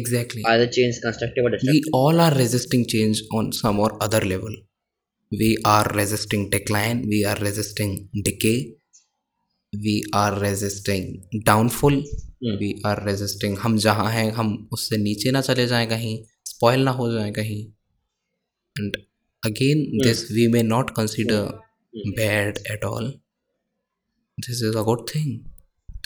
exactly 0.00 0.42
are 0.46 0.58
the 0.58 0.68
change 0.78 0.98
constructive 1.04 1.44
or 1.44 1.50
we 1.50 1.56
destructive 1.58 1.94
all 2.00 2.20
are 2.26 2.34
resisting 2.34 2.84
change 2.96 3.22
on 3.38 3.52
some 3.60 3.80
or 3.86 3.90
other 4.08 4.20
level 4.32 4.54
we 5.40 5.56
are 5.64 5.86
resisting 5.94 6.48
decline 6.50 7.02
we 7.14 7.24
are 7.24 7.36
resisting 7.46 8.08
decay 8.28 8.58
we 9.86 9.96
are 10.24 10.34
resisting 10.48 11.04
downfall 11.52 11.98
Hmm. 12.44 12.54
we 12.60 12.68
are 12.88 12.98
resisting 13.06 13.56
हम 13.62 13.76
जहाँ 13.84 14.10
हैं 14.12 14.30
हम 14.36 14.52
उससे 14.72 14.96
नीचे 15.02 15.30
ना 15.30 15.40
चले 15.48 15.66
जाएँ 15.72 15.86
कहीं 15.88 16.12
spoil 16.50 16.84
ना 16.84 16.90
हो 17.00 17.10
जाएँ 17.12 17.32
कहीं 17.38 17.58
and 18.75 18.97
again 19.43 19.83
this 20.05 20.21
we 20.37 20.47
may 20.55 20.63
not 20.69 20.93
consider 20.99 21.41
Hmm. 21.93 22.13
bad 22.15 22.57
at 22.71 22.85
all 22.87 23.05
this 24.37 24.61
is 24.69 24.77
a 24.79 24.83
good 24.87 25.03
thing 25.11 25.27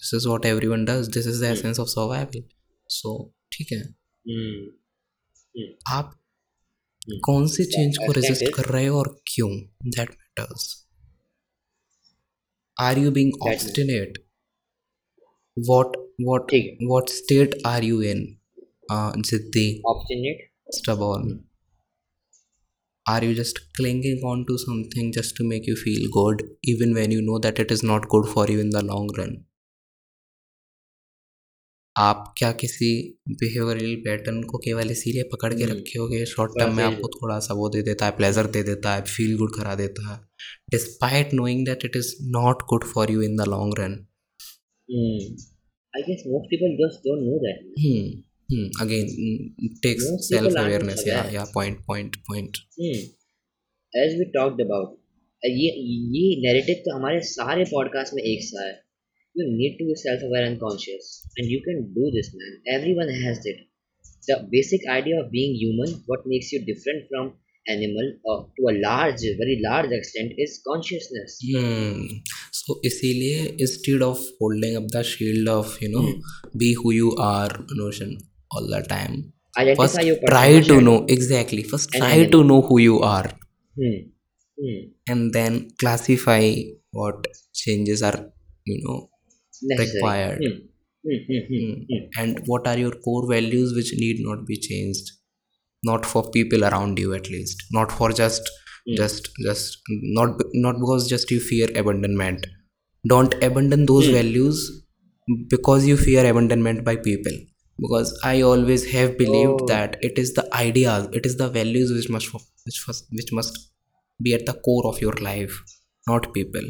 this 0.02 0.12
is 0.18 0.28
what 0.32 0.44
everyone 0.50 0.84
does 0.90 1.08
this 1.16 1.30
is 1.32 1.40
the 1.44 1.48
Hmm. 1.48 1.56
essence 1.60 1.82
of 1.84 1.90
survival 1.94 2.44
so 2.98 3.14
ठीक 3.54 3.72
है 3.72 3.82
hmm. 3.82 4.68
आप 5.98 6.12
Hmm. 7.08 7.20
कौन 7.26 7.48
से 7.56 7.64
change 7.66 7.98
को 7.98 8.04
extent 8.04 8.16
resist 8.18 8.44
is- 8.44 8.54
कर 8.56 8.66
रहे 8.74 8.86
हो 8.86 8.98
और 8.98 9.08
क्यों 9.34 9.50
that 9.98 10.10
matters 10.10 10.68
are 12.78 12.98
you 13.00 13.12
being 13.12 13.32
That 13.32 13.48
matters. 13.48 13.64
Obstinate 13.64 14.18
what 15.58 15.98
what 16.22 16.50
ठीक 16.50 16.66
है 16.66 16.88
what 16.88 17.10
state 17.10 17.56
are 17.68 17.84
you 17.84 18.02
in 18.12 18.26
जिद्दी 18.92 19.68
obstinate 19.92 20.46
stubborn 20.78 21.26
are 23.07 23.25
you 23.25 23.35
just 23.35 23.59
clinging 23.77 24.25
on 24.27 24.45
to 24.45 24.57
something 24.59 25.13
just 25.13 25.37
to 25.39 25.49
make 25.49 25.69
you 25.69 25.75
feel 25.77 26.07
good 26.13 26.43
even 26.69 26.95
when 26.95 27.13
you 27.13 27.21
know 27.23 27.39
that 27.39 27.61
it 27.61 27.73
is 27.73 27.87
not 27.87 28.07
good 28.11 28.27
for 28.29 28.53
you 28.53 28.61
in 28.61 28.71
the 28.71 28.83
long 28.85 29.19
run 29.19 29.37
आप 31.97 32.33
क्या 32.39 32.51
किसी 32.61 32.87
behavioural 33.33 33.95
pattern 34.05 34.43
को 34.43 34.59
केवल 34.59 34.91
इसीलिए 34.91 35.23
पकड़ 35.33 35.53
के 35.55 35.65
रखे 35.67 35.99
हो 35.99 36.07
गए 36.09 36.25
शॉर्ट 36.27 36.53
टर्म 36.59 36.75
में 36.77 36.83
आपको 36.85 37.09
थोड़ा 37.11 37.39
सा 37.41 37.55
वो 37.55 37.69
दे 37.69 37.83
देता 37.83 38.07
है 38.07 38.17
प्लेजर 38.17 38.47
दे 38.57 38.63
देता 38.63 38.95
है 38.95 39.03
फील 39.07 39.37
गुड 39.39 39.55
करा 39.55 39.75
देता 39.75 40.09
है 40.09 40.19
despite 40.71 41.35
knowing 41.35 41.65
that 41.67 41.85
it 41.85 41.97
is 41.97 42.15
not 42.31 42.63
good 42.71 42.85
for 42.85 43.13
you 43.13 43.23
in 43.23 43.37
the 43.37 43.49
long 43.49 43.79
run 43.81 43.93
I 45.95 46.03
guess 46.03 46.25
most 46.27 46.51
people 46.51 46.77
just 46.77 47.09
don't 47.09 47.23
know 47.23 47.39
that 47.43 48.25
hmm 48.53 48.57
hmm 48.57 48.83
again 48.85 49.07
takes 49.83 50.05
Most 50.11 50.31
people 50.31 50.51
self 50.51 50.57
aren't 50.57 50.59
awareness 50.59 51.07
yeah 51.07 51.21
aware. 51.21 51.33
yeah 51.33 51.47
point 51.57 51.87
point 51.87 52.17
point 52.31 52.57
hmm. 52.81 53.01
as 54.05 54.17
we 54.21 54.31
talked 54.39 54.63
about 54.69 55.01
ये 55.47 55.71
ये 56.17 56.29
narrative 56.43 56.79
तो 56.85 56.97
हमारे 56.97 57.21
सारे 57.31 57.65
podcast 57.71 58.15
में 58.15 58.23
एक 58.23 58.43
सा 58.43 58.67
है 58.67 58.75
you 59.39 59.47
need 59.61 59.79
to 59.79 59.87
be 59.89 59.95
self 60.03 60.23
aware 60.27 60.45
and 60.51 60.61
conscious 60.61 61.09
and 61.39 61.51
you 61.55 61.61
can 61.69 61.81
do 61.97 62.11
this 62.17 62.29
man 62.41 62.53
everyone 62.77 63.11
has 63.23 63.41
it 63.53 63.65
the 64.29 64.37
basic 64.53 64.87
idea 64.97 65.17
of 65.23 65.31
being 65.33 65.57
human 65.63 65.97
what 66.13 66.29
makes 66.33 66.53
you 66.53 66.61
different 66.71 67.09
from 67.11 67.33
animal 67.75 68.13
or 68.25 68.37
to 68.57 68.69
a 68.73 68.75
large 68.87 69.25
very 69.43 69.61
large 69.67 69.91
extent 69.93 70.33
is 70.47 70.61
consciousness 70.69 71.39
Hmm. 71.55 72.07
So 72.61 72.81
इसीलिए 72.91 73.57
instead 73.67 74.03
of 74.03 74.23
holding 74.41 74.77
up 74.77 74.87
the 74.97 75.03
shield 75.03 75.49
of 75.49 75.77
you 75.83 75.91
know 75.97 76.07
be 76.63 76.75
who 76.83 76.93
you 76.93 77.11
are 77.27 77.51
notion 77.83 78.17
all 78.55 78.67
the 78.75 78.83
time 78.83 79.17
identify 79.59 79.85
first 79.85 80.03
your 80.11 80.19
try 80.27 80.61
to 80.73 80.81
know 80.81 80.99
exactly 81.17 81.63
first 81.63 81.95
And 81.95 82.03
try 82.03 82.27
to 82.37 82.45
know 82.45 82.61
who 82.63 82.79
you 82.79 83.01
are 83.01 83.29
hmm. 83.81 83.99
Hmm. 84.61 84.81
and 85.09 85.33
then 85.33 85.69
classify 85.79 86.43
what 86.91 87.27
changes 87.53 88.03
are 88.03 88.19
you 88.65 88.81
know 88.85 89.01
Necessary. 89.63 89.97
Required. 89.97 90.39
Hmm. 90.39 91.11
Hmm. 91.11 91.43
Hmm. 91.49 91.73
Hmm. 91.91 92.21
And 92.21 92.41
what 92.47 92.67
are 92.67 92.79
your 92.79 92.93
core 92.93 93.27
values 93.29 93.75
which 93.75 93.93
need 93.95 94.17
not 94.21 94.47
be 94.47 94.57
changed 94.57 95.13
not 95.83 96.07
for 96.07 96.31
people 96.31 96.65
around 96.65 96.99
you 96.99 97.15
at 97.15 97.29
least 97.31 97.63
not 97.71 97.93
for 97.93 98.11
just 98.11 98.51
just 98.97 99.29
just 99.45 99.79
not 100.19 100.41
not 100.55 100.79
because 100.81 101.09
just 101.09 101.31
you 101.31 101.41
fear 101.41 101.69
abandonment 101.77 102.47
don't 103.07 103.35
abandon 103.43 103.85
those 103.87 104.09
values 104.09 104.63
because 105.51 105.87
you 105.87 105.97
fear 105.97 106.25
abandonment 106.31 106.85
by 106.85 106.97
people 106.97 107.37
because 107.83 108.11
i 108.25 108.41
always 108.43 108.85
have 108.93 109.17
believed 109.19 109.63
Oh. 109.63 109.67
that 109.73 109.97
it 110.09 110.19
is 110.23 110.33
the 110.35 110.45
ideas 110.63 111.09
it 111.21 111.27
is 111.27 111.37
the 111.43 111.49
values 111.59 111.93
which 111.97 112.09
must 112.17 112.33
which 112.67 112.81
must 112.89 113.07
which 113.21 113.33
must 113.39 113.59
be 114.23 114.35
at 114.35 114.47
the 114.47 114.55
core 114.67 114.87
of 114.93 115.01
your 115.05 115.15
life 115.29 115.55
not 116.09 116.33
people 116.39 116.67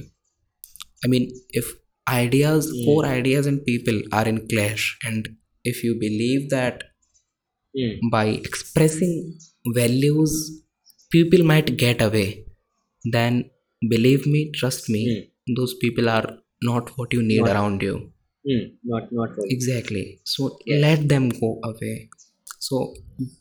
i 1.05 1.09
mean 1.15 1.27
if 1.63 1.67
ideas 2.15 2.71
Hmm. 2.71 2.85
core 2.87 3.07
ideas 3.07 3.47
and 3.51 3.65
people 3.71 3.99
are 4.21 4.27
in 4.33 4.41
clash 4.53 4.85
and 5.11 5.29
if 5.73 5.83
you 5.85 5.95
believe 6.07 6.49
that 6.57 6.83
Hmm. 7.75 8.09
by 8.17 8.25
expressing 8.49 9.15
values 9.81 10.35
people 11.15 11.43
might 11.53 11.71
get 11.85 12.03
away 12.09 12.27
then 13.17 13.39
believe 13.95 14.27
me 14.35 14.43
trust 14.59 14.91
me 14.97 15.03
Hmm. 15.07 15.55
those 15.61 15.75
people 15.85 16.09
are 16.17 16.27
not 16.69 16.93
what 16.99 17.13
you 17.19 17.23
need 17.31 17.43
Not- 17.47 17.53
around 17.55 17.83
you 17.89 17.97
Hmm. 18.45 18.65
Not 18.93 19.13
not 19.19 19.31
for 19.37 19.45
exactly 19.57 20.05
so 20.35 20.47
Yes. 20.71 20.81
let 20.85 21.05
them 21.13 21.29
go 21.43 21.51
away 21.71 21.95
so 22.67 22.81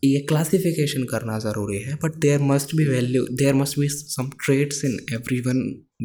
ये 0.03 0.19
classification 0.29 1.03
करना 1.11 1.37
ज़रूरी 1.45 1.77
है 1.83 1.95
but 2.03 2.15
there 2.25 2.39
must 2.51 2.75
be 2.75 2.85
value 2.89 3.23
there 3.41 3.53
must 3.61 3.79
be 3.79 3.87
some 3.93 4.29
traits 4.45 4.83
in 4.85 4.97
every 5.17 5.39
one 5.47 5.59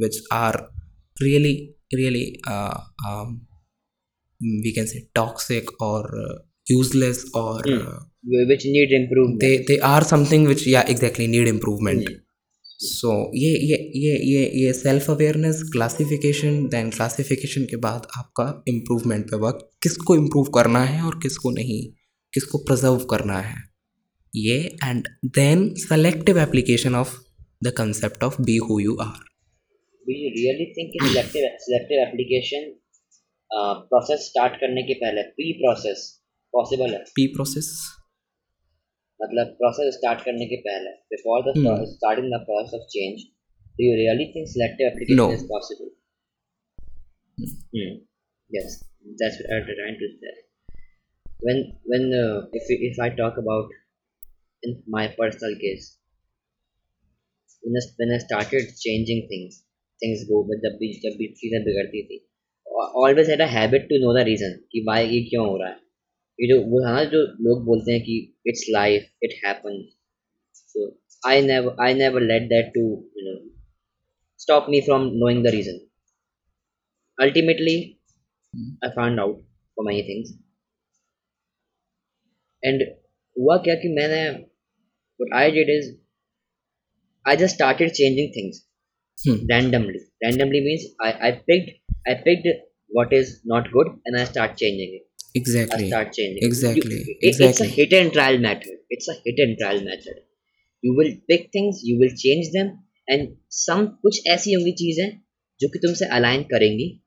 which 0.04 0.20
are 0.40 0.58
really 1.22 1.52
really 2.00 2.24
we 4.64 4.72
can 4.74 4.86
say 4.86 4.98
toxic 5.18 5.70
or 5.84 6.00
uh, 6.24 6.34
useless 6.78 7.24
or 7.34 7.54
Hmm. 7.68 7.80
uh, 7.86 7.98
Which 8.50 8.64
need 8.74 8.92
improvement. 9.00 9.40
they 9.44 9.54
they 9.70 9.78
are 9.88 10.02
something 10.10 10.46
which 10.50 10.64
yeah 10.74 10.84
exactly 10.94 11.26
need 11.34 11.48
improvement 11.54 12.08
Hmm. 12.08 12.18
So 12.80 13.36
ये 13.36 13.50
ये 13.50 13.92
ये 13.96 14.16
ये 14.24 14.66
ये 14.66 14.72
self 14.72 15.10
awareness 15.10 15.62
classification 15.72 16.68
then 16.68 16.90
classification 16.90 17.64
के 17.64 17.76
बाद 17.76 18.06
आपका 18.18 18.64
improvement 18.68 19.24
पे 19.24 19.36
work 19.36 19.70
किसको 19.82 20.16
इम्प्रूव 20.16 20.44
करना 20.44 20.84
है 20.84 21.02
और 21.02 21.20
किसको 21.22 21.50
नहीं? 21.50 21.92
किसको 22.34 22.58
प्रजर्व 22.58 22.98
करना 22.98 23.38
है? 23.38 23.56
ये 24.36 24.58
and 24.84 25.04
then 25.26 25.74
selective 25.74 26.38
application 26.38 26.94
of 26.94 27.18
the 27.64 27.68
concept 27.68 28.24
of 28.24 28.42
be 28.42 28.56
who 28.56 28.80
you 28.80 28.96
are 28.96 29.28
Do 30.08 30.14
you 30.14 30.28
really 30.28 30.66
think 30.68 30.92
कि 30.92 30.98
selective 31.02 31.48
selective 31.64 32.00
application 32.06 32.62
uh, 33.58 33.74
process 33.74 34.22
start 34.28 34.60
करने 34.60 34.82
के 34.82 34.94
पहले? 34.94 35.20
Pre 35.20 35.58
प्रोसेस 35.58 36.22
पॉसिबल 36.52 36.90
है? 36.90 36.98
पी 36.98 37.26
प्रोसेस 37.26 37.97
मतलब 39.22 39.56
process 39.60 39.96
start 39.98 40.24
करने 40.24 40.46
के 40.52 40.56
पहले 40.68 40.90
before 41.14 41.38
the 41.48 41.54
Hmm. 41.58 41.86
starting 41.94 42.28
the 42.34 42.40
process 42.50 42.76
of 42.80 42.84
change 42.96 43.24
do 43.78 43.86
you 43.88 43.94
really 44.02 44.26
think 44.34 44.50
selective 44.52 44.90
application 44.90 45.22
No. 45.22 45.30
is 45.38 45.46
possible 45.54 45.90
hmm. 47.38 47.96
yes 48.50 48.76
that's 49.22 49.40
what 49.40 49.50
I'm 49.56 49.66
trying 49.80 49.98
to 50.02 50.08
say 50.22 50.34
when 51.48 51.58
when 51.92 52.06
uh, 52.22 52.38
if 52.60 52.70
if 52.90 53.00
I 53.06 53.10
talk 53.22 53.40
about 53.44 53.76
in 54.62 54.76
my 54.96 55.04
personal 55.18 55.54
case 55.64 55.88
when 57.62 57.76
I, 57.80 57.84
when 57.98 58.14
I 58.16 58.18
started 58.24 58.72
changing 58.86 59.26
things 59.32 59.60
things 60.02 60.24
go 60.32 60.40
but 60.48 60.64
जब 60.64 60.80
भी 60.80 60.88
जब 61.04 61.20
भी 61.20 61.28
चीज़ें 61.42 61.60
बिगड़ती 61.68 62.02
थी 62.08 62.24
always 63.04 63.28
had 63.28 63.40
a 63.40 63.50
habit 63.52 63.88
to 63.90 64.00
know 64.02 64.12
the 64.18 64.24
reason 64.30 64.56
कि 64.72 64.84
why 64.88 64.98
ये 65.12 65.20
क्यों 65.30 65.46
हो 65.48 65.56
रहा 65.62 65.68
है 65.68 65.76
ये 66.38 66.48
जो 66.48 66.60
वो 66.70 66.80
है 66.86 66.92
ना 66.94 67.04
जो 67.12 67.20
लोग 67.44 67.64
बोलते 67.66 67.92
हैं 67.92 68.00
कि 68.02 68.16
it's 68.46 68.64
life 68.70 69.24
it 69.24 69.32
happen 69.44 69.82
so 70.54 70.86
I 71.22 71.42
never 71.42 71.84
I 71.84 71.94
never 71.94 72.22
let 72.24 72.42
that 72.50 72.70
to 72.74 72.82
you 73.16 73.24
know 73.24 73.36
stop 74.40 74.66
me 74.70 74.80
from 74.80 75.06
knowing 75.14 75.44
the 75.44 75.52
reason 75.54 75.80
ultimately 77.18 77.74
I 78.84 78.90
found 78.90 79.20
out 79.20 79.40
for 79.76 79.86
many 79.86 80.02
things 80.08 80.36
and 82.62 82.82
हुआ 83.36 83.56
क्या 83.66 83.74
कि 83.82 83.88
मैंने 83.96 84.22
but 85.20 85.34
I 85.34 85.50
did 85.50 85.70
is 85.70 85.90
I 87.24 87.36
just 87.36 87.54
started 87.54 87.90
changing 87.92 88.30
things 88.36 88.64
randomly 89.50 89.98
randomly 90.24 90.60
means 90.62 90.86
I 91.06 91.12
I 91.12 91.32
picked 91.46 91.98
I 92.08 92.14
picked 92.24 92.48
what 92.90 93.12
is 93.14 93.36
not 93.48 93.70
good 93.72 93.94
and 94.06 94.18
I 94.18 94.24
start 94.26 94.52
changing 94.54 94.94
it 94.94 95.07
I 95.28 95.40
start 95.40 96.08
changing. 96.08 96.52
Exactly, 96.52 96.92
You- 96.92 97.00
it- 97.00 97.28
It's 97.28 97.60
a 97.60 97.70
hit 97.70 97.92
and 97.92 98.10
trial 98.10 98.36
method. 98.36 98.76
it's 98.94 99.08
a 99.10 99.14
hit 99.14 99.40
and 99.44 99.54
trial 99.62 99.80
method. 99.80 100.18
You 100.84 100.92
will 100.96 101.12
pick 101.30 101.42
things 101.56 101.74
you 101.88 101.96
will 102.02 102.12
change 102.26 102.46
them 102.58 102.68
and 103.12 103.26
some 103.70 103.88
कुछ 104.02 104.26
ऐसी 104.26 104.52
होंगी 104.52 104.72
चीज़ें 104.72 105.20
जो 105.60 105.68
कि 105.68 105.78
तुमसे 105.78 106.04
align 106.04 106.42
करेंगी 106.42 107.04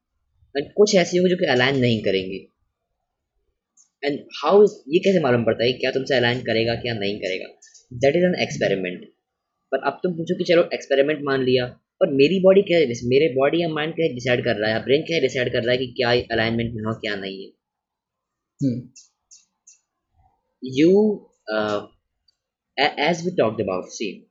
and 0.57 0.67
कुछ 0.77 0.95
ऐसी 0.95 1.17
होंगी 1.17 1.29
जो 1.29 1.37
कि 1.37 1.45
अलाइन 1.45 1.77
नहीं 1.77 2.03
करेंगी. 2.03 2.53
एंड 4.05 4.19
हाउ 4.43 4.63
ये 4.63 4.99
कैसे 4.99 5.19
मालूम 5.19 5.43
पड़ता 5.43 5.65
है 5.65 5.73
क्या 5.73 5.91
तुमसे 5.91 6.15
अलाइन 6.15 6.39
करेगा 6.39 6.75
क्या 6.75 6.93
नहीं 6.93 7.19
करेगा? 7.19 7.45
दैट 7.93 8.15
इज़ 8.15 8.23
एन 8.23 8.35
एक्सपेरिमेंट 8.41 9.05
पर 9.71 9.77
अब 9.77 9.99
तुम 10.03 10.13
पूछो 10.13 10.35
कि 10.35 10.43
चलो 10.43 10.69
एक्सपेरिमेंट 10.73 11.19
मान 11.23 11.43
लिया 11.43 11.79
और 12.01 12.13
मेरी 12.13 12.39
बॉडी 12.39 12.61
क्या 12.61 12.77
है? 12.77 12.85
मेरे 12.85 13.33
बॉडी 13.33 13.61
या 13.61 13.69
माइंड 13.69 13.93
क्या 13.93 14.07
डिसाइड 14.07 14.45
कर 14.45 14.55
रहा 14.55 14.73
है 14.73 14.83
ब्रेन 14.83 15.01
क्या 15.01 15.19
डिसाइड 15.19 15.53
कर 15.53 15.63
रहा 15.63 15.71
है 15.71 15.77
कि 15.77 15.87
क्या 15.87 16.09
अलाइनमेंट 16.09 16.73
में 16.73 16.83
हो 16.83 16.93
क्या 16.93 17.15
नहीं 17.15 17.45
है. 17.45 17.60
Hmm. 18.61 18.79
you 20.63 21.27
uh, 21.47 21.87
a- 22.77 22.95
as 22.99 23.23
we 23.25 23.35
talked 23.35 23.61
about 23.61 23.89
see. 23.89 24.27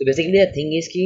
So 0.00 0.04
basically 0.04 0.38
the 0.38 0.50
thing 0.56 0.72
is 0.80 0.88
कि 0.94 1.04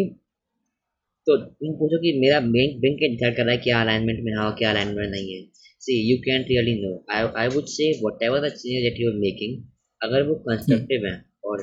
तो 1.27 1.37
तुम 1.37 1.73
पूछो 1.79 1.99
कि 2.03 2.12
मेरा 2.20 2.38
ब्रेन 2.44 2.79
ब्रेन 2.81 2.94
क्या 2.99 3.09
डिसाइड 3.11 3.37
कर 3.37 3.44
रहा 3.44 3.55
है 3.55 3.61
क्या 3.64 3.81
अलाइनमेंट 3.81 4.20
में 4.25 4.33
हाँ 4.37 4.55
क्या 4.59 4.70
अलाइनमेंट 4.70 4.99
में 4.99 5.11
नहीं 5.11 5.35
है। 5.35 5.40
See 5.87 5.96
you 6.11 6.16
can 6.27 6.44
really 6.51 6.75
know 6.85 6.92
I 7.16 7.27
I 7.42 7.49
would 7.57 7.66
say 7.75 7.90
whatever 8.29 8.40
the 8.46 8.51
change 8.62 8.79
that 8.87 9.01
you 9.01 9.11
are 9.11 9.18
making 9.27 9.59
अगर 10.01 10.23
वो 10.29 10.35
कंस्ट्रक्टिव 10.49 11.07
हैं 11.11 11.16
और 11.51 11.62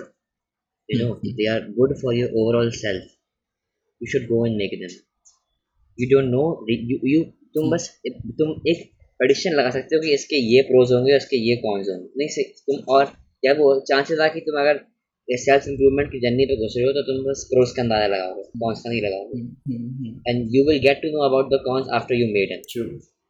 you 0.90 1.00
know 1.00 1.10
Hmm. 1.14 1.34
They 1.40 1.48
are 1.54 1.66
good 1.80 1.96
for 2.02 2.16
your 2.18 2.38
overall 2.44 2.70
self 2.82 3.10
you 4.02 4.12
should 4.14 4.28
go 4.34 4.46
and 4.46 4.56
make 4.64 4.78
them 4.84 4.96
you 5.98 6.10
don't 6.14 6.30
know 6.36 6.44
you 6.72 7.00
you 7.16 7.24
तुम 7.58 7.72
बस 7.76 7.90
तुम 8.42 8.54
एक 8.74 8.90
addition 9.20 9.56
लगा 9.60 9.70
सकते 9.70 9.96
हो 9.96 10.02
कि 10.02 10.14
इसके 10.14 10.42
ये 10.48 10.62
प्रोज 10.68 10.92
होंगे 10.92 11.12
और 11.12 11.18
इसके 11.18 11.38
ये 11.44 11.56
कॉन्स 11.64 11.90
होंगे। 11.90 12.08
नहीं 12.18 12.28
से 12.36 12.44
तुम 12.68 12.94
और 12.96 13.06
क्या 13.06 13.54
वो 13.60 13.74
चांसेस 13.90 14.20
आ 14.20 14.28
कि 14.28 14.40
तुम 14.42 14.60
अगर 14.62 14.80
सेल्फ 15.28 15.68
इम्प्रूवमेंट 15.68 16.12
की 16.12 16.20
जर्नी 16.20 16.46
पर 16.50 16.62
घुस 16.64 16.76
रहे 16.78 16.86
हो 16.86 16.92
तो 16.94 17.02
तुम 17.08 17.24
बस 17.24 17.42
प्रोज 17.50 17.72
का 17.78 17.82
अंदाज़ा 17.82 18.08
लगाओ 18.08 18.44
कॉन्स 18.62 18.82
का 18.82 18.90
नहीं 18.90 19.02
लगाओ 19.02 19.26
and 20.30 20.56
you 20.56 20.64
will 20.70 20.80
get 20.86 21.02
to 21.02 21.10
know 21.16 21.26
about 21.26 21.50
the 21.54 21.60
cons 21.66 21.90
after 21.98 22.16
you 22.16 22.28
made 22.36 22.52
and 22.52 22.78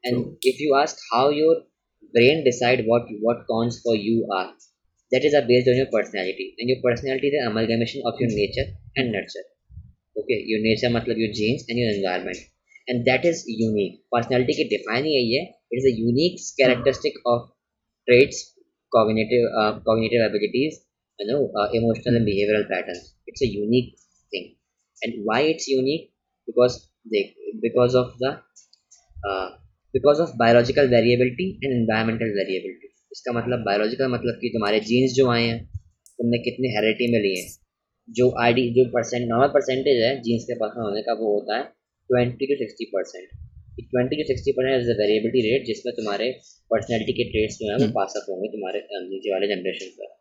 and 0.04 0.18
if 0.52 0.62
you 0.64 0.74
ask 0.82 1.02
how 1.14 1.32
your 1.32 1.66
brain 2.14 2.44
decide 2.44 2.86
what 2.90 3.08
what 3.24 3.44
cons 3.48 3.82
for 3.86 3.98
you 4.00 4.22
are 4.38 4.46
that 5.12 5.26
is 5.26 5.36
a 5.36 5.42
based 5.48 5.70
on 5.70 5.78
your 5.78 5.90
personality 5.94 6.48
and 6.60 6.70
your 6.70 6.80
personality 6.84 7.28
is 7.28 7.42
amalgamation 7.46 8.08
of 8.12 8.24
your 8.24 8.32
nature 8.34 8.72
and 9.00 9.16
nurture 9.16 9.50
okay 10.16 10.42
your 10.52 10.62
nature 10.62 10.96
मतलब 10.96 11.26
your 11.26 11.34
genes 11.42 11.66
and 11.70 11.80
your 11.80 11.94
environment 11.94 12.90
and 12.90 13.04
that 13.06 13.26
is 13.26 13.44
unique 13.58 14.02
personality 14.16 14.54
की 14.54 14.70
define 14.76 15.06
यही 15.08 15.36
है 15.36 15.46
it 15.72 15.78
is 15.82 15.88
a 15.92 15.96
unique 16.10 16.40
characteristic 16.60 17.14
of 17.26 17.40
traits 18.08 18.40
cognitive 18.92 19.46
uh, 19.60 19.74
cognitive 19.88 20.24
abilities 20.30 20.76
you 21.20 21.28
know 21.30 21.42
uh, 21.60 21.68
emotional 21.80 22.16
and 22.20 22.28
behavioral 22.32 22.66
patterns 22.74 23.06
it's 23.28 23.44
a 23.48 23.52
unique 23.66 23.92
thing 24.32 24.48
and 25.02 25.14
why 25.28 25.40
it's 25.42 25.68
unique 25.68 26.06
because 26.48 26.76
they 27.06 27.24
because 27.62 27.96
of 27.96 28.08
the 28.20 28.32
uh, 29.30 29.50
because 29.94 30.20
of 30.20 30.38
biological 30.38 30.88
variability 30.98 31.50
and 31.64 31.74
environmental 31.82 32.32
variability 32.42 32.94
इसका 33.12 33.32
मतलब 33.34 33.60
biological 33.66 34.08
मतलब 34.14 34.36
कि 34.42 34.50
तुम्हारे 34.54 34.80
jeans 34.88 35.14
जो 35.18 35.28
आए 35.32 35.44
हैं 35.44 35.58
तुमने 36.20 36.38
कितने 36.48 36.68
हेरिटी 36.74 37.12
में 37.12 37.20
लिए 37.22 37.42
हैं 37.42 37.48
जो 38.08 38.28
आईडी 38.44 38.66
जो 38.76 38.86
परसेंट 38.96 39.28
नॉर्मल 39.30 39.48
परसेंटेज 39.54 40.02
है 40.04 40.10
जीन्स 40.26 40.44
के 40.50 40.56
पास 40.60 40.74
होने 40.78 41.02
का 41.08 41.14
वो 41.22 41.34
होता 41.34 41.58
है 41.58 41.64
twenty 42.10 42.46
to 42.52 42.58
sixty 42.64 42.86
percent 42.94 43.30
twenty 43.82 44.16
to 44.16 44.28
sixty 44.28 44.52
percent 44.58 44.82
is 44.82 44.88
the 44.90 44.96
variability 45.00 45.42
rate 45.48 45.66
जिसमें 45.66 45.94
तुम्हारे 45.96 46.30
पर्सनैलिटी 46.72 47.14
के 47.20 47.24
ट्रेड्स 47.32 47.58
जो 47.60 47.70
है 47.70 47.76
वो 47.76 47.84
हम्म। 47.84 47.94
पास 47.94 48.14
अप 48.18 48.30
होंगे 48.32 48.50
तुम्हारे 48.52 48.80
नीचे 49.04 49.32
वाले 49.34 49.48
जनरेशन 49.48 49.92
पर। 49.98 50.16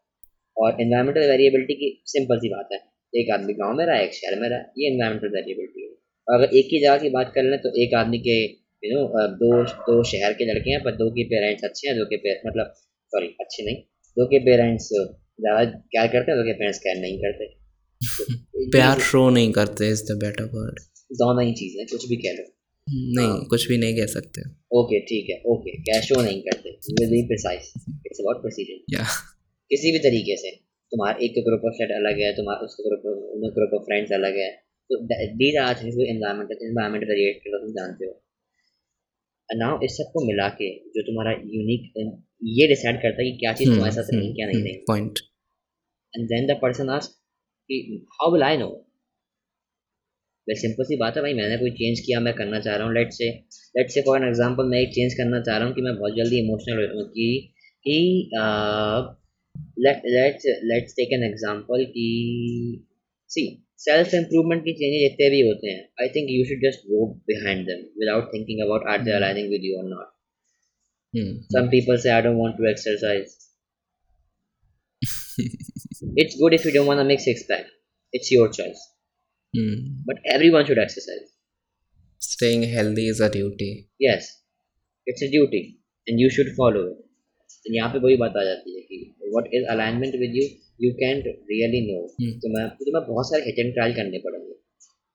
और 0.56 0.80
इन्वायरमेंटल 0.80 1.28
वेरिएबिलिटी 1.30 1.74
की 1.80 1.88
सिंपल 2.12 2.38
सी 2.38 2.48
बात 2.48 2.68
है। 2.72 2.78
एक 3.12 3.30
आदमी 3.34 3.54
गाँव 3.54 3.76
में 3.78 3.84
रहा 3.86 3.96
है 3.96 4.04
एक 4.04 4.14
शहर 4.14 4.38
में 4.40 4.48
रहा 4.48 4.58
है 4.58 4.64
ये 4.78 4.92
इन्वायरमेंटल 4.92 5.34
वेरिएबिलिटी 5.36 5.84
है। 5.84 5.90
और 6.28 6.34
अगर 6.34 6.56
एक 6.58 6.72
ही 6.72 6.80
जगह 6.80 6.98
की 6.98 7.10
बात 7.10 7.32
कर 7.34 7.50
लें 7.50 7.58
तो 7.60 7.72
एक 7.82 7.94
आदमी 7.94 8.18
के 8.28 8.38
यू 8.82 8.88
नो 8.94 9.26
दो 9.42 9.50
दो 9.86 10.02
शहर 10.10 10.32
के 10.40 10.48
लड़के 10.52 10.70
हैं 10.70 10.82
पर 10.84 10.96
दो 10.96 11.10
के 11.10 11.24
पेरेंट्स 11.28 11.64
अच्छे 11.64 11.88
हैं 11.88 11.96
दो 11.98 12.04
के 12.06 12.16
पेरेंट्स 12.16 12.46
मतलब 12.46 12.72
सॉरी 13.12 13.28
अच्छे 13.40 13.64
नहीं। 13.64 13.76
दो 14.16 14.26
के 14.26 14.38
पेरेंट्स 14.46 14.88
ज़्यादा 14.92 15.64
केयर 15.94 16.12
करते 16.12 16.32
हैं 16.32 16.38
दो 16.40 16.44
के 16.44 16.52
पेरेंट्स 16.58 16.78
केयर 16.78 17.00
नहीं 17.00 17.18
करते। 17.18 17.48
तो 18.34 18.70
प्यार 18.70 19.00
शो 19.08 19.28
नहीं 19.30 19.52
करते 19.52 19.88
इज़ 19.90 20.04
द 20.04 20.18
बेटर 20.24 20.44
वर्ड 20.54 20.80
दोनों 21.20 21.44
ही 21.44 21.52
चीज़ें 21.54 21.86
कुछ 21.86 22.08
भी 22.08 22.16
कह 22.16 22.36
लो। 22.38 22.44
नहीं 22.86 23.38
कुछ 23.48 23.66
भी 23.68 23.76
नहीं 23.78 23.96
कह 23.96 24.06
सकते। 24.08 24.42
ओके 24.78 24.98
ठीक 25.06 25.30
है 25.30 25.36
ओके 25.52 25.72
क्या 25.82 26.00
शो 26.02 26.20
नहीं 26.20 26.40
करते। 26.42 26.70
Will 26.92 27.10
be 27.10 27.22
precise 27.28 27.72
it's 28.06 28.20
about 28.20 28.42
precision 28.42 28.84
या 28.94 29.04
किसी 29.70 29.92
भी 29.92 29.98
तरीके 30.04 30.36
से 30.42 30.50
तुम्हारा 30.92 31.24
एक 31.26 31.40
ग्रुप 31.46 31.64
ऑफ़ 31.68 31.74
सेट 31.78 31.94
अलग 31.94 32.20
है 32.22 32.30
तुम्हारा 32.36 32.66
उसका 32.66 32.84
ग्रुप 32.86 33.56
ग्रुप 33.56 33.74
ऑफ़ 33.78 33.84
फ्रेंड्स 33.86 34.12
अलग 34.18 34.38
है 34.42 34.50
तो 34.90 35.00
these 35.40 35.56
are 35.62 35.74
things 35.80 35.96
environment 36.06 36.52
environment 36.60 37.04
variate 37.08 37.48
तुम 37.48 37.72
जानते 37.78 38.06
हो। 38.06 38.12
नाउ 39.48 39.78
इस 39.84 39.96
सबको 39.96 40.24
मिला 40.26 40.48
के 40.60 40.68
जो 40.94 41.02
तुम्हारा 41.06 41.32
यूनिक 41.56 41.82
ये 42.52 42.66
डिसाइड 42.68 42.96
करता 43.02 43.22
है 43.22 43.30
कि 43.30 43.36
क्या 43.38 43.52
चीज़ 43.52 43.70
तुम्हारे 43.70 43.94
साथ 43.94 44.12
रहेगी 44.12 44.32
क्या 44.34 44.46
नहीं। 44.46 44.62
रहेगी 44.62 44.84
point 44.88 45.18
and 46.12 46.26
then 46.28 46.46
the 46.46 46.58
person 46.62 46.90
ask 46.94 47.10
कि 47.70 47.76
हाउ 48.14 48.32
विल 48.32 48.42
आई 48.42 48.56
नो 48.58 48.68
वैसे 50.48 50.60
सिंपल 50.60 50.84
सी 50.88 50.96
बात 50.96 51.16
है 51.16 51.22
भाई 51.22 51.34
मैंने 51.34 51.56
कोई 51.58 51.70
चेंज 51.78 52.00
किया 52.06 52.20
मैं 52.26 52.34
करना 52.40 52.60
चाह 52.66 52.76
रहा 52.76 52.86
हूँ 52.86 52.94
let 52.94 53.12
say 53.12 53.30
let 53.78 53.90
say 53.90 54.00
for 54.08 54.22
an 54.22 54.28
example 54.28 54.68
मैं 54.72 54.80
एक 54.80 54.94
चेंज 54.94 55.14
करना 55.20 55.40
चाह 55.48 55.56
रहा 55.56 55.66
हूँ 55.66 55.74
कि 55.74 55.82
मैं 55.82 55.94
बहुत 55.98 56.16
जल्दी 56.16 56.40
इमोशनल 56.40 56.82
हो 56.94 57.04
कि 57.14 57.28
कि 57.86 57.98
let 59.86 60.02
let's 60.16 60.46
let's 60.72 60.94
take 60.98 61.12
an 61.18 61.24
example 61.30 61.84
कि 61.94 62.08
सी 63.30 63.46
सेल्फ 63.84 64.14
इम्प्रूवमेंट 64.14 64.62
की 64.64 64.72
चेंजेस 64.72 65.00
जितने 65.00 65.30
भी 65.30 65.40
होते 65.46 65.70
हैं 65.70 65.80
I 66.02 66.08
think 66.16 66.30
you 66.30 66.44
should 66.50 66.68
just 66.68 66.86
go 66.90 67.06
behind 67.32 67.66
them 67.70 67.86
without 68.02 68.32
thinking 68.34 68.66
about 68.66 68.86
are 68.92 69.02
they 69.08 69.16
aligning 69.16 69.50
with 69.50 69.70
you 69.70 69.78
और 69.78 69.88
not 69.88 70.14
some 71.50 71.68
people 71.70 71.96
say 71.98 72.10
i 72.10 72.20
don't 72.20 72.36
want 72.36 72.56
to 72.56 72.66
exercise. 72.70 73.30
It's 76.22 76.36
good 76.36 76.54
if 76.54 76.64
you 76.64 76.72
don't 76.72 76.86
want 76.86 77.00
to 77.00 77.04
make 77.04 77.20
six 77.20 77.44
pack. 77.44 77.64
It's 78.12 78.30
your 78.30 78.48
choice. 78.50 78.82
Hmm. 79.53 79.75
but 80.09 80.17
everyone 80.37 80.65
should 80.67 80.79
exercise 80.87 81.27
Staying 82.25 82.63
healthy 82.73 83.07
is 83.13 83.19
a 83.27 83.29
duty. 83.35 83.69
yes 84.07 84.27
it's 85.11 85.23
a 85.27 85.29
duty 85.35 85.61
and 86.07 86.19
you 86.23 86.29
should 86.35 86.51
follow 86.59 86.83
it 86.91 86.99
and 87.65 87.75
यहाँ 87.75 87.89
पे 87.93 87.99
वही 88.05 88.15
बात 88.23 88.37
आ 88.41 88.43
जाती 88.49 88.75
है 88.77 88.81
कि 88.91 88.99
what 89.35 89.49
is 89.59 89.67
alignment 89.75 90.15
with 90.23 90.37
you 90.39 90.45
you 90.85 90.91
can't 91.01 91.27
really 91.53 91.81
know 91.89 92.01
Hmm. 92.21 92.33
तो 92.45 92.53
मैं 92.55 92.65
तो 92.79 92.85
तुम्हें 92.89 93.05
बहुत 93.11 93.29
सारे 93.31 93.43
hit 93.49 93.61
and 93.65 93.75
trial 93.79 93.95
करने 93.99 94.21
पड़ेंगे 94.27 94.55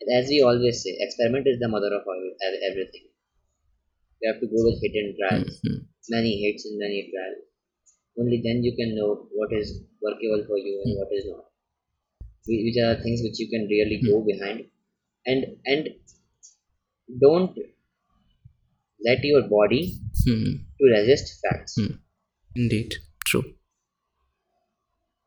and 0.02 0.12
as 0.20 0.30
we 0.34 0.38
always 0.50 0.82
say 0.86 0.94
experiment 1.08 1.46
is 1.54 1.58
the 1.64 1.68
mother 1.74 1.92
of 1.98 2.10
all, 2.14 2.22
everything 2.70 3.06
you 4.22 4.32
have 4.32 4.40
to 4.44 4.48
go 4.54 4.60
with 4.68 4.84
hit 4.86 4.98
and 5.02 5.16
trials 5.22 5.58
Hmm. 5.66 5.78
many 6.16 6.32
hits 6.44 6.66
and 6.70 6.78
many 6.86 7.00
trials. 7.12 7.42
Only 8.22 8.36
then 8.44 8.62
you 8.66 8.72
can 8.80 8.94
know 8.98 9.08
what 9.38 9.50
is 9.60 9.70
workable 10.04 10.42
for 10.50 10.58
you 10.66 10.74
and 10.84 10.98
what 10.98 11.10
is 11.16 11.24
not. 11.30 11.44
Whi- 12.45 12.63
Which 12.65 12.77
are 12.83 12.95
things 13.03 13.21
which 13.23 13.39
you 13.39 13.49
can 13.49 13.67
really 13.67 13.97
mm-hmm. 13.97 14.11
go 14.11 14.21
behind, 14.21 14.65
and 15.25 15.45
and 15.65 15.89
don't 17.21 17.57
let 19.01 19.23
your 19.23 19.43
body 19.43 19.93
mm-hmm. 20.27 20.53
to 20.79 20.93
resist 20.97 21.39
facts, 21.41 21.79
mm-hmm. 21.79 21.95
Indeed. 22.55 22.93
True. 23.25 23.43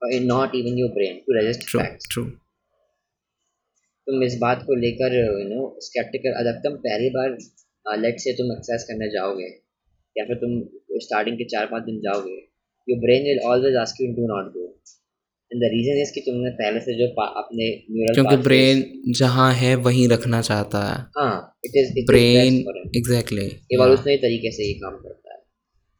or 0.02 0.20
not 0.20 0.54
even 0.54 0.76
your 0.76 0.88
brain 0.88 1.22
to 1.26 1.34
resist 1.34 1.62
True. 1.62 1.80
facts. 1.80 2.08
True. 2.08 2.30
तुम 4.06 4.22
इस 4.22 4.34
बात 4.40 4.62
को 4.66 4.74
लेकर 4.80 5.14
you 5.16 5.44
know 5.48 5.60
sceptical 5.80 6.32
अगर 6.40 6.58
तुम 6.64 6.74
पहली 6.86 7.08
बार 7.10 7.36
late 8.00 8.18
से 8.20 8.32
तुम 8.32 8.50
एक्सरसाइज 8.52 8.82
करने 8.88 9.08
जाओगे 9.12 9.46
या 10.18 10.24
फिर 10.24 10.36
तुम 10.42 10.58
स्टार्टिंग 11.04 11.38
के 11.38 11.44
चार 11.52 11.66
पाँच 11.70 11.84
दिन 11.84 12.00
जाओगे 12.00 12.34
your 12.88 12.98
brain 13.04 13.22
will 13.28 13.40
always 13.52 13.76
ask 13.82 14.02
you 14.02 14.08
to 14.16 14.26
not 14.32 14.52
and 14.56 14.74
the 15.54 15.68
reason 15.72 16.00
is 16.02 16.12
कि 16.14 16.20
तुमने 16.20 16.50
पहले 16.54 16.80
से 16.80 16.94
जो 16.98 17.06
अपने 17.22 17.66
न्यूरल 17.90 18.14
क्योंकि 18.14 18.36
ब्रेन 18.44 19.12
जहाँ 19.18 19.52
है 19.54 19.74
वहीं 19.84 20.08
रखना 20.08 20.40
चाहता 20.42 20.80
है। 20.84 20.96
हाँ 21.18 21.34
it 21.66 21.76
is 21.76 21.92
brain 22.06 22.54
exactly 22.96 23.44
evolutionary 23.72 24.16
तरीके 24.18 24.50
से 24.52 24.66
ये 24.66 24.72
काम 24.76 24.96
करता 24.96 25.32
है। 25.32 25.38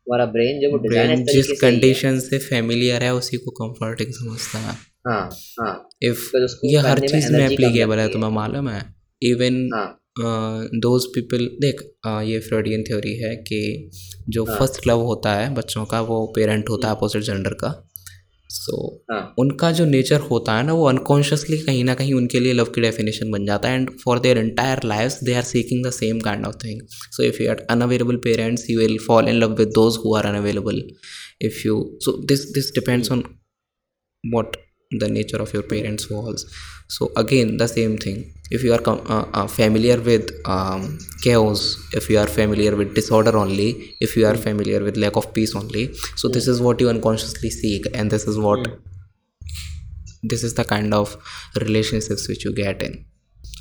तुम्हारा 0.07 0.26
ब्रेन 0.32 0.61
जब 0.61 0.72
वो 0.72 0.78
डिज़ाइन 0.78 1.24
जिस 1.24 1.46
ही 1.46 1.52
है, 1.52 1.57
कंडीशन 1.61 2.18
से 2.20 2.38
फेमिलियर 2.40 3.02
है 3.02 3.14
उसी 3.14 3.36
को 3.38 3.50
कंफर्टिंग 3.59 4.12
समझता 4.14 4.59
है। 4.61 4.74
हाँ 5.09 5.22
हाँ। 5.61 5.72
इफ़ 6.02 6.30
ये 6.66 6.78
हर 6.80 6.98
चीज़ 7.00 7.32
में 7.32 7.44
एप्लीकेबल 7.44 7.98
है 7.98 8.09
तुम्हें 8.11 8.30
मालूम 8.32 8.68
है? 8.68 8.82
इवन 9.22 9.68
हाँ। 9.74 9.88
दोज 10.80 11.05
पीपल 11.14 11.46
देख 11.61 11.80
ये 12.24 12.38
फ्रॉडियन 12.40 12.82
थ्योरी 12.82 13.14
है 13.18 13.34
कि 13.48 13.61
जो 14.28 14.44
हाँ। 14.44 14.57
फ़र्स्ट 14.59 14.86
लव 14.88 15.00
होता 15.07 15.34
है 15.34 15.52
बच्चों 15.55 15.84
का 15.86 16.00
वो 16.02 16.24
पेरेंट 16.36 16.70
होता 16.70 16.88
है 16.88 16.94
अपोजिट 16.94 17.22
जेंडर 17.22 17.55
का। 17.55 17.68
सो 18.57 18.76
हाँ। 19.11 19.34
उनका 19.38 19.70
जो 19.72 19.84
नेचर 19.86 20.20
होता 20.30 20.57
है 20.57 20.66
ना 20.66 20.72
वो 20.72 20.88
अनकॉन्शियसली 20.88 21.59
कहीं 21.59 21.84
ना 21.84 21.94
कहीं 21.94 22.12
उनके 22.14 22.40
लिए 22.40 22.52
लव 22.52 22.72
की 22.74 22.80
डेफिनेशन 22.80 23.30
बन 23.30 23.46
जाता 23.46 23.68
है 23.68 23.80
and 23.80 23.90
for 24.05 24.20
their 24.20 24.38
entire 24.38 24.80
life 24.84 25.18
they 25.24 25.34
are 25.34 25.42
seeking 25.44 25.84
the 25.86 25.90
same 25.92 26.20
kind 26.20 26.46
of 26.46 26.57
thing 26.64 26.80
so 26.90 27.22
if 27.22 27.42
you 27.42 27.50
are 27.50 27.66
unavailable 27.70 28.16
parents 28.24 28.66
you 28.70 28.80
will 28.80 28.98
fall 29.07 29.28
in 29.28 29.36
love 29.36 29.57
with 29.59 29.72
those 29.74 29.98
who 30.05 30.14
are 30.16 30.26
unavailable 30.26 30.82
if 31.42 31.66
you 31.66 31.82
so 32.02 32.16
this 32.26 32.50
this 32.50 32.72
depends 32.74 33.12
on 33.12 33.24
what 34.24 34.57
the 34.91 35.07
nature 35.07 35.38
of 35.45 35.53
your 35.53 35.63
parents 35.63 36.09
was 36.09 36.45
so 36.88 37.11
again 37.15 37.57
the 37.57 37.67
same 37.67 37.97
thing 37.97 38.34
if 38.49 38.63
you 38.63 38.73
are 38.73 38.80
com- 38.80 39.05
uh, 39.07 39.25
uh, 39.34 39.47
familiar 39.47 39.97
with 40.01 40.32
um, 40.45 40.97
chaos 41.23 41.77
if 41.93 42.09
you 42.09 42.17
are 42.17 42.27
familiar 42.27 42.75
with 42.75 42.95
disorder 42.95 43.38
only 43.38 43.95
if 43.99 44.17
you 44.17 44.25
are 44.25 44.36
familiar 44.36 44.84
with 44.84 44.97
lack 44.97 45.15
of 45.15 45.32
peace 45.34 45.55
only 45.55 45.93
so 46.15 46.27
this 46.27 46.47
is 46.47 46.59
what 46.59 46.82
you 46.82 46.89
unconsciously 46.89 47.51
seek 47.51 47.86
and 47.93 48.09
this 48.09 48.25
is 48.27 48.39
what 48.39 48.67
this 50.23 50.43
is 50.43 50.55
the 50.55 50.65
kind 50.65 50.93
of 50.93 51.15
relationships 51.61 52.27
which 52.27 52.43
you 52.45 52.53
get 52.63 52.82
in 52.82 53.05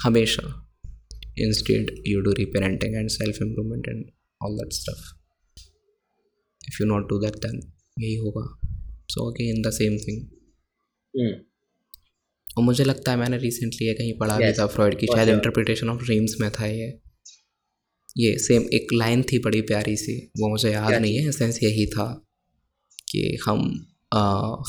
hamisha 0.05 0.47
instead 1.37 1.91
you 2.05 2.23
do 2.25 2.33
reparenting 2.43 2.97
and 2.99 3.12
self 3.12 3.37
improvement 3.41 3.87
and 3.87 4.11
all 4.41 4.57
that 4.57 4.73
stuff 4.73 5.03
if 6.71 6.81
you 6.81 6.87
not 6.87 7.09
do 7.09 7.19
that 7.27 7.43
then 7.43 7.61
यही 8.01 8.16
होगा 8.16 8.43
so 9.12 9.31
again 9.31 9.62
the 9.62 9.71
same 9.71 9.97
thing 10.03 10.19
hmm 10.19 10.41
और 12.57 12.64
मुझे 12.64 12.84
लगता 12.84 13.11
है 13.11 13.18
मैंने 13.18 13.38
recently 13.38 13.88
ये 13.88 13.93
कहीं 13.93 14.18
पढ़ा 14.18 14.38
भी 14.38 14.51
था 14.53 14.66
फ्रॉइड 14.68 14.97
की 14.99 15.07
शायद 15.07 15.30
इंटरप्रिटेशन 15.30 15.89
ऑफ़ 15.89 16.03
ड्रीम्स 16.03 16.36
में 16.41 16.49
था 16.51 16.66
ये। 16.66 16.88
ये 18.18 18.38
सेम 18.38 18.64
एक 18.74 18.88
लाइन 18.93 19.22
थी 19.24 19.39
बड़ी 19.39 19.61
प्यारी 19.61 19.95
सी 19.97 20.18
वो 20.39 20.49
मुझे 20.49 20.72
याद 20.72 20.93
नहीं 20.93 21.16
है 21.18 21.32
सेंस 21.32 21.59
यही 21.64 21.86
था 21.86 22.05
कि 23.11 23.38
हम 23.45 23.64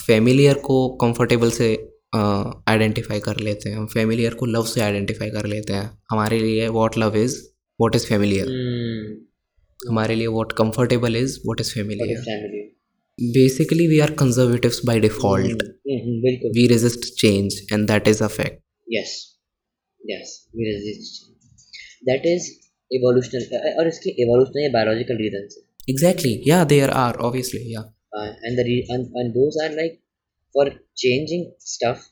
फेमिलियर 0.06 0.58
को 0.58 0.76
कंफर्टेबल 0.96 1.50
से 1.50 1.68
आइडेंटिफाई 2.16 3.20
कर 3.20 3.40
लेते 3.40 3.70
हैं 3.70 3.76
हम 3.76 3.86
फेमिलियर 3.86 4.34
को 4.34 4.46
लव 4.46 4.64
से 4.64 4.80
आइडेंटिफाई 4.80 5.30
कर 5.30 5.46
लेते 5.46 5.72
हैं। 5.72 5.90
हमारे 6.10 6.38
लिए 6.38 6.68
what 6.68 6.98
love 6.98 7.16
is 7.16 7.36
what 7.80 7.96
is 7.96 8.06
familiar 8.06 8.46
हम्म। 8.46 9.90
हमारे 9.90 10.14
लिए 10.14 10.26
what 10.26 10.52
comfortable 10.52 11.16
is 11.16 11.38
what 11.38 11.60
is 11.60 11.72
familiar 11.74 12.18
are 13.18 14.10
conservatives 14.18 14.80
by 14.86 15.00
default 15.00 15.62
hmm, 15.62 15.98
hmm, 15.98 16.20
बिल्कुल 16.22 16.52
we 16.56 16.64
resist 16.72 17.04
change 17.22 17.58
and 17.76 17.90
that 17.90 18.08
is 18.12 18.22
a 18.26 18.28
fact 18.36 18.56
yes 18.94 19.12
yes 20.00 20.32
we 20.58 20.66
resist 20.70 21.20
change 21.20 21.66
that 22.10 22.26
is 22.32 22.48
evolutionary 22.90 23.76
और 23.78 23.88
इसके 23.88 24.14
evolutionary 24.24 24.72
biological 24.78 25.22
reasons 25.24 25.56
exactly 25.94 26.34
yeah 26.50 26.64
there 26.74 26.90
are 27.04 27.12
obviously 27.28 27.62
yeah 27.76 27.86
uh, 28.18 28.30
and 28.42 28.58
the 28.58 28.66
re- 28.70 28.86
and, 28.96 29.06
and 29.22 29.34
those 29.38 29.60
are 29.64 29.70
like 29.78 29.96
for 30.54 30.66
changing 31.06 31.48
stuff 31.76 32.04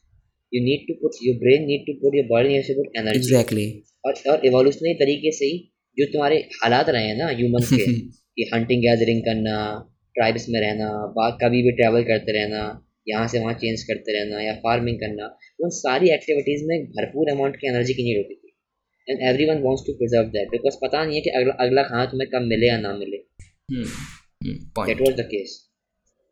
you 0.53 0.65
need 0.71 0.89
to 0.89 1.01
put 1.05 1.21
your 1.29 1.37
brain 1.45 1.67
need 1.73 1.85
to 1.91 1.99
put 2.05 2.19
your 2.21 2.29
body 2.35 2.55
needs 2.57 2.73
to 2.73 2.81
put 2.81 3.01
energy 3.05 3.23
exactly 3.25 3.69
और 4.07 4.15
और 4.31 4.51
evolutionary 4.51 4.99
तरीके 5.01 5.31
से 5.33 5.47
ही 5.47 5.59
जो 5.99 6.13
तुम्हारे 6.13 6.37
हालात 6.63 6.89
रहे 6.97 7.07
हैं 7.07 7.17
ना 7.17 7.27
ह्यूमंस 7.39 7.69
के 7.73 7.87
कि 8.37 8.51
हंटिंग 8.53 8.83
गैदरिंग 8.83 9.21
करना 9.27 9.57
ट्राइब्स 10.15 10.49
में 10.49 10.61
रहना 10.61 11.07
बाग 11.07 11.39
कभी 11.43 11.63
भी 11.63 11.71
ट्रैवल 11.71 12.03
करते 12.03 12.33
रहना 12.33 12.87
यहाँ 13.09 13.29
से 13.29 13.39
वहाँ 13.39 13.55
चेंज 13.55 13.83
करते 13.83 14.13
रहना 14.13 14.43
या 14.43 14.55
फ़ार्मिंग 14.55 14.97
करना 14.97 15.39
उन 15.61 15.71
सारी 15.71 16.11
एक्टिविटीज़ 16.11 16.65
में 16.65 16.87
भरपूर 16.87 17.31
अमाउंट 17.31 17.57
की 17.57 17.69
एनर्जी 17.69 17.95
की 17.95 18.03
नीड 18.05 18.17
होती 18.17 18.35
थी। 18.35 18.53
And 19.11 19.23
every 19.23 19.51
one 19.51 19.63
wants 19.63 19.85
to 19.87 19.93
preserve 19.93 20.29
that 20.29 20.49
because 20.49 20.77
पता 20.83 21.05
नहीं 21.05 21.15
है 21.15 21.21
कि 21.21 21.31
अगला 21.31 21.53
अगला 21.53 21.83
खाना 21.83 22.05
तुम्हें 22.05 22.31
कब 22.31 22.41
मिले 22.41 22.67
या 22.67 22.79
ना 22.79 22.95
मिले। 22.95 23.19
Point. 24.79 24.93
That 24.93 25.01
was 25.07 25.15
the 25.17 25.25
case. 25.33 25.53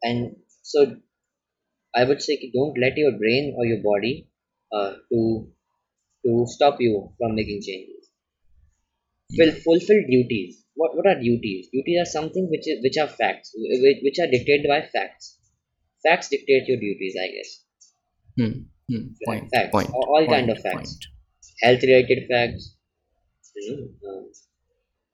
And 0.09 0.28
so 0.70 0.81
i 1.95 2.03
would 2.05 2.20
say 2.20 2.37
ki 2.43 2.49
don't 2.57 2.78
let 2.85 2.99
your 3.01 3.12
brain 3.20 3.47
or 3.55 3.64
your 3.70 3.81
body 3.87 4.12
uh, 4.76 4.91
to 5.12 5.20
to 6.24 6.45
stop 6.55 6.83
you 6.87 6.99
from 7.20 7.37
making 7.39 7.61
changes. 7.68 8.09
Ful- 9.37 9.61
fulfill 9.66 10.03
duties. 10.14 10.60
what 10.82 10.95
what 10.97 11.08
are 11.12 11.18
duties 11.24 11.64
duties 11.76 11.97
are 12.03 12.10
something 12.18 12.45
which 12.53 12.68
is 12.74 12.78
which 12.86 12.97
are 13.03 13.10
facts 13.22 13.51
which, 13.56 13.97
which 14.08 14.20
are 14.24 14.30
dictated 14.36 14.68
by 14.74 14.80
facts 14.95 15.26
facts 16.08 16.30
dictate 16.36 16.72
your 16.72 16.80
duties 16.86 17.16
i 17.26 17.28
guess 17.36 17.51
hmm. 18.38 18.53
Hmm. 18.91 19.03
point 19.28 19.45
Facts. 19.56 19.72
point 19.76 19.89
All- 19.99 20.10
all 20.16 20.26
point, 20.26 20.34
kind 20.36 20.49
of 20.56 20.60
facts. 20.68 20.91
point. 20.95 21.12
health 21.64 21.84
related 21.89 22.20
facts 22.32 22.64
you 23.56 23.76
know, 23.76 24.10
um, 24.12 24.24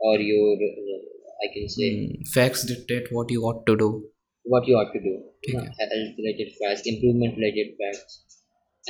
or 0.10 0.16
your 0.30 0.48
uh, 0.70 1.02
i 1.46 1.54
can 1.56 1.68
say 1.76 1.90
Hmm. 1.98 2.24
facts 2.38 2.66
dictate 2.74 3.12
what 3.18 3.32
you 3.38 3.44
ought 3.52 3.62
to 3.72 3.76
do 3.84 3.90
what 4.54 4.68
you 4.72 4.76
ought 4.82 4.92
to 4.98 5.02
do. 5.08 5.14
ठीक 5.46 5.54
you 5.54 5.60
है। 5.60 5.66
know, 5.66 5.74
health 5.80 6.20
related 6.22 6.50
facts, 6.60 6.82
improvement 6.92 7.36
related 7.42 7.68
facts, 7.82 8.14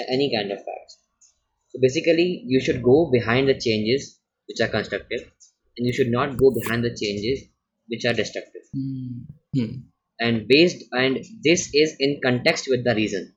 a- 0.01 0.05
any 0.15 0.27
kind 0.35 0.53
of 0.55 0.59
facts. 0.69 0.93
So 1.73 1.81
basically, 1.85 2.25
you 2.53 2.59
should 2.67 2.79
go 2.87 2.95
behind 3.15 3.51
the 3.51 3.55
changes 3.65 4.05
which 4.49 4.61
are 4.65 4.69
constructive, 4.75 5.25
and 5.76 5.86
you 5.86 5.92
should 5.92 6.10
not 6.10 6.36
go 6.36 6.50
behind 6.50 6.84
the 6.84 6.94
changes 7.02 7.44
which 7.88 8.04
are 8.04 8.14
destructive. 8.14 8.64
hmm. 8.72 9.22
Hmm. 9.54 9.74
And 10.18 10.46
based 10.48 10.84
and 10.92 11.18
this 11.44 11.70
is 11.74 11.94
in 12.00 12.20
context 12.22 12.68
with 12.68 12.84
the 12.84 12.94
reason. 12.94 13.32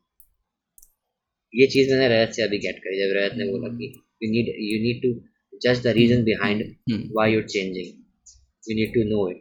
ये 1.53 1.67
चीज़ 1.67 1.89
मैंने 1.91 2.07
रजत 2.09 2.33
से 2.33 2.43
अभी 2.43 2.57
gate 2.63 2.77
करी 2.81 2.97
जब 2.97 3.13
रजत 3.17 3.37
ने 3.37 3.45
बोला 3.51 3.69
कि 3.77 3.87
you 4.21 4.29
need 4.33 4.49
you 4.65 4.79
need 4.83 4.99
to 5.05 5.11
judge 5.61 5.81
the 5.85 5.93
reason 5.97 6.25
behind 6.27 6.63
Hmm. 6.91 7.01
why 7.17 7.27
you're 7.33 7.49
changing. 7.55 7.89
You 8.63 8.75
need 8.79 8.93
to 8.97 9.05
know 9.11 9.23
it. 9.31 9.39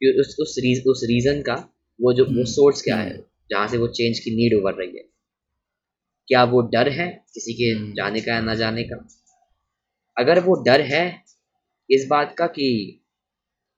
You 0.00 0.12
उस 0.20 0.36
उस 0.40 0.54
रीज 0.64 0.82
उस 0.92 1.02
रीजन 1.10 1.42
का 1.42 1.54
वो 2.00 2.12
जो 2.12 2.24
वो 2.24 2.30
हम्म, 2.30 2.44
सोर्स 2.44 2.82
क्या 2.82 2.96
है 2.96 3.10
हम्म। 3.10 3.22
जहाँ 3.50 3.68
से 3.68 3.78
वो 3.78 3.86
चेंज 3.98 4.18
की 4.18 4.34
नीड 4.36 4.54
उभर 4.54 4.74
रही 4.80 4.96
है 4.96 5.04
क्या 6.28 6.42
वो 6.52 6.60
डर 6.72 6.88
है 6.92 7.08
किसी 7.34 7.54
के 7.54 7.70
हम्म। 7.70 7.92
जाने 7.94 8.20
का 8.20 8.34
या 8.34 8.40
ना 8.40 8.54
जाने 8.62 8.82
का 8.90 8.96
अगर 10.16 10.40
वो 10.44 10.54
डर 10.66 10.80
है 10.92 11.04
इस 11.90 12.06
बात 12.10 12.34
का 12.38 12.46
कि 12.46 12.68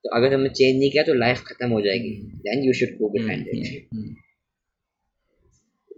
तो 0.03 0.09
अगर 0.17 0.33
हमने 0.33 0.49
चेंज 0.49 0.79
नहीं 0.79 0.91
किया 0.91 1.03
तो 1.03 1.13
लाइफ 1.13 1.41
खत्म 1.47 1.69
हो 1.71 1.81
जाएगी। 1.81 2.11
Then 2.45 2.63
you 2.63 2.73
should 2.73 2.97
go. 2.97 3.09
Behind 3.09 3.47
it. 3.47 4.15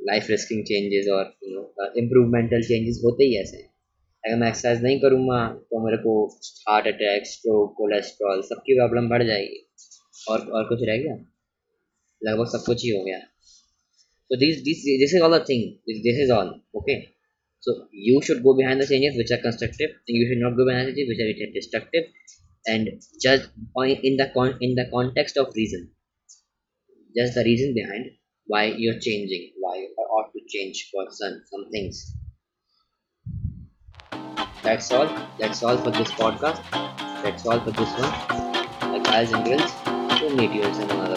Life 0.10 0.30
risking 0.30 0.64
changes 0.66 1.08
और 1.14 1.34
यू 1.44 1.54
नो 1.56 1.92
इम्प्रूवमेंटल 2.02 2.62
चेंजेस 2.62 3.02
होते 3.06 3.24
ही 3.24 3.36
ऐसे 3.42 3.58
अगर 4.24 4.36
मैं 4.36 4.48
एक्सरसाइज 4.48 4.84
नहीं 4.84 5.00
करूँगा 5.00 5.38
तो 5.72 5.86
मेरे 5.86 5.98
को 5.98 6.14
हार्ट 6.70 6.88
अटैक 6.88 7.28
स्ट्रोक 7.28 7.74
कोलेस्ट्रॉल 7.78 8.42
सबकी 8.42 8.76
प्रॉब्लम 8.76 9.10
बढ़ 9.10 9.24
जाएगी 9.28 9.60
और 10.30 10.48
और 10.52 10.64
कुछ 10.70 10.80
रह 10.90 10.98
गया 10.98 11.16
लगभग 12.22 12.48
सब 12.48 12.64
कुछ 12.66 12.84
ही 12.84 12.90
हो 12.90 13.04
गया 13.04 13.20
तो 14.32 14.38
this 14.42 14.60
this 14.66 15.14
is 15.16 15.24
all 15.26 15.34
the 15.36 15.44
thing 15.48 15.64
this, 15.88 15.98
this 16.08 16.20
is 16.26 16.30
all 16.36 16.52
okay 16.80 16.98
so 17.62 17.88
you 17.92 18.22
should 18.22 18.44
go 18.44 18.56
behind 18.56 18.82
the 18.82 18.88
changes 18.88 19.18
which 19.18 19.32
are 19.32 19.42
constructive. 19.42 19.92
And 20.08 20.18
you 20.18 20.28
should 20.28 20.42
not 20.44 20.58
go 20.58 20.66
behind 20.68 20.88
the 20.90 20.94
changes 20.96 21.18
which 21.18 21.50
are 21.50 21.54
destructive. 21.54 22.06
And 22.68 22.90
on- 23.76 24.00
in 24.10 24.18
the 24.18 24.32
con 24.34 24.58
in 24.62 24.76
the 24.76 24.88
context 24.92 25.38
of 25.38 25.54
reason. 25.56 25.92
Just 27.16 27.36
the 27.36 27.44
reason 27.44 27.74
behind 27.74 28.06
why 28.48 28.66
you're 28.78 29.00
changing 29.00 29.54
why 29.60 29.78
you 29.78 29.94
ought 29.98 30.32
to 30.34 30.40
change 30.48 30.90
for 30.92 31.06
some 31.12 31.42
some 31.50 31.70
things. 31.72 32.16
That's 34.64 34.92
all. 34.92 35.08
That's 35.40 35.62
all 35.64 35.78
for 35.78 35.92
this 35.92 36.12
podcast. 36.12 36.62
That's 37.24 37.46
all 37.46 37.60
for 37.60 37.72
this 37.72 37.92
one. 38.00 38.12
Like 38.94 39.04
guys 39.04 39.32
and 39.32 39.46
girls 39.46 39.74
we'll 40.22 40.36
meet 40.36 40.52
you 40.54 40.62
in 40.62 40.90
another 40.92 41.11